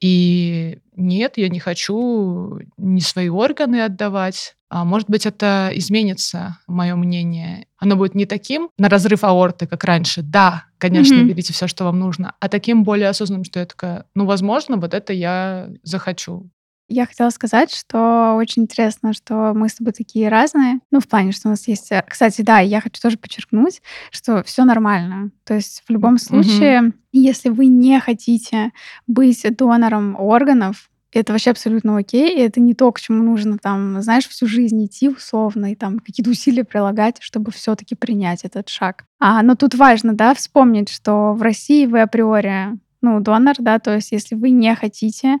и 0.00 0.78
нет, 0.96 1.34
я 1.36 1.48
не 1.48 1.58
хочу 1.58 2.60
ни 2.76 3.00
свои 3.00 3.28
органы 3.28 3.82
отдавать, 3.82 4.54
может 4.82 5.08
быть, 5.08 5.26
это 5.26 5.70
изменится, 5.74 6.58
мое 6.66 6.96
мнение. 6.96 7.66
Оно 7.78 7.94
будет 7.94 8.14
не 8.14 8.26
таким 8.26 8.70
на 8.78 8.88
разрыв 8.88 9.22
аорты, 9.22 9.66
как 9.66 9.84
раньше. 9.84 10.22
Да, 10.22 10.64
конечно, 10.78 11.14
mm-hmm. 11.14 11.28
берите 11.28 11.52
все, 11.52 11.68
что 11.68 11.84
вам 11.84 12.00
нужно, 12.00 12.34
а 12.40 12.48
таким 12.48 12.82
более 12.82 13.08
осознанным, 13.08 13.44
что 13.44 13.60
я 13.60 13.66
такая, 13.66 14.06
ну, 14.14 14.24
возможно, 14.24 14.76
вот 14.78 14.94
это 14.94 15.12
я 15.12 15.68
захочу. 15.82 16.50
Я 16.88 17.06
хотела 17.06 17.30
сказать, 17.30 17.74
что 17.74 18.34
очень 18.36 18.64
интересно, 18.64 19.14
что 19.14 19.52
мы 19.54 19.68
с 19.68 19.74
тобой 19.76 19.94
такие 19.94 20.28
разные. 20.28 20.80
Ну, 20.90 21.00
в 21.00 21.08
плане, 21.08 21.32
что 21.32 21.48
у 21.48 21.50
нас 21.50 21.66
есть... 21.66 21.90
Э, 21.90 22.04
кстати, 22.06 22.42
да, 22.42 22.58
я 22.58 22.80
хочу 22.82 23.00
тоже 23.00 23.16
подчеркнуть, 23.16 23.80
что 24.10 24.42
все 24.42 24.64
нормально. 24.64 25.30
То 25.44 25.54
есть 25.54 25.82
в 25.86 25.90
любом 25.90 26.18
случае, 26.18 26.80
mm-hmm. 26.80 26.92
если 27.12 27.48
вы 27.48 27.66
не 27.66 27.98
хотите 28.00 28.72
быть 29.06 29.46
донором 29.56 30.14
органов, 30.18 30.90
это 31.20 31.32
вообще 31.32 31.50
абсолютно 31.50 31.96
окей, 31.96 32.36
и 32.36 32.40
это 32.40 32.60
не 32.60 32.74
то, 32.74 32.90
к 32.92 33.00
чему 33.00 33.22
нужно 33.22 33.58
там, 33.58 34.00
знаешь, 34.02 34.28
всю 34.28 34.46
жизнь 34.46 34.84
идти 34.84 35.08
условно 35.08 35.72
и 35.72 35.74
там 35.74 35.98
какие-то 35.98 36.30
усилия 36.30 36.64
прилагать, 36.64 37.16
чтобы 37.20 37.50
все-таки 37.52 37.94
принять 37.94 38.44
этот 38.44 38.68
шаг. 38.68 39.04
А, 39.20 39.42
но 39.42 39.54
тут 39.54 39.74
важно, 39.74 40.14
да, 40.14 40.34
вспомнить, 40.34 40.88
что 40.88 41.32
в 41.32 41.42
России 41.42 41.86
вы 41.86 42.02
априори 42.02 42.78
ну, 43.04 43.20
донор, 43.20 43.54
да, 43.58 43.78
то 43.78 43.94
есть 43.94 44.12
если 44.12 44.34
вы 44.34 44.48
не 44.48 44.74
хотите, 44.74 45.36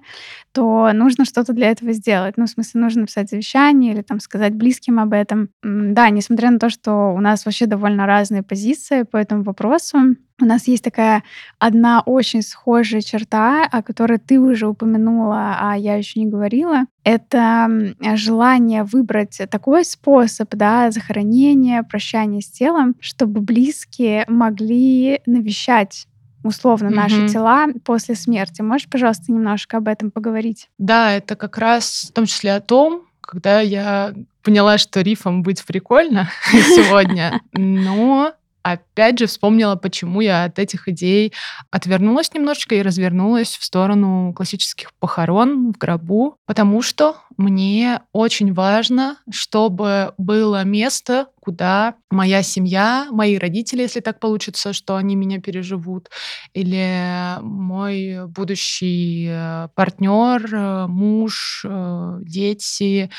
то 0.52 0.92
нужно 0.92 1.24
что-то 1.24 1.54
для 1.54 1.70
этого 1.70 1.92
сделать. 1.92 2.34
Ну, 2.36 2.44
в 2.44 2.50
смысле, 2.50 2.82
нужно 2.82 3.00
написать 3.02 3.30
завещание 3.30 3.94
или 3.94 4.02
там 4.02 4.20
сказать 4.20 4.54
близким 4.54 5.00
об 5.00 5.14
этом. 5.14 5.48
Да, 5.62 6.10
несмотря 6.10 6.50
на 6.50 6.58
то, 6.58 6.68
что 6.68 7.14
у 7.14 7.20
нас 7.20 7.46
вообще 7.46 7.66
довольно 7.66 8.06
разные 8.06 8.42
позиции 8.42 9.02
по 9.02 9.16
этому 9.16 9.42
вопросу, 9.44 10.16
у 10.42 10.44
нас 10.44 10.66
есть 10.66 10.84
такая 10.84 11.22
одна 11.58 12.02
очень 12.04 12.42
схожая 12.42 13.00
черта, 13.00 13.64
о 13.64 13.82
которой 13.82 14.18
ты 14.18 14.38
уже 14.38 14.66
упомянула, 14.66 15.56
а 15.58 15.76
я 15.76 15.94
еще 15.94 16.20
не 16.20 16.26
говорила. 16.26 16.86
Это 17.04 17.94
желание 18.14 18.82
выбрать 18.82 19.40
такой 19.50 19.84
способ 19.84 20.52
да, 20.54 20.90
захоронения, 20.90 21.82
прощания 21.82 22.40
с 22.40 22.50
телом, 22.50 22.96
чтобы 23.00 23.40
близкие 23.40 24.24
могли 24.26 25.20
навещать 25.24 26.08
условно 26.44 26.88
mm-hmm. 26.88 26.94
наши 26.94 27.28
тела 27.28 27.66
после 27.84 28.14
смерти. 28.14 28.62
Можешь, 28.62 28.88
пожалуйста, 28.88 29.32
немножко 29.32 29.78
об 29.78 29.88
этом 29.88 30.10
поговорить? 30.12 30.68
Да, 30.78 31.12
это 31.12 31.34
как 31.34 31.58
раз 31.58 32.08
в 32.10 32.12
том 32.12 32.26
числе 32.26 32.54
о 32.54 32.60
том, 32.60 33.02
когда 33.20 33.60
я 33.60 34.14
поняла, 34.42 34.78
что 34.78 35.00
рифом 35.00 35.42
быть 35.42 35.64
прикольно 35.64 36.30
сегодня, 36.52 37.40
но 37.52 38.34
опять 38.64 39.18
же 39.18 39.26
вспомнила, 39.26 39.76
почему 39.76 40.22
я 40.22 40.44
от 40.44 40.58
этих 40.58 40.88
идей 40.88 41.32
отвернулась 41.70 42.32
немножечко 42.32 42.74
и 42.74 42.82
развернулась 42.82 43.56
в 43.58 43.62
сторону 43.62 44.32
классических 44.34 44.92
похорон 44.94 45.72
в 45.72 45.78
гробу, 45.78 46.38
потому 46.46 46.80
что 46.80 47.16
мне 47.36 48.00
очень 48.12 48.54
важно, 48.54 49.18
чтобы 49.30 50.14
было 50.16 50.64
место, 50.64 51.26
куда 51.40 51.96
моя 52.10 52.42
семья, 52.42 53.06
мои 53.10 53.36
родители, 53.36 53.82
если 53.82 54.00
так 54.00 54.18
получится, 54.18 54.72
что 54.72 54.96
они 54.96 55.14
меня 55.14 55.40
переживут, 55.40 56.08
или 56.54 57.38
мой 57.42 58.26
будущий 58.28 59.26
э, 59.28 59.68
партнер, 59.74 60.54
э, 60.54 60.86
муж, 60.86 61.66
э, 61.68 62.18
дети, 62.22 63.10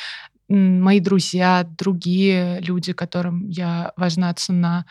мои 0.48 1.00
друзья, 1.00 1.68
другие 1.78 2.60
люди, 2.62 2.94
которым 2.94 3.48
я 3.50 3.92
важна, 3.98 4.34
цена, 4.34 4.86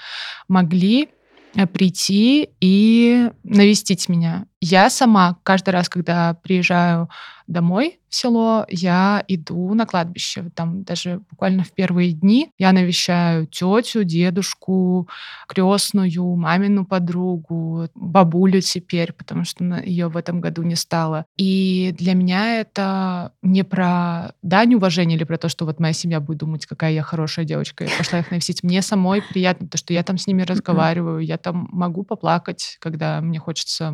могли 0.48 1.08
э, 1.54 1.66
прийти 1.66 2.50
и 2.60 3.30
навестить 3.42 4.08
меня. 4.08 4.46
Я 4.66 4.88
сама 4.88 5.36
каждый 5.42 5.70
раз, 5.70 5.90
когда 5.90 6.32
приезжаю 6.42 7.10
домой 7.46 8.00
в 8.08 8.14
село, 8.14 8.64
я 8.68 9.24
иду 9.28 9.74
на 9.74 9.86
кладбище. 9.86 10.50
Там 10.54 10.84
даже 10.84 11.20
буквально 11.30 11.64
в 11.64 11.72
первые 11.72 12.12
дни 12.12 12.50
я 12.58 12.72
навещаю 12.72 13.46
тетю, 13.46 14.04
дедушку, 14.04 15.08
крестную, 15.48 16.36
мамину 16.36 16.86
подругу, 16.86 17.88
бабулю 17.94 18.60
теперь, 18.60 19.12
потому 19.12 19.44
что 19.44 19.64
ее 19.84 20.08
в 20.08 20.16
этом 20.16 20.40
году 20.40 20.62
не 20.62 20.76
стало. 20.76 21.26
И 21.36 21.94
для 21.98 22.14
меня 22.14 22.60
это 22.60 23.32
не 23.42 23.64
про 23.64 24.32
дань 24.42 24.74
уважения 24.74 25.16
или 25.16 25.24
про 25.24 25.36
то, 25.36 25.48
что 25.48 25.64
вот 25.64 25.80
моя 25.80 25.92
семья 25.92 26.20
будет 26.20 26.38
думать, 26.38 26.66
какая 26.66 26.92
я 26.92 27.02
хорошая 27.02 27.44
девочка. 27.44 27.84
Я 27.84 27.90
пошла 27.98 28.20
их 28.20 28.30
навестить. 28.30 28.62
Мне 28.62 28.80
самой 28.80 29.22
приятно, 29.22 29.68
то, 29.68 29.76
что 29.76 29.92
я 29.92 30.02
там 30.02 30.18
с 30.18 30.26
ними 30.26 30.42
разговариваю, 30.42 31.18
я 31.18 31.36
там 31.36 31.68
могу 31.72 32.04
поплакать, 32.04 32.76
когда 32.80 33.20
мне 33.20 33.38
хочется, 33.38 33.92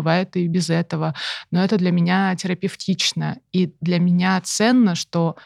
бывает 0.00 0.36
и 0.36 0.46
без 0.48 0.70
этого. 0.70 1.14
Но 1.50 1.62
это 1.62 1.76
для 1.76 1.90
меня 1.90 2.34
терапевтично. 2.36 3.38
И 3.52 3.72
для 3.80 3.98
меня 3.98 4.40
ценно, 4.42 4.94
что 4.94 5.36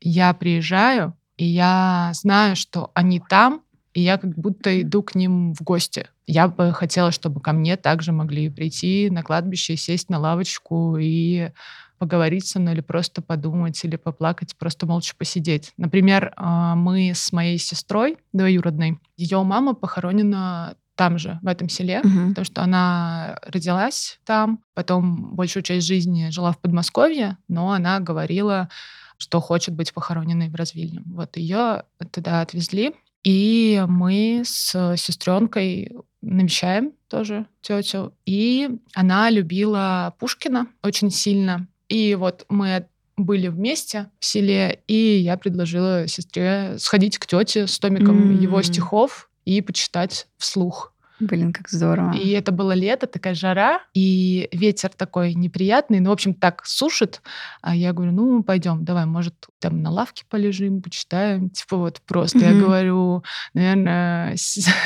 я 0.00 0.34
приезжаю, 0.34 1.16
и 1.36 1.44
я 1.44 2.10
знаю, 2.14 2.56
что 2.56 2.90
они 2.94 3.20
там, 3.28 3.62
и 3.94 4.00
я 4.00 4.18
как 4.18 4.34
будто 4.36 4.80
иду 4.80 5.02
к 5.02 5.14
ним 5.14 5.54
в 5.54 5.62
гости. 5.62 6.06
Я 6.26 6.48
бы 6.48 6.72
хотела, 6.72 7.10
чтобы 7.10 7.40
ко 7.40 7.52
мне 7.52 7.76
также 7.76 8.12
могли 8.12 8.48
прийти 8.48 9.10
на 9.10 9.22
кладбище, 9.22 9.76
сесть 9.76 10.08
на 10.08 10.18
лавочку 10.18 10.96
и 10.98 11.50
поговорить 11.98 12.46
со 12.46 12.58
мной 12.58 12.74
или 12.74 12.80
просто 12.80 13.22
подумать, 13.22 13.84
или 13.84 13.96
поплакать, 13.96 14.56
просто 14.56 14.86
молча 14.86 15.14
посидеть. 15.16 15.72
Например, 15.76 16.32
а, 16.36 16.74
мы 16.74 17.12
с 17.14 17.32
моей 17.32 17.58
сестрой 17.58 18.16
двоюродной, 18.32 18.98
ее 19.16 19.42
мама 19.44 19.74
похоронена 19.74 20.74
там 20.94 21.18
же, 21.18 21.38
в 21.42 21.46
этом 21.46 21.68
селе, 21.68 22.00
угу. 22.00 22.28
потому 22.30 22.44
что 22.44 22.62
она 22.62 23.38
родилась 23.46 24.18
там, 24.24 24.60
потом 24.74 25.34
большую 25.34 25.62
часть 25.62 25.86
жизни 25.86 26.30
жила 26.30 26.52
в 26.52 26.58
Подмосковье, 26.58 27.38
но 27.48 27.72
она 27.72 28.00
говорила, 28.00 28.68
что 29.16 29.40
хочет 29.40 29.74
быть 29.74 29.92
похороненной 29.92 30.48
в 30.48 30.54
Развильне. 30.54 31.02
Вот 31.06 31.36
ее 31.36 31.84
туда 32.10 32.40
отвезли, 32.40 32.94
и 33.24 33.84
мы 33.88 34.42
с 34.44 34.96
сестренкой 34.96 35.92
навещаем 36.20 36.92
тоже 37.08 37.46
тетю. 37.60 38.14
И 38.26 38.70
она 38.94 39.30
любила 39.30 40.14
Пушкина 40.18 40.66
очень 40.82 41.10
сильно. 41.10 41.68
И 41.88 42.14
вот 42.14 42.46
мы 42.48 42.86
были 43.16 43.48
вместе 43.48 44.10
в 44.18 44.24
селе, 44.24 44.80
и 44.86 45.18
я 45.18 45.36
предложила 45.36 46.08
сестре 46.08 46.76
сходить 46.78 47.18
к 47.18 47.26
тете 47.26 47.66
с 47.66 47.78
томиком 47.78 48.32
mm-hmm. 48.32 48.42
его 48.42 48.62
стихов 48.62 49.28
и 49.44 49.60
почитать 49.60 50.26
вслух. 50.38 50.92
Блин, 51.26 51.52
как 51.52 51.68
здорово. 51.68 52.14
И 52.14 52.30
это 52.30 52.50
было 52.52 52.72
лето, 52.72 53.06
такая 53.06 53.34
жара, 53.34 53.80
и 53.94 54.48
ветер 54.52 54.90
такой 54.90 55.34
неприятный, 55.34 56.00
ну, 56.00 56.10
в 56.10 56.12
общем, 56.12 56.34
так 56.34 56.66
сушит. 56.66 57.22
А 57.60 57.76
я 57.76 57.92
говорю, 57.92 58.12
ну, 58.12 58.42
пойдем, 58.42 58.84
давай, 58.84 59.06
может, 59.06 59.34
там 59.60 59.82
на 59.82 59.90
лавке 59.90 60.24
полежим, 60.28 60.82
почитаем. 60.82 61.50
Типа 61.50 61.76
вот 61.76 62.00
просто 62.06 62.38
mm-hmm. 62.38 62.54
я 62.54 62.60
говорю, 62.60 63.24
наверное, 63.54 64.36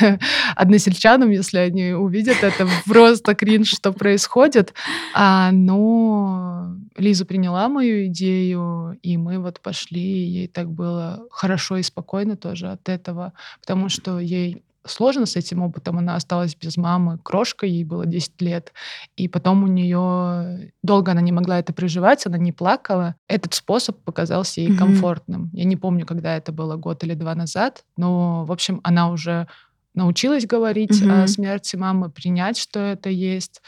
односельчанам, 0.55 1.31
если 1.31 1.57
они 1.57 1.93
увидят 1.93 2.43
это, 2.43 2.67
просто 2.85 3.33
кринж, 3.33 3.69
что 3.69 3.91
происходит. 3.91 4.73
А, 5.15 5.51
но 5.51 6.75
Лиза 6.97 7.25
приняла 7.25 7.69
мою 7.69 8.07
идею, 8.07 8.97
и 9.01 9.17
мы 9.17 9.39
вот 9.39 9.61
пошли, 9.61 10.01
и 10.01 10.29
ей 10.29 10.47
так 10.47 10.69
было 10.71 11.25
хорошо 11.31 11.77
и 11.77 11.83
спокойно 11.83 12.35
тоже 12.35 12.69
от 12.69 12.89
этого, 12.89 13.33
потому 13.61 13.89
что 13.89 14.19
ей 14.19 14.63
сложно 14.89 15.25
с 15.25 15.35
этим 15.35 15.61
опытом. 15.61 15.97
Она 15.97 16.15
осталась 16.15 16.55
без 16.55 16.77
мамы, 16.77 17.19
крошкой, 17.19 17.69
ей 17.69 17.83
было 17.83 18.05
10 18.05 18.41
лет. 18.41 18.73
И 19.15 19.27
потом 19.27 19.63
у 19.63 19.67
нее 19.67 20.71
долго 20.83 21.11
она 21.11 21.21
не 21.21 21.31
могла 21.31 21.59
это 21.59 21.73
проживать, 21.73 22.25
она 22.25 22.37
не 22.37 22.51
плакала. 22.51 23.15
Этот 23.27 23.53
способ 23.53 23.97
показался 24.03 24.61
ей 24.61 24.71
mm-hmm. 24.71 24.77
комфортным. 24.77 25.49
Я 25.53 25.65
не 25.65 25.75
помню, 25.75 26.05
когда 26.05 26.35
это 26.35 26.51
было, 26.51 26.75
год 26.75 27.03
или 27.03 27.13
два 27.13 27.35
назад, 27.35 27.83
но, 27.97 28.45
в 28.45 28.51
общем, 28.51 28.79
она 28.83 29.09
уже 29.09 29.47
научилась 29.93 30.45
говорить 30.45 31.01
mm-hmm. 31.01 31.23
о 31.23 31.27
смерти 31.27 31.75
мамы, 31.75 32.09
принять, 32.09 32.57
что 32.57 32.79
это 32.79 33.09
есть, 33.09 33.61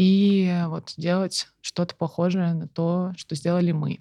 и 0.00 0.64
вот 0.68 0.90
сделать 0.96 1.48
что-то 1.60 1.94
похожее 1.94 2.54
на 2.54 2.66
то, 2.66 3.12
что 3.18 3.34
сделали 3.34 3.72
мы. 3.72 3.98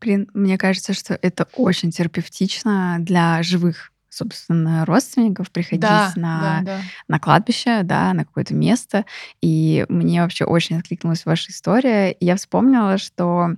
Блин, 0.00 0.30
мне 0.32 0.56
кажется, 0.56 0.92
что 0.92 1.18
это 1.20 1.48
очень 1.56 1.90
терапевтично 1.90 2.98
для 3.00 3.42
живых 3.42 3.92
собственно, 4.10 4.84
родственников 4.84 5.50
приходить 5.50 5.80
да, 5.80 6.12
на, 6.16 6.40
да, 6.40 6.62
да. 6.64 6.80
на 7.08 7.20
кладбище, 7.20 7.82
да, 7.84 8.12
на 8.12 8.24
какое-то 8.24 8.54
место. 8.54 9.06
И 9.40 9.86
мне 9.88 10.22
вообще 10.22 10.44
очень 10.44 10.78
откликнулась 10.78 11.24
ваша 11.24 11.52
история. 11.52 12.10
И 12.10 12.24
я 12.26 12.36
вспомнила, 12.36 12.98
что 12.98 13.50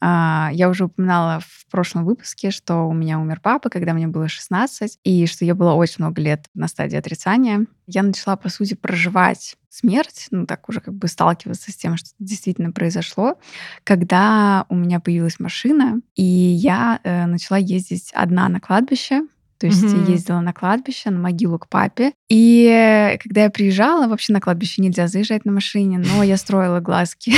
э, 0.00 0.48
я 0.52 0.68
уже 0.70 0.84
упоминала 0.84 1.40
в 1.40 1.66
прошлом 1.70 2.04
выпуске, 2.04 2.52
что 2.52 2.88
у 2.88 2.92
меня 2.92 3.18
умер 3.18 3.40
папа, 3.42 3.68
когда 3.68 3.92
мне 3.92 4.06
было 4.06 4.28
16, 4.28 5.00
и 5.02 5.26
что 5.26 5.44
я 5.44 5.54
была 5.54 5.74
очень 5.74 5.96
много 5.98 6.22
лет 6.22 6.46
на 6.54 6.68
стадии 6.68 6.96
отрицания. 6.96 7.66
Я 7.88 8.02
начала, 8.02 8.36
по 8.36 8.48
сути, 8.48 8.74
проживать 8.74 9.56
смерть, 9.68 10.28
ну 10.30 10.46
так 10.46 10.68
уже 10.68 10.80
как 10.80 10.94
бы 10.94 11.06
сталкиваться 11.06 11.70
с 11.70 11.76
тем, 11.76 11.96
что 11.96 12.10
действительно 12.18 12.72
произошло, 12.72 13.38
когда 13.84 14.64
у 14.68 14.74
меня 14.74 15.00
появилась 15.00 15.38
машина, 15.38 16.00
и 16.14 16.22
я 16.22 17.00
э, 17.02 17.26
начала 17.26 17.58
ездить 17.58 18.10
одна 18.14 18.48
на 18.48 18.58
кладбище, 18.58 19.22
то 19.58 19.66
есть 19.66 19.82
mm-hmm. 19.82 20.10
ездила 20.10 20.40
на 20.40 20.52
кладбище, 20.52 21.10
на 21.10 21.18
могилу 21.18 21.58
к 21.58 21.68
папе. 21.68 22.12
И 22.28 23.16
когда 23.22 23.44
я 23.44 23.50
приезжала, 23.50 24.06
вообще 24.06 24.32
на 24.32 24.40
кладбище 24.40 24.82
нельзя 24.82 25.06
заезжать 25.08 25.44
на 25.44 25.52
машине, 25.52 25.98
но 25.98 26.22
я 26.22 26.36
строила 26.36 26.80
глазки 26.80 27.32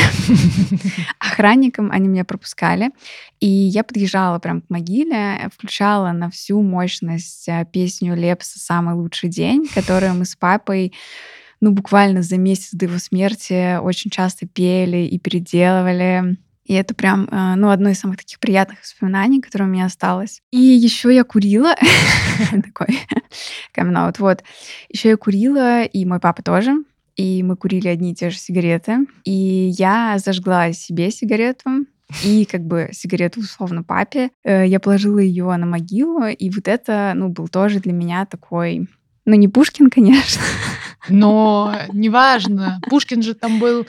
охранникам, 1.18 1.90
они 1.90 2.08
меня 2.08 2.24
пропускали. 2.24 2.90
И 3.40 3.46
я 3.46 3.84
подъезжала 3.84 4.38
прям 4.38 4.62
к 4.62 4.70
могиле, 4.70 5.48
включала 5.54 6.12
на 6.12 6.30
всю 6.30 6.60
мощность 6.62 7.48
э, 7.48 7.64
песню 7.70 8.16
Лепса 8.16 8.58
«Самый 8.58 8.94
лучший 8.94 9.28
день», 9.28 9.66
которую 9.74 10.14
мы 10.14 10.24
с 10.24 10.34
папой 10.34 10.92
ну, 11.60 11.72
буквально 11.72 12.22
за 12.22 12.36
месяц 12.36 12.70
до 12.72 12.86
его 12.86 12.98
смерти 12.98 13.78
очень 13.78 14.10
часто 14.10 14.46
пели 14.46 14.98
и 14.98 15.18
переделывали. 15.18 16.36
И 16.68 16.74
это 16.74 16.94
прям, 16.94 17.26
э, 17.30 17.54
ну, 17.56 17.70
одно 17.70 17.88
из 17.88 17.98
самых 17.98 18.18
таких 18.18 18.38
приятных 18.38 18.82
воспоминаний, 18.82 19.40
которое 19.40 19.64
у 19.64 19.68
меня 19.68 19.86
осталось. 19.86 20.42
И 20.52 20.58
еще 20.58 21.12
я 21.12 21.24
курила. 21.24 21.74
Такой 22.50 23.00
камин 23.72 24.12
Вот. 24.18 24.44
Еще 24.90 25.08
я 25.08 25.16
курила, 25.16 25.82
и 25.84 26.04
мой 26.04 26.20
папа 26.20 26.42
тоже. 26.42 26.74
И 27.16 27.42
мы 27.42 27.56
курили 27.56 27.88
одни 27.88 28.12
и 28.12 28.14
те 28.14 28.28
же 28.28 28.36
сигареты. 28.36 28.98
И 29.24 29.72
я 29.78 30.18
зажгла 30.18 30.72
себе 30.72 31.10
сигарету, 31.10 31.86
и 32.22 32.44
как 32.44 32.62
бы 32.62 32.90
сигарету 32.92 33.40
условно 33.40 33.82
папе. 33.82 34.30
Э, 34.44 34.66
я 34.66 34.78
положила 34.78 35.18
ее 35.18 35.56
на 35.56 35.64
могилу, 35.64 36.26
и 36.26 36.50
вот 36.50 36.68
это, 36.68 37.12
ну, 37.16 37.30
был 37.30 37.48
тоже 37.48 37.80
для 37.80 37.92
меня 37.92 38.26
такой, 38.26 38.88
ну, 39.24 39.34
не 39.34 39.48
Пушкин, 39.48 39.88
конечно. 39.88 40.42
Но 41.08 41.74
неважно. 41.94 42.78
Пушкин 42.90 43.22
же 43.22 43.34
там 43.34 43.58
был 43.58 43.86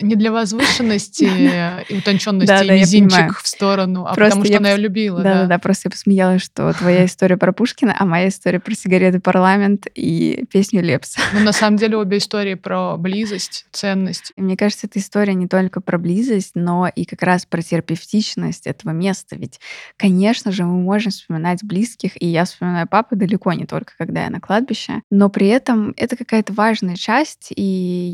не 0.00 0.16
для 0.16 0.32
возвышенности 0.32 1.24
и 1.88 1.96
утонченности 1.96 2.48
да, 2.48 2.64
да, 2.64 2.74
мизинчик 2.74 3.38
в 3.38 3.46
сторону, 3.46 4.06
а 4.06 4.14
просто 4.14 4.38
потому 4.38 4.44
что 4.44 4.56
она 4.56 4.70
ее 4.70 4.78
любила. 4.78 5.22
Да, 5.22 5.34
да, 5.34 5.46
да, 5.46 5.58
просто 5.58 5.88
я 5.88 5.90
посмеялась, 5.90 6.42
что 6.42 6.72
твоя 6.78 7.04
история 7.04 7.36
про 7.36 7.52
Пушкина, 7.52 7.94
а 7.98 8.04
моя 8.04 8.28
история 8.28 8.60
про 8.60 8.74
сигареты 8.74 9.20
парламент 9.20 9.86
и 9.94 10.44
песню 10.50 10.82
Лепса. 10.82 11.20
Ну, 11.34 11.40
на 11.40 11.52
самом 11.52 11.78
деле, 11.78 11.96
обе 11.96 12.18
истории 12.18 12.54
про 12.54 12.96
близость, 12.96 13.66
ценность. 13.72 14.32
И 14.36 14.42
мне 14.42 14.56
кажется, 14.56 14.86
эта 14.86 15.00
история 15.00 15.34
не 15.34 15.48
только 15.48 15.80
про 15.80 15.98
близость, 15.98 16.52
но 16.54 16.86
и 16.86 17.04
как 17.04 17.22
раз 17.22 17.44
про 17.44 17.60
терапевтичность 17.60 18.66
этого 18.66 18.92
места. 18.92 19.36
Ведь, 19.36 19.58
конечно 19.96 20.52
же, 20.52 20.64
мы 20.64 20.80
можем 20.80 21.10
вспоминать 21.10 21.64
близких, 21.64 22.20
и 22.22 22.26
я 22.26 22.44
вспоминаю 22.44 22.86
папу 22.86 23.16
далеко 23.16 23.52
не 23.52 23.66
только, 23.66 23.94
когда 23.98 24.24
я 24.24 24.30
на 24.30 24.40
кладбище, 24.40 25.02
но 25.10 25.28
при 25.28 25.48
этом 25.48 25.92
это 25.96 26.16
какая-то 26.16 26.52
важная 26.52 26.96
часть, 26.96 27.52
и 27.54 27.62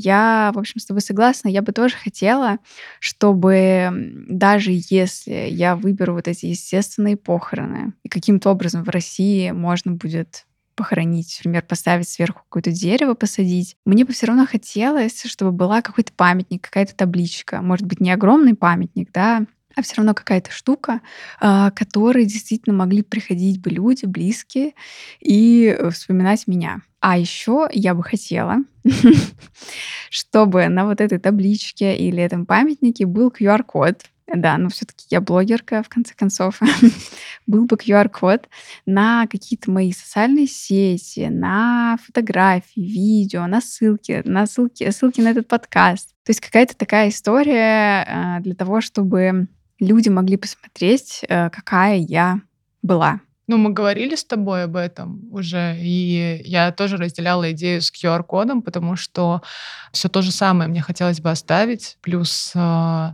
я, 0.02 0.50
в 0.54 0.58
общем, 0.58 0.80
с 0.80 0.86
тобой 0.86 1.02
согласна, 1.02 1.48
я 1.48 1.62
бы 1.62 1.69
бы 1.70 1.72
тоже 1.72 1.94
хотела, 1.96 2.58
чтобы 2.98 3.90
даже 4.28 4.70
если 4.72 5.48
я 5.48 5.76
выберу 5.76 6.14
вот 6.14 6.28
эти 6.28 6.46
естественные 6.46 7.16
похороны, 7.16 7.94
и 8.02 8.08
каким-то 8.08 8.50
образом 8.50 8.84
в 8.84 8.88
России 8.88 9.50
можно 9.50 9.92
будет 9.92 10.46
похоронить, 10.74 11.40
например, 11.40 11.62
поставить 11.62 12.08
сверху 12.08 12.42
какое-то 12.44 12.70
дерево, 12.70 13.14
посадить. 13.14 13.76
Мне 13.84 14.04
бы 14.04 14.12
все 14.12 14.26
равно 14.26 14.46
хотелось, 14.46 15.24
чтобы 15.24 15.52
была 15.52 15.82
какой-то 15.82 16.12
памятник, 16.12 16.62
какая-то 16.62 16.94
табличка. 16.94 17.60
Может 17.60 17.86
быть, 17.86 18.00
не 18.00 18.10
огромный 18.10 18.54
памятник, 18.54 19.10
да, 19.12 19.44
а 19.80 19.82
все 19.82 19.96
равно 19.96 20.14
какая-то 20.14 20.52
штука, 20.52 21.00
а, 21.40 21.70
которой 21.70 22.26
действительно 22.26 22.76
могли 22.76 23.02
приходить 23.02 23.60
бы 23.60 23.70
люди 23.70 24.04
близкие 24.04 24.74
и 25.20 25.74
э, 25.76 25.90
вспоминать 25.90 26.46
меня. 26.46 26.82
А 27.00 27.16
еще 27.16 27.68
я 27.72 27.94
бы 27.94 28.02
хотела, 28.02 28.58
чтобы 30.10 30.68
на 30.68 30.84
вот 30.84 31.00
этой 31.00 31.18
табличке 31.18 31.96
или 31.96 32.22
этом 32.22 32.44
памятнике 32.44 33.06
был 33.06 33.28
QR-код. 33.28 34.02
Да, 34.32 34.58
но 34.58 34.68
все-таки 34.68 35.06
я 35.10 35.20
блогерка, 35.20 35.82
в 35.82 35.88
конце 35.88 36.14
концов. 36.14 36.60
был 37.46 37.64
бы 37.64 37.76
QR-код 37.76 38.48
на 38.86 39.26
какие-то 39.26 39.70
мои 39.70 39.92
социальные 39.92 40.46
сети, 40.46 41.28
на 41.30 41.96
фотографии, 42.04 42.80
видео, 42.80 43.46
на 43.46 43.60
ссылки, 43.60 44.22
на 44.24 44.46
ссылки, 44.46 44.88
ссылки 44.90 45.20
на 45.20 45.28
этот 45.28 45.48
подкаст. 45.48 46.10
То 46.24 46.30
есть 46.30 46.40
какая-то 46.40 46.76
такая 46.76 47.08
история 47.08 48.06
э, 48.06 48.40
для 48.42 48.54
того, 48.54 48.80
чтобы 48.80 49.48
люди 49.80 50.08
могли 50.08 50.36
посмотреть, 50.36 51.24
э, 51.28 51.50
какая 51.50 51.96
я 51.96 52.40
была. 52.82 53.20
Ну, 53.46 53.56
мы 53.56 53.70
говорили 53.70 54.14
с 54.14 54.24
тобой 54.24 54.64
об 54.64 54.76
этом 54.76 55.22
уже, 55.32 55.76
и 55.76 56.40
я 56.44 56.70
тоже 56.70 56.96
разделяла 56.96 57.50
идею 57.50 57.82
с 57.82 57.90
QR-кодом, 57.90 58.62
потому 58.62 58.94
что 58.94 59.42
все 59.90 60.08
то 60.08 60.22
же 60.22 60.30
самое 60.30 60.70
мне 60.70 60.80
хотелось 60.80 61.20
бы 61.20 61.30
оставить, 61.30 61.98
плюс 62.00 62.52
э, 62.54 63.08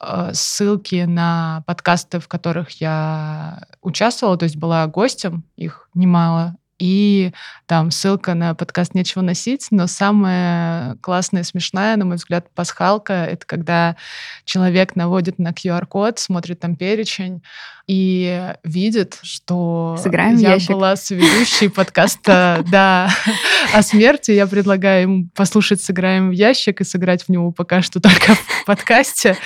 э, 0.00 0.30
ссылки 0.32 1.04
на 1.04 1.62
подкасты, 1.66 2.20
в 2.20 2.28
которых 2.28 2.80
я 2.80 3.66
участвовала, 3.82 4.38
то 4.38 4.44
есть 4.44 4.56
была 4.56 4.86
гостем, 4.86 5.44
их 5.56 5.90
немало, 5.92 6.56
и 6.78 7.32
там 7.66 7.90
ссылка 7.90 8.34
на 8.34 8.54
подкаст 8.54 8.94
«Нечего 8.94 9.22
носить», 9.22 9.68
но 9.70 9.86
самая 9.86 10.96
классная 10.96 11.42
и 11.42 11.44
смешная, 11.44 11.96
на 11.96 12.04
мой 12.04 12.16
взгляд, 12.16 12.48
пасхалка— 12.54 13.12
это 13.30 13.46
когда 13.46 13.96
человек 14.44 14.96
наводит 14.96 15.38
на 15.38 15.48
QR-код, 15.48 16.18
смотрит 16.18 16.60
там 16.60 16.76
перечень 16.76 17.42
и 17.86 18.52
видит, 18.64 19.18
что 19.22 19.96
Сыграем 20.02 20.36
я 20.36 20.54
ящик. 20.54 20.70
была 20.70 20.96
соведущей 20.96 21.70
подкаста 21.70 22.64
да, 22.70 23.10
о 23.72 23.82
смерти. 23.82 24.32
Я 24.32 24.46
предлагаю 24.46 25.02
ему 25.02 25.28
послушать 25.34 25.80
«Сыграем 25.80 26.30
в 26.30 26.32
ящик» 26.32 26.80
и 26.80 26.84
сыграть 26.84 27.24
в 27.24 27.28
него 27.28 27.52
пока 27.52 27.82
что 27.82 28.00
только 28.00 28.34
в 28.34 28.64
подкасте. 28.66 29.36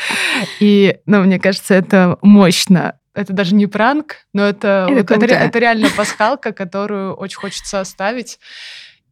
И, 0.59 0.97
ну, 1.07 1.23
мне 1.23 1.39
кажется, 1.39 1.75
это 1.75 2.19
мощно 2.23 2.95
это 3.15 3.33
даже 3.33 3.55
не 3.55 3.67
пранк, 3.67 4.17
но 4.33 4.45
это, 4.45 4.87
это, 4.91 5.15
вот, 5.15 5.23
это, 5.23 5.35
это 5.35 5.59
реально 5.59 5.89
пасхалка, 5.97 6.53
которую 6.53 7.15
очень 7.15 7.39
хочется 7.39 7.81
оставить. 7.81 8.39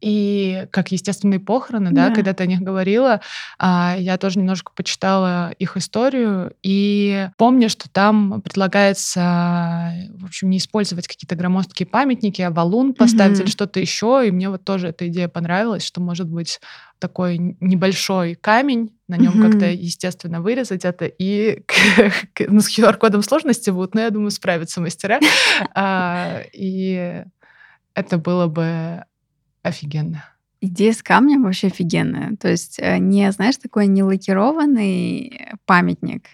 И 0.00 0.66
как 0.70 0.92
естественные 0.92 1.40
похороны, 1.40 1.90
да, 1.92 2.08
Да. 2.08 2.14
когда 2.14 2.32
ты 2.34 2.44
о 2.44 2.46
них 2.46 2.60
говорила, 2.60 3.20
а, 3.58 3.96
я 3.98 4.16
тоже 4.18 4.38
немножко 4.38 4.72
почитала 4.74 5.50
их 5.58 5.76
историю, 5.76 6.52
и 6.62 7.28
помню, 7.36 7.68
что 7.68 7.88
там 7.90 8.40
предлагается, 8.42 9.92
в 10.14 10.24
общем, 10.26 10.50
не 10.50 10.58
использовать 10.58 11.06
какие-то 11.08 11.34
громоздкие 11.36 11.86
памятники, 11.86 12.42
а 12.42 12.50
валун 12.50 12.94
поставить 12.94 13.34
Мгм. 13.38 13.42
или 13.44 13.50
что-то 13.50 13.80
еще, 13.80 14.24
и 14.26 14.30
мне 14.30 14.48
вот 14.48 14.64
тоже 14.64 14.88
эта 14.88 15.08
идея 15.08 15.28
понравилась, 15.28 15.84
что 15.84 16.00
может 16.00 16.28
быть 16.28 16.60
такой 16.98 17.38
небольшой 17.60 18.34
камень, 18.34 18.90
на 19.08 19.16
нем 19.16 19.34
Мгм. 19.34 19.42
как-то 19.42 19.66
естественно 19.70 20.40
вырезать 20.40 20.84
это, 20.84 21.06
и 21.06 21.62
ну, 22.48 22.60
с 22.60 22.68
QR-кодом 22.68 23.22
сложности 23.22 23.70
будут, 23.70 23.94
но 23.94 24.00
я 24.02 24.10
думаю, 24.10 24.30
справятся 24.30 24.80
мастера. 24.80 25.20
А, 25.74 26.42
И 26.52 27.24
это 27.94 28.18
было 28.18 28.46
бы 28.46 29.04
офигенно. 29.62 30.24
Идея 30.60 30.92
с 30.92 31.02
камнем 31.02 31.44
вообще 31.44 31.68
офигенная. 31.68 32.36
То 32.36 32.48
есть 32.48 32.78
э, 32.80 32.98
не, 32.98 33.30
знаешь, 33.32 33.56
такой 33.56 33.86
не 33.86 34.02
лакированный 34.02 35.48
памятник, 35.66 36.26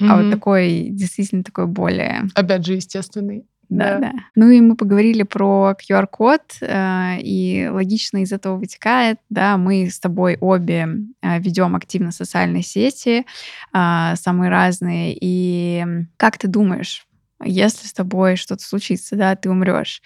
а 0.00 0.22
вот 0.22 0.30
такой, 0.30 0.88
действительно 0.90 1.42
такой 1.42 1.66
более... 1.66 2.28
Опять 2.34 2.64
же, 2.64 2.74
естественный. 2.74 3.44
Да, 3.68 3.98
Да. 3.98 4.12
да. 4.12 4.12
Ну 4.36 4.48
и 4.48 4.60
мы 4.60 4.76
поговорили 4.76 5.24
про 5.24 5.74
QR-код, 5.74 6.40
э, 6.60 7.20
и 7.20 7.68
логично 7.70 8.18
из 8.18 8.32
этого 8.32 8.56
вытекает, 8.56 9.18
да, 9.28 9.56
мы 9.58 9.90
с 9.90 9.98
тобой 9.98 10.38
обе 10.40 10.88
э, 11.20 11.40
ведем 11.40 11.74
активно 11.74 12.12
социальные 12.12 12.62
сети, 12.62 13.26
самые 13.72 14.50
разные. 14.50 15.16
И 15.20 15.84
как 16.16 16.38
ты 16.38 16.48
думаешь, 16.48 17.07
если 17.44 17.86
с 17.86 17.92
тобой 17.92 18.36
что-то 18.36 18.62
случится, 18.62 19.16
да, 19.16 19.36
ты 19.36 19.50
умрешь, 19.50 20.02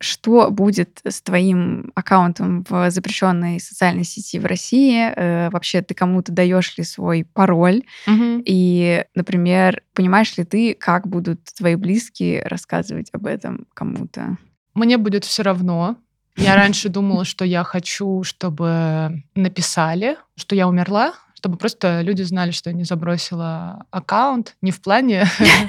что 0.00 0.50
будет 0.50 1.00
с 1.04 1.20
твоим 1.22 1.90
аккаунтом 1.94 2.64
в 2.68 2.90
запрещенной 2.90 3.60
социальной 3.60 4.04
сети 4.04 4.38
в 4.38 4.46
России? 4.46 5.12
Э, 5.14 5.50
Вообще, 5.50 5.82
ты 5.82 5.94
кому-то 5.94 6.32
даешь 6.32 6.76
ли 6.78 6.84
свой 6.84 7.24
пароль? 7.24 7.82
Мгм. 8.06 8.42
И, 8.44 9.04
например, 9.14 9.82
понимаешь 9.94 10.36
ли 10.36 10.44
ты, 10.44 10.74
как 10.74 11.08
будут 11.08 11.44
твои 11.56 11.74
близкие 11.74 12.42
рассказывать 12.44 13.08
об 13.12 13.26
этом 13.26 13.66
кому-то? 13.74 14.36
Мне 14.74 14.98
будет 14.98 15.24
все 15.24 15.42
равно. 15.42 15.96
Я 16.36 16.54
раньше 16.56 16.88
думала, 16.88 17.24
что 17.24 17.44
я 17.44 17.64
хочу, 17.64 18.22
чтобы 18.22 19.22
написали, 19.34 20.16
что 20.36 20.54
я 20.54 20.68
умерла, 20.68 21.14
чтобы 21.38 21.56
просто 21.56 22.00
люди 22.00 22.22
знали, 22.22 22.50
что 22.50 22.70
я 22.70 22.74
не 22.74 22.82
забросила 22.82 23.86
аккаунт, 23.92 24.56
не 24.60 24.72
в 24.72 24.82
плане 24.82 25.24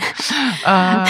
а, 0.65 1.05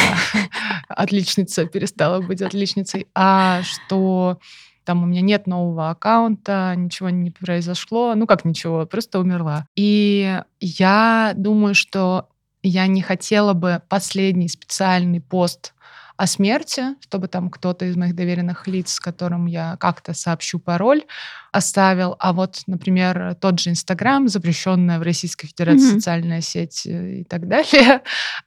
отличница 0.89 1.65
перестала 1.65 2.19
быть 2.19 2.41
отличницей, 2.41 3.07
а 3.15 3.61
что 3.63 4.37
там 4.83 5.03
у 5.03 5.05
меня 5.05 5.21
нет 5.21 5.47
нового 5.47 5.91
аккаунта, 5.91 6.73
ничего 6.75 7.09
не 7.09 7.31
произошло, 7.31 8.15
ну 8.15 8.27
как 8.27 8.43
ничего, 8.43 8.85
просто 8.85 9.21
умерла. 9.21 9.65
И 9.77 10.41
я 10.59 11.31
думаю, 11.37 11.73
что 11.73 12.27
я 12.61 12.85
не 12.87 13.01
хотела 13.01 13.53
бы 13.53 13.81
последний 13.87 14.49
специальный 14.49 15.21
пост 15.21 15.73
о 16.19 16.27
смерти, 16.27 16.95
чтобы 17.01 17.29
там 17.29 17.49
кто-то 17.49 17.85
из 17.85 17.95
моих 17.95 18.13
доверенных 18.13 18.67
лиц, 18.67 18.91
с 18.95 18.99
которым 18.99 19.45
я 19.45 19.77
как-то 19.79 20.13
сообщу 20.13 20.59
пароль, 20.59 21.03
оставил. 21.53 22.15
А 22.19 22.33
вот, 22.33 22.61
например, 22.67 23.35
тот 23.39 23.59
же 23.59 23.69
Инстаграм, 23.69 24.27
запрещенная 24.27 24.99
в 24.99 25.01
Российской 25.03 25.47
Федерации 25.47 25.91
Мгм. 25.91 25.99
социальная 26.01 26.41
сеть 26.41 26.85
э, 26.85 27.21
и 27.21 27.23
так 27.23 27.47
далее, 27.47 28.01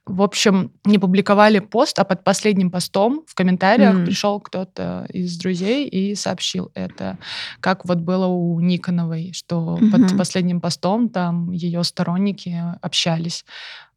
в 0.05 0.21
общем, 0.21 0.71
не 0.85 0.99
публиковали 0.99 1.57
пост, 1.59 1.97
а 1.99 2.03
под 2.03 2.23
последним 2.23 2.69
постом 2.69 3.23
в 3.27 3.33
комментариях 3.33 3.95
М. 3.95 4.05
пришел 4.05 4.39
кто-то 4.39 5.07
из 5.09 5.35
друзей 5.39 5.87
и 5.87 6.13
сообщил 6.15 6.71
это. 6.75 7.17
Как 7.59 7.85
вот 7.85 7.97
было 7.99 8.27
у 8.27 8.59
Никоновой, 8.59 9.31
что 9.33 9.77
под 9.91 10.11
Мгм. 10.11 10.17
последним 10.17 10.61
постом 10.61 11.09
там 11.09 11.51
ее 11.51 11.83
сторонники 11.83 12.55
общались. 12.83 13.45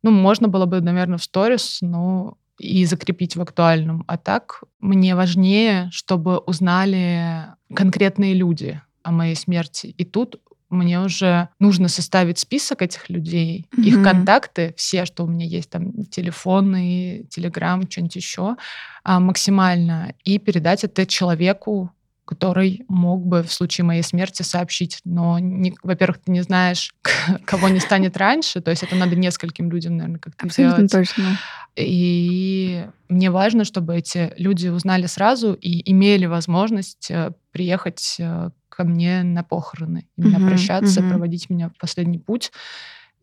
Ну, 0.02 0.10
можно 0.12 0.48
было 0.48 0.66
бы, 0.66 0.80
наверное, 0.80 1.18
в 1.18 1.22
сторис, 1.24 1.78
но 1.82 2.36
и 2.58 2.84
закрепить 2.86 3.36
в 3.36 3.42
актуальном. 3.42 4.04
А 4.06 4.16
так 4.16 4.62
мне 4.80 5.14
важнее, 5.14 5.88
чтобы 5.92 6.38
узнали 6.38 7.46
конкретные 7.74 8.34
люди 8.34 8.80
о 9.02 9.12
моей 9.12 9.34
смерти. 9.36 9.94
И 9.98 10.04
тут 10.04 10.40
мне 10.68 11.00
уже 11.00 11.48
нужно 11.60 11.86
составить 11.88 12.38
список 12.40 12.82
этих 12.82 13.08
людей, 13.08 13.66
их 13.76 13.94
Мгм. 13.96 14.04
контакты, 14.04 14.74
все, 14.76 15.04
что 15.04 15.24
у 15.24 15.28
меня 15.28 15.46
есть, 15.46 15.70
там, 15.70 16.04
телефоны, 16.06 17.24
телеграм, 17.30 17.88
что-нибудь 17.88 18.16
еще, 18.16 18.56
а, 19.04 19.20
максимально, 19.20 20.14
и 20.24 20.38
передать 20.38 20.82
это 20.82 21.06
человеку, 21.06 21.92
который 22.26 22.84
мог 22.88 23.24
бы 23.24 23.42
в 23.42 23.52
случае 23.52 23.84
моей 23.84 24.02
смерти 24.02 24.42
сообщить. 24.42 24.98
Но, 25.04 25.38
во-первых, 25.82 26.18
ты 26.18 26.32
не 26.32 26.42
знаешь, 26.42 26.92
кого 27.46 27.68
не 27.68 27.78
станет 27.80 28.16
раньше, 28.16 28.60
то 28.60 28.70
есть 28.70 28.82
это 28.82 28.96
надо 28.96 29.16
нескольким 29.16 29.70
людям, 29.70 29.96
наверное, 29.96 30.20
как-то 30.20 30.44
Абсолютно 30.44 30.88
делать. 30.88 30.92
точно. 30.92 31.38
И 31.76 32.86
мне 33.08 33.30
важно, 33.30 33.64
чтобы 33.64 33.96
эти 33.96 34.32
люди 34.36 34.68
узнали 34.68 35.06
сразу 35.06 35.52
и 35.54 35.88
имели 35.90 36.26
возможность 36.26 37.10
э, 37.10 37.32
приехать 37.52 38.16
э, 38.18 38.50
ко 38.68 38.84
мне 38.84 39.22
на 39.22 39.44
похороны, 39.44 40.08
именно 40.16 40.38
Мгм, 40.38 40.48
прощаться, 40.48 41.00
мгм. 41.00 41.10
проводить 41.10 41.48
меня 41.48 41.68
в 41.68 41.78
последний 41.78 42.18
путь, 42.18 42.50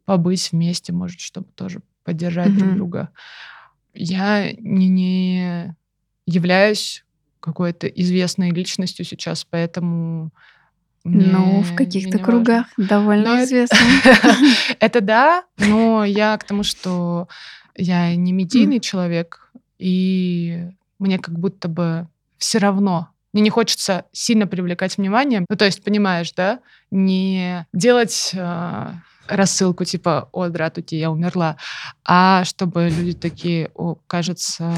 побыть 0.06 0.52
вместе, 0.52 0.94
может, 0.94 1.20
чтобы 1.20 1.48
тоже 1.56 1.82
поддержать 2.06 2.54
друг 2.54 2.70
Мгм. 2.70 2.76
друга. 2.76 3.10
Я 3.94 4.52
не, 4.54 4.88
не 4.88 5.76
являюсь 6.26 7.04
какой-то 7.44 7.88
известной 7.88 8.52
личностью 8.52 9.04
сейчас, 9.06 9.46
поэтому 9.50 10.32
мне, 11.04 11.26
Ну, 11.28 11.62
в 11.62 11.76
каких-то 11.76 12.18
не 12.18 12.24
важно. 12.24 12.26
кругах 12.26 12.66
довольно 12.78 13.36
Но 13.36 13.44
известно. 13.44 13.78
Это 14.80 15.02
да, 15.02 15.44
но 15.58 16.06
я 16.06 16.38
к 16.38 16.46
тому, 16.46 16.64
что 16.64 17.28
я 17.76 18.16
не 18.16 18.32
медийный 18.32 18.80
человек, 18.80 19.52
и 19.78 20.70
мне 21.00 21.20
как 21.20 21.38
будто 21.38 21.68
бы 21.68 22.08
все 22.38 22.60
равно. 22.60 23.10
Мне 23.34 23.42
не 23.42 23.50
хочется 23.50 24.06
сильно 24.14 24.48
привлекать 24.48 24.96
внимание. 24.98 25.44
Ну, 25.50 25.58
то 25.58 25.66
есть, 25.66 25.84
понимаешь, 25.84 26.32
да? 26.34 26.60
Не 26.92 27.66
делать 27.74 28.32
э, 28.34 28.92
рассылку 29.28 29.86
типа 29.86 30.30
«О, 30.32 30.48
здравствуйте, 30.48 31.00
я 31.00 31.12
умерла», 31.12 31.58
а 32.06 32.44
чтобы 32.46 32.90
люди 32.90 33.14
такие, 33.14 33.72
о, 33.76 33.96
кажется, 34.08 34.74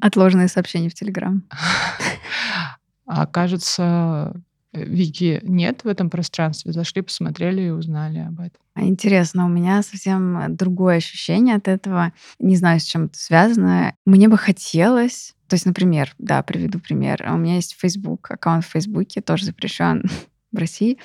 Отложенные 0.00 0.48
сообщения 0.48 0.88
в 0.88 0.94
Телеграм. 0.94 1.42
а 3.06 3.26
кажется, 3.26 4.34
Вики 4.84 5.40
нет 5.42 5.84
в 5.84 5.88
этом 5.88 6.10
пространстве. 6.10 6.72
Зашли, 6.72 7.02
посмотрели 7.02 7.62
и 7.62 7.70
узнали 7.70 8.18
об 8.18 8.40
этом. 8.40 8.60
А 8.74 8.82
Интересно, 8.82 9.46
у 9.46 9.48
меня 9.48 9.82
совсем 9.82 10.54
другое 10.54 10.96
ощущение 10.96 11.56
от 11.56 11.68
этого. 11.68 12.12
Не 12.38 12.56
знаю, 12.56 12.80
с 12.80 12.84
чем 12.84 13.06
это 13.06 13.18
связано. 13.18 13.94
Мне 14.04 14.28
бы 14.28 14.36
хотелось... 14.36 15.32
То 15.48 15.54
есть, 15.54 15.64
например, 15.64 16.12
да, 16.18 16.42
приведу 16.42 16.80
пример. 16.80 17.24
У 17.32 17.36
меня 17.36 17.54
есть 17.54 17.76
Facebook, 17.78 18.28
аккаунт 18.32 18.64
в 18.64 18.68
Фейсбуке, 18.68 19.20
тоже 19.20 19.44
запрещен 19.44 20.02
в 20.52 20.58
России. 20.58 20.98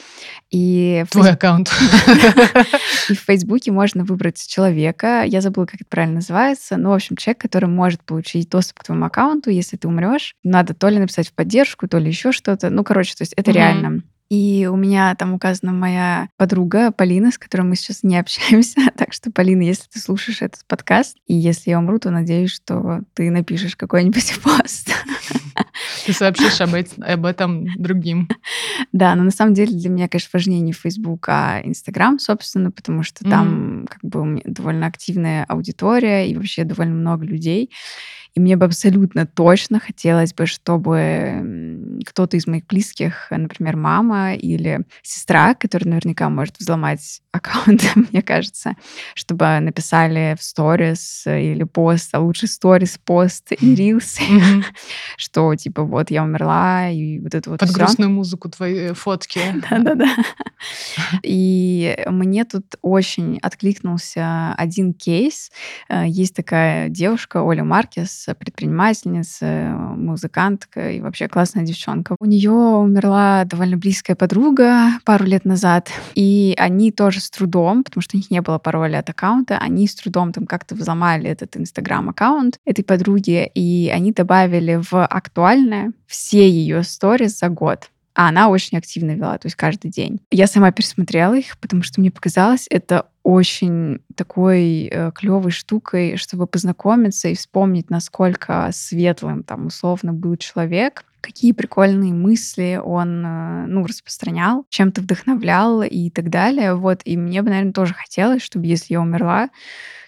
И 0.50 1.04
в 1.08 1.12
Твой 1.12 1.32
аккаунт. 1.32 1.70
И 3.10 3.14
в 3.14 3.20
Фейсбуке 3.20 3.72
можно 3.72 4.04
выбрать 4.04 4.46
человека, 4.48 5.24
я 5.26 5.42
забыла, 5.42 5.66
как 5.66 5.76
это 5.76 5.86
правильно 5.90 6.16
называется, 6.16 6.78
но, 6.78 6.92
в 6.92 6.94
общем, 6.94 7.16
человек, 7.18 7.42
который 7.42 7.70
может 7.70 8.04
получить 8.04 8.50
доступ 8.50 8.80
к 8.80 8.84
твоему 8.84 9.06
аккаунту, 9.06 9.50
если 9.50 9.78
ты 9.78 9.88
умрешь. 9.88 10.36
Надо 10.44 10.74
то 10.74 10.90
ли 10.90 11.00
написать 11.00 11.30
в 11.30 11.34
поддержку, 11.34 11.88
то 11.88 11.98
ли 11.98 12.08
еще 12.08 12.32
что-то. 12.32 12.70
Ну, 12.70 12.84
короче, 12.84 13.16
то 13.16 13.24
есть 13.24 13.34
это 13.34 13.52
реально. 13.52 14.04
И 14.32 14.66
у 14.72 14.78
меня 14.78 15.14
там 15.16 15.34
указана 15.34 15.74
моя 15.74 16.30
подруга 16.38 16.94
Полина, 16.94 17.34
с 17.34 17.38
которой 17.38 17.64
мы 17.64 17.76
сейчас 17.76 18.02
не 18.02 18.18
общаемся. 18.18 18.80
Так 18.98 19.12
что, 19.12 19.30
Полина, 19.30 19.62
если 19.62 19.90
ты 19.92 20.00
слушаешь 20.00 20.42
этот 20.42 20.62
подкаст, 20.68 21.18
и 21.28 21.34
если 21.34 21.72
я 21.72 21.80
умру, 21.80 22.00
то 22.00 22.12
надеюсь, 22.12 22.52
что 22.52 23.02
ты 23.14 23.30
напишешь 23.30 23.76
какой-нибудь 23.76 24.40
пост. 24.44 24.94
Ты 26.06 26.14
сообщишь 26.14 26.62
об, 26.62 26.76
об 27.02 27.26
этом 27.26 27.68
другим. 27.76 28.28
Да, 28.92 29.16
но 29.16 29.24
на 29.24 29.32
самом 29.32 29.54
деле 29.54 29.74
для 29.74 29.90
меня, 29.90 30.08
конечно, 30.10 30.30
важнее 30.34 30.60
не 30.60 30.74
Facebook, 30.74 31.30
а 31.30 31.62
Instagram, 31.64 32.20
собственно, 32.20 32.72
потому 32.72 33.04
что 33.04 33.24
там 33.24 33.88
как 33.90 34.00
бы 34.04 34.22
у 34.22 34.26
меня 34.26 34.42
довольно 34.44 34.88
активная 34.88 35.46
аудитория 35.46 36.28
и 36.28 36.36
вообще 36.36 36.64
довольно 36.64 36.96
много 36.96 37.26
людей. 37.26 37.72
И 38.34 38.40
мне 38.40 38.56
бы 38.56 38.66
абсолютно 38.66 39.26
точно 39.26 39.80
хотелось 39.80 40.34
бы, 40.34 40.46
чтобы 40.46 42.00
кто-то 42.06 42.38
из 42.38 42.48
моих 42.48 42.66
близких, 42.66 43.28
например, 43.30 43.76
мама 43.76 44.36
или 44.36 44.86
сестра, 45.04 45.54
которая 45.54 45.90
наверняка 45.90 46.30
может 46.30 46.58
взломать 46.58 47.22
аккаунт, 47.32 47.84
мне 47.96 48.22
кажется, 48.22 48.76
чтобы 49.16 49.60
написали 49.60 50.36
в 50.40 50.44
сторис 50.44 51.24
или 51.26 51.64
пост, 51.64 52.10
а 52.14 52.20
лучше 52.20 52.48
сторис, 52.48 52.98
пост 53.04 53.52
и 53.52 53.76
рилс, 53.76 54.18
что 55.18 55.54
типа 55.56 55.84
вот 55.84 56.10
я 56.12 56.24
умерла, 56.24 56.90
и 56.90 57.20
вот 57.20 57.36
это 57.36 57.50
вот 57.50 57.60
Под 57.60 57.70
всё. 57.70 57.78
грустную 57.78 58.10
музыку 58.12 58.50
твои 58.50 58.94
фотки. 58.94 59.40
Да-да-да. 59.70 60.16
И 61.24 61.98
мне 62.08 62.46
тут 62.46 62.76
очень 62.82 63.40
откликнулся 63.42 64.54
один 64.58 64.94
кейс. 64.94 65.52
Э, 65.90 66.04
Есть 66.08 66.36
такая 66.36 66.90
девушка, 66.90 67.42
Оля 67.42 67.64
Маркес, 67.64 68.21
предпринимательница, 68.28 69.46
музыкантка 69.96 70.92
и 70.92 71.02
вообще 71.02 71.28
классная 71.28 71.64
девчонка. 71.64 72.16
У 72.20 72.26
нее 72.26 72.52
умерла 72.52 73.44
довольно 73.46 73.78
близкая 73.78 74.16
подруга 74.16 75.00
пару 75.06 75.26
лет 75.26 75.46
назад, 75.46 75.90
и 76.16 76.54
они 76.58 76.92
тоже 76.92 77.20
с 77.20 77.30
трудом, 77.30 77.84
потому 77.84 78.02
что 78.02 78.16
у 78.16 78.20
них 78.20 78.32
не 78.32 78.42
было 78.42 78.58
пароля 78.58 79.00
от 79.00 79.10
аккаунта, 79.10 79.58
они 79.58 79.88
с 79.88 79.96
трудом 79.96 80.32
там 80.34 80.46
как-то 80.46 80.76
взломали 80.76 81.30
этот 81.30 81.58
инстаграм-аккаунт 81.58 82.58
этой 82.66 82.84
подруги, 82.84 83.50
и 83.54 83.92
они 83.94 84.12
добавили 84.12 84.82
в 84.82 85.06
актуальное 85.06 85.94
все 86.08 86.50
ее 86.50 86.84
сторис 86.84 87.40
за 87.40 87.50
год. 87.50 87.90
А 88.14 88.28
она 88.28 88.50
очень 88.50 88.78
активно 88.78 89.12
вела, 89.12 89.38
то 89.38 89.46
есть 89.46 89.56
каждый 89.56 89.90
день. 89.90 90.20
Я 90.32 90.48
сама 90.48 90.72
пересмотрела 90.72 91.34
их, 91.36 91.58
потому 91.60 91.82
что 91.82 92.02
мне 92.02 92.12
показалось 92.12 92.68
это 92.70 93.06
очень 93.24 94.02
такой 94.16 94.90
э, 94.92 95.12
клевой 95.14 95.52
штукой, 95.52 96.18
чтобы 96.18 96.48
познакомиться 96.48 97.28
и 97.28 97.36
вспомнить, 97.36 97.90
насколько 97.90 98.70
светлым 98.74 99.44
там 99.44 99.68
условно 99.68 100.12
был 100.14 100.36
человек, 100.38 101.06
какие 101.22 101.52
прикольные 101.52 102.14
мысли 102.14 102.82
он 102.84 103.24
э, 103.26 103.66
ну, 103.68 103.86
распространял, 103.86 104.66
чем-то 104.70 105.02
вдохновлял 105.02 105.84
и 105.84 106.10
так 106.10 106.30
далее. 106.30 106.74
Вот, 106.74 107.02
и 107.06 107.16
мне 107.16 107.42
бы, 107.42 107.50
наверное, 107.50 107.74
тоже 107.74 107.94
хотелось, 107.94 108.42
чтобы 108.42 108.66
если 108.66 108.94
я 108.94 109.02
умерла, 109.02 109.50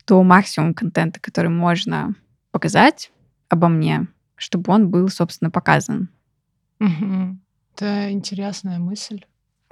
то 0.05 0.21
максимум 0.23 0.73
контента, 0.73 1.19
который 1.19 1.51
можно 1.51 2.15
показать 2.51 3.11
обо 3.47 3.67
мне, 3.67 4.07
чтобы 4.35 4.73
он 4.73 4.89
был, 4.89 5.07
собственно, 5.09 5.51
показан. 5.51 6.09
Угу. 6.79 7.37
Это 7.75 8.11
интересная 8.11 8.79
мысль. 8.79 9.23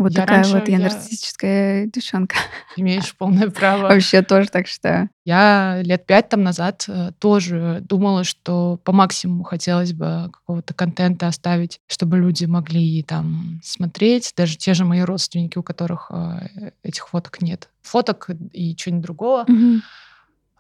Вот 0.02 0.12
Я 0.14 0.22
такая 0.22 0.38
раньше- 0.44 0.58
вот 0.58 0.68
я 0.68 0.78
я- 0.78 0.84
нарциссическая 0.84 1.86
девчонка. 1.86 2.36
Имеешь 2.76 3.16
полное 3.16 3.50
право. 3.50 3.84
Вообще 3.84 4.22
тоже 4.22 4.50
так 4.50 4.68
считаю. 4.68 5.10
Я 5.26 5.80
лет 5.84 6.06
пять 6.06 6.30
там 6.30 6.42
назад 6.44 6.86
э, 6.88 7.12
тоже 7.20 7.80
думала, 7.88 8.24
что 8.24 8.80
по 8.84 8.92
максимуму 8.92 9.44
хотелось 9.44 9.94
бы 9.94 10.30
какого-то 10.34 10.74
контента 10.74 11.28
оставить, 11.28 11.80
чтобы 11.88 12.18
люди 12.18 12.46
могли 12.46 13.04
там 13.04 13.60
смотреть, 13.64 14.34
даже 14.36 14.58
те 14.58 14.74
же 14.74 14.86
мои 14.86 15.02
родственники, 15.02 15.58
у 15.58 15.64
которых 15.64 16.10
э, 16.12 16.72
этих 16.84 17.08
фоток 17.10 17.42
нет. 17.42 17.70
Фоток 17.84 18.30
и 18.54 18.76
чего-нибудь 18.76 19.04
другого. 19.06 19.46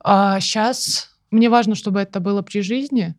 А 0.03 0.39
сейчас 0.39 1.09
мне 1.29 1.49
важно, 1.49 1.75
чтобы 1.75 1.99
это 1.99 2.19
было 2.19 2.41
при 2.41 2.61
жизни 2.61 3.15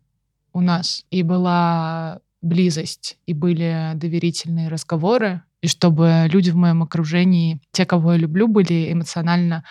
у 0.53 0.61
нас, 0.61 1.05
и 1.09 1.23
была 1.23 2.19
близость, 2.41 3.17
и 3.25 3.33
были 3.33 3.91
доверительные 3.95 4.67
разговоры, 4.67 5.41
и 5.63 5.67
чтобы 5.67 6.27
люди 6.29 6.51
в 6.51 6.57
моем 6.57 6.83
окружении, 6.83 7.61
те, 7.71 7.85
кого 7.85 8.11
я 8.11 8.17
люблю, 8.19 8.49
были 8.49 8.91
эмоционально 8.91 9.63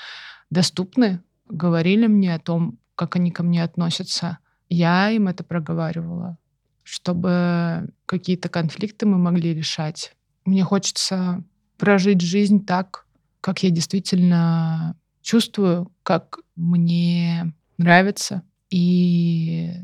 доступны, 0.48 1.22
говорили 1.50 2.06
мне 2.06 2.34
о 2.34 2.38
том, 2.38 2.78
как 2.94 3.16
они 3.16 3.30
ко 3.30 3.42
мне 3.42 3.62
относятся. 3.62 4.38
Я 4.70 5.10
им 5.10 5.28
это 5.28 5.44
проговаривала, 5.44 6.38
чтобы 6.82 7.90
какие-то 8.06 8.48
конфликты 8.48 9.04
мы 9.04 9.18
могли 9.18 9.52
решать. 9.52 10.14
Мне 10.46 10.64
хочется 10.64 11.44
прожить 11.76 12.22
жизнь 12.22 12.64
так, 12.64 13.06
как 13.42 13.62
я 13.62 13.68
действительно 13.68 14.96
чувствую, 15.20 15.92
как 16.04 16.38
мне 16.56 17.52
нравится. 17.76 18.40
И 18.70 19.74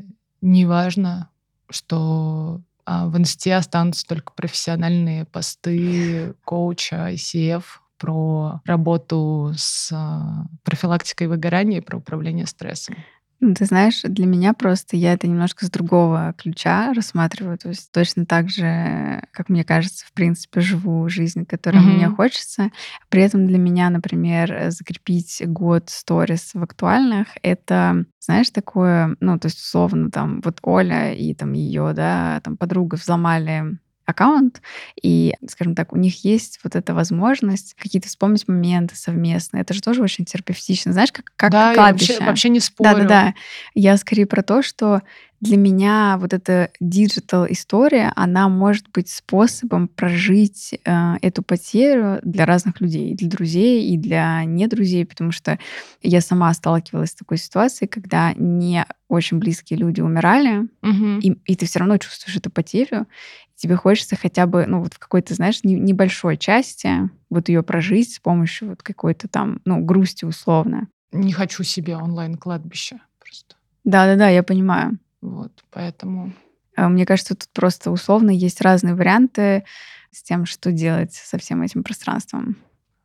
неважно, 0.41 1.29
что 1.69 2.63
в 3.07 3.17
инсте 3.17 3.55
останутся 3.55 4.05
только 4.07 4.33
профессиональные 4.33 5.25
посты 5.25 6.33
коуча 6.43 7.11
ICF 7.13 7.63
про 7.99 8.61
работу 8.65 9.53
с 9.55 9.91
а, 9.93 10.45
профилактикой 10.63 11.27
выгорания 11.27 11.79
и 11.79 11.81
про 11.81 11.97
управление 11.97 12.47
стрессом. 12.47 12.95
Ну, 13.41 13.53
ты 13.53 13.65
знаешь, 13.65 14.01
для 14.03 14.25
меня 14.25 14.53
просто 14.53 14.97
я 14.97 15.13
это 15.13 15.25
немножко 15.27 15.65
с 15.65 15.69
другого 15.71 16.33
ключа 16.37 16.91
рассматриваю. 16.93 17.57
То 17.57 17.69
есть 17.69 17.89
точно 17.91 18.25
так 18.25 18.49
же, 18.49 19.23
как 19.31 19.47
мне 19.47 19.63
кажется, 19.63 20.05
в 20.05 20.11
принципе, 20.11 20.59
живу 20.59 21.07
жизнь, 21.07 21.45
которую 21.45 21.83
Мгм. 21.83 21.93
мне 21.93 22.09
хочется. 22.09 22.69
При 23.07 23.21
этом 23.21 23.47
для 23.47 23.57
меня, 23.57 23.89
например, 23.89 24.69
закрепить 24.71 25.41
год 25.45 25.89
сторис 25.89 26.51
в 26.53 26.61
актуальных, 26.61 27.27
это, 27.41 28.05
знаешь, 28.19 28.49
такое, 28.49 29.15
ну, 29.21 29.39
то 29.39 29.45
есть 29.47 29.59
условно 29.59 30.11
там 30.11 30.41
вот 30.43 30.59
Оля 30.63 31.13
и 31.13 31.33
там 31.33 31.53
ее, 31.53 31.93
да, 31.95 32.41
там 32.43 32.57
подруга 32.57 32.95
взломали 32.95 33.79
аккаунт, 34.09 34.61
и, 35.01 35.35
скажем 35.47 35.75
так, 35.75 35.93
у 35.93 35.97
них 35.97 36.23
есть 36.23 36.59
вот 36.63 36.75
эта 36.75 36.93
возможность 36.93 37.75
какие-то 37.79 38.07
вспомнить 38.07 38.47
моменты 38.47 38.95
совместные. 38.95 39.61
Это 39.61 39.73
же 39.73 39.81
тоже 39.81 40.01
очень 40.01 40.25
терапевтично. 40.25 40.91
Знаешь, 40.93 41.11
как, 41.11 41.31
как 41.35 41.51
да, 41.51 41.71
я 41.71 41.77
вообще, 41.77 42.05
кладбище. 42.05 42.25
вообще 42.25 42.49
не 42.49 42.59
спорю. 42.59 42.93
Да-да-да. 42.93 43.33
Я 43.73 43.97
скорее 43.97 44.25
про 44.25 44.43
то, 44.43 44.61
что 44.61 45.01
для 45.41 45.57
меня 45.57 46.17
вот 46.19 46.33
эта 46.33 46.69
digital 46.79 47.45
история, 47.49 48.11
она 48.15 48.49
может 48.49 48.89
быть 48.91 49.09
способом 49.09 49.87
прожить 49.87 50.77
э, 50.83 51.13
эту 51.21 51.43
потерю 51.43 52.19
для 52.23 52.45
разных 52.45 52.81
людей, 52.81 53.15
для 53.15 53.29
друзей 53.29 53.89
и 53.93 53.97
для 53.97 54.43
недрузей, 54.43 55.05
потому 55.05 55.31
что 55.31 55.57
я 56.01 56.21
сама 56.21 56.53
сталкивалась 56.53 57.11
с 57.11 57.15
такой 57.15 57.37
ситуацией, 57.37 57.87
когда 57.87 58.33
не 58.33 58.85
очень 59.07 59.39
близкие 59.39 59.79
люди 59.79 60.01
умирали, 60.01 60.67
Мгм. 60.81 61.19
и, 61.19 61.31
и 61.45 61.55
ты 61.55 61.65
все 61.65 61.79
равно 61.79 61.97
чувствуешь 61.97 62.35
эту 62.37 62.49
потерю. 62.49 63.07
Тебе 63.55 63.75
хочется 63.75 64.15
хотя 64.15 64.45
бы, 64.45 64.65
ну, 64.67 64.81
вот 64.81 64.93
в 64.93 64.99
какой-то, 64.99 65.33
знаешь, 65.33 65.63
не- 65.63 65.75
небольшой 65.75 66.37
части 66.37 67.09
вот 67.29 67.49
ее 67.49 67.63
прожить 67.63 68.13
с 68.13 68.19
помощью 68.19 68.69
вот 68.69 68.83
какой-то 68.83 69.27
там, 69.27 69.59
ну, 69.65 69.79
грусти 69.83 70.25
условно. 70.25 70.87
Не 71.11 71.33
хочу 71.33 71.63
себе 71.63 71.95
онлайн-кладбище 71.97 72.99
просто. 73.19 73.55
Да-да-да, 73.83 74.29
я 74.29 74.43
понимаю. 74.43 74.97
Вот, 75.21 75.51
поэтому... 75.71 76.33
А, 76.75 76.89
Мне 76.89 77.05
кажется, 77.05 77.35
тут 77.35 77.49
просто 77.53 77.91
условно 77.91 78.29
есть 78.29 78.61
разные 78.61 78.95
варианты 78.95 79.65
с 80.11 80.23
тем, 80.23 80.45
что 80.45 80.71
делать 80.71 81.13
со 81.13 81.37
всем 81.37 81.61
этим 81.61 81.83
пространством. 81.83 82.57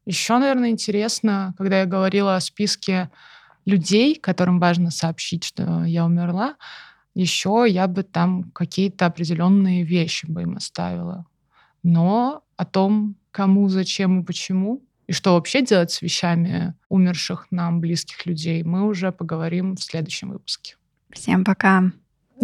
Еще, 0.07 0.39
наверное, 0.39 0.71
интересно, 0.71 1.55
когда 1.57 1.81
я 1.81 1.87
говорила 1.87 2.37
о 2.37 2.41
списке 2.41 3.11
людей, 3.65 4.17
которым 4.17 4.61
важно 4.61 4.91
сообщить, 4.91 5.45
что 5.45 5.85
я 5.85 6.05
умерла, 6.05 6.57
еще 7.15 7.65
я 7.69 7.87
бы 7.87 8.03
там 8.03 8.51
какие-то 8.51 9.07
определенные 9.07 9.85
вещи 9.85 10.27
бы 10.27 10.43
им 10.43 10.57
оставила. 10.57 11.27
Но 11.83 12.45
о 12.57 12.65
том, 12.65 13.17
кому, 13.31 13.69
зачем 13.69 14.21
и 14.21 14.25
почему, 14.25 14.83
и 15.07 15.13
что 15.13 15.35
вообще 15.35 15.63
делать 15.63 15.91
с 15.91 16.03
вещами 16.03 16.75
умерших 16.89 17.47
нам 17.51 17.81
близких 17.81 18.25
людей, 18.27 18.63
мы 18.63 18.87
уже 18.87 19.13
поговорим 19.13 19.77
в 19.77 19.83
следующем 19.83 20.31
выпуске. 20.31 20.77
Всем 21.11 21.45
пока. 21.45 21.93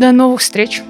До 0.01 0.13
новых 0.13 0.41
встреч! 0.41 0.83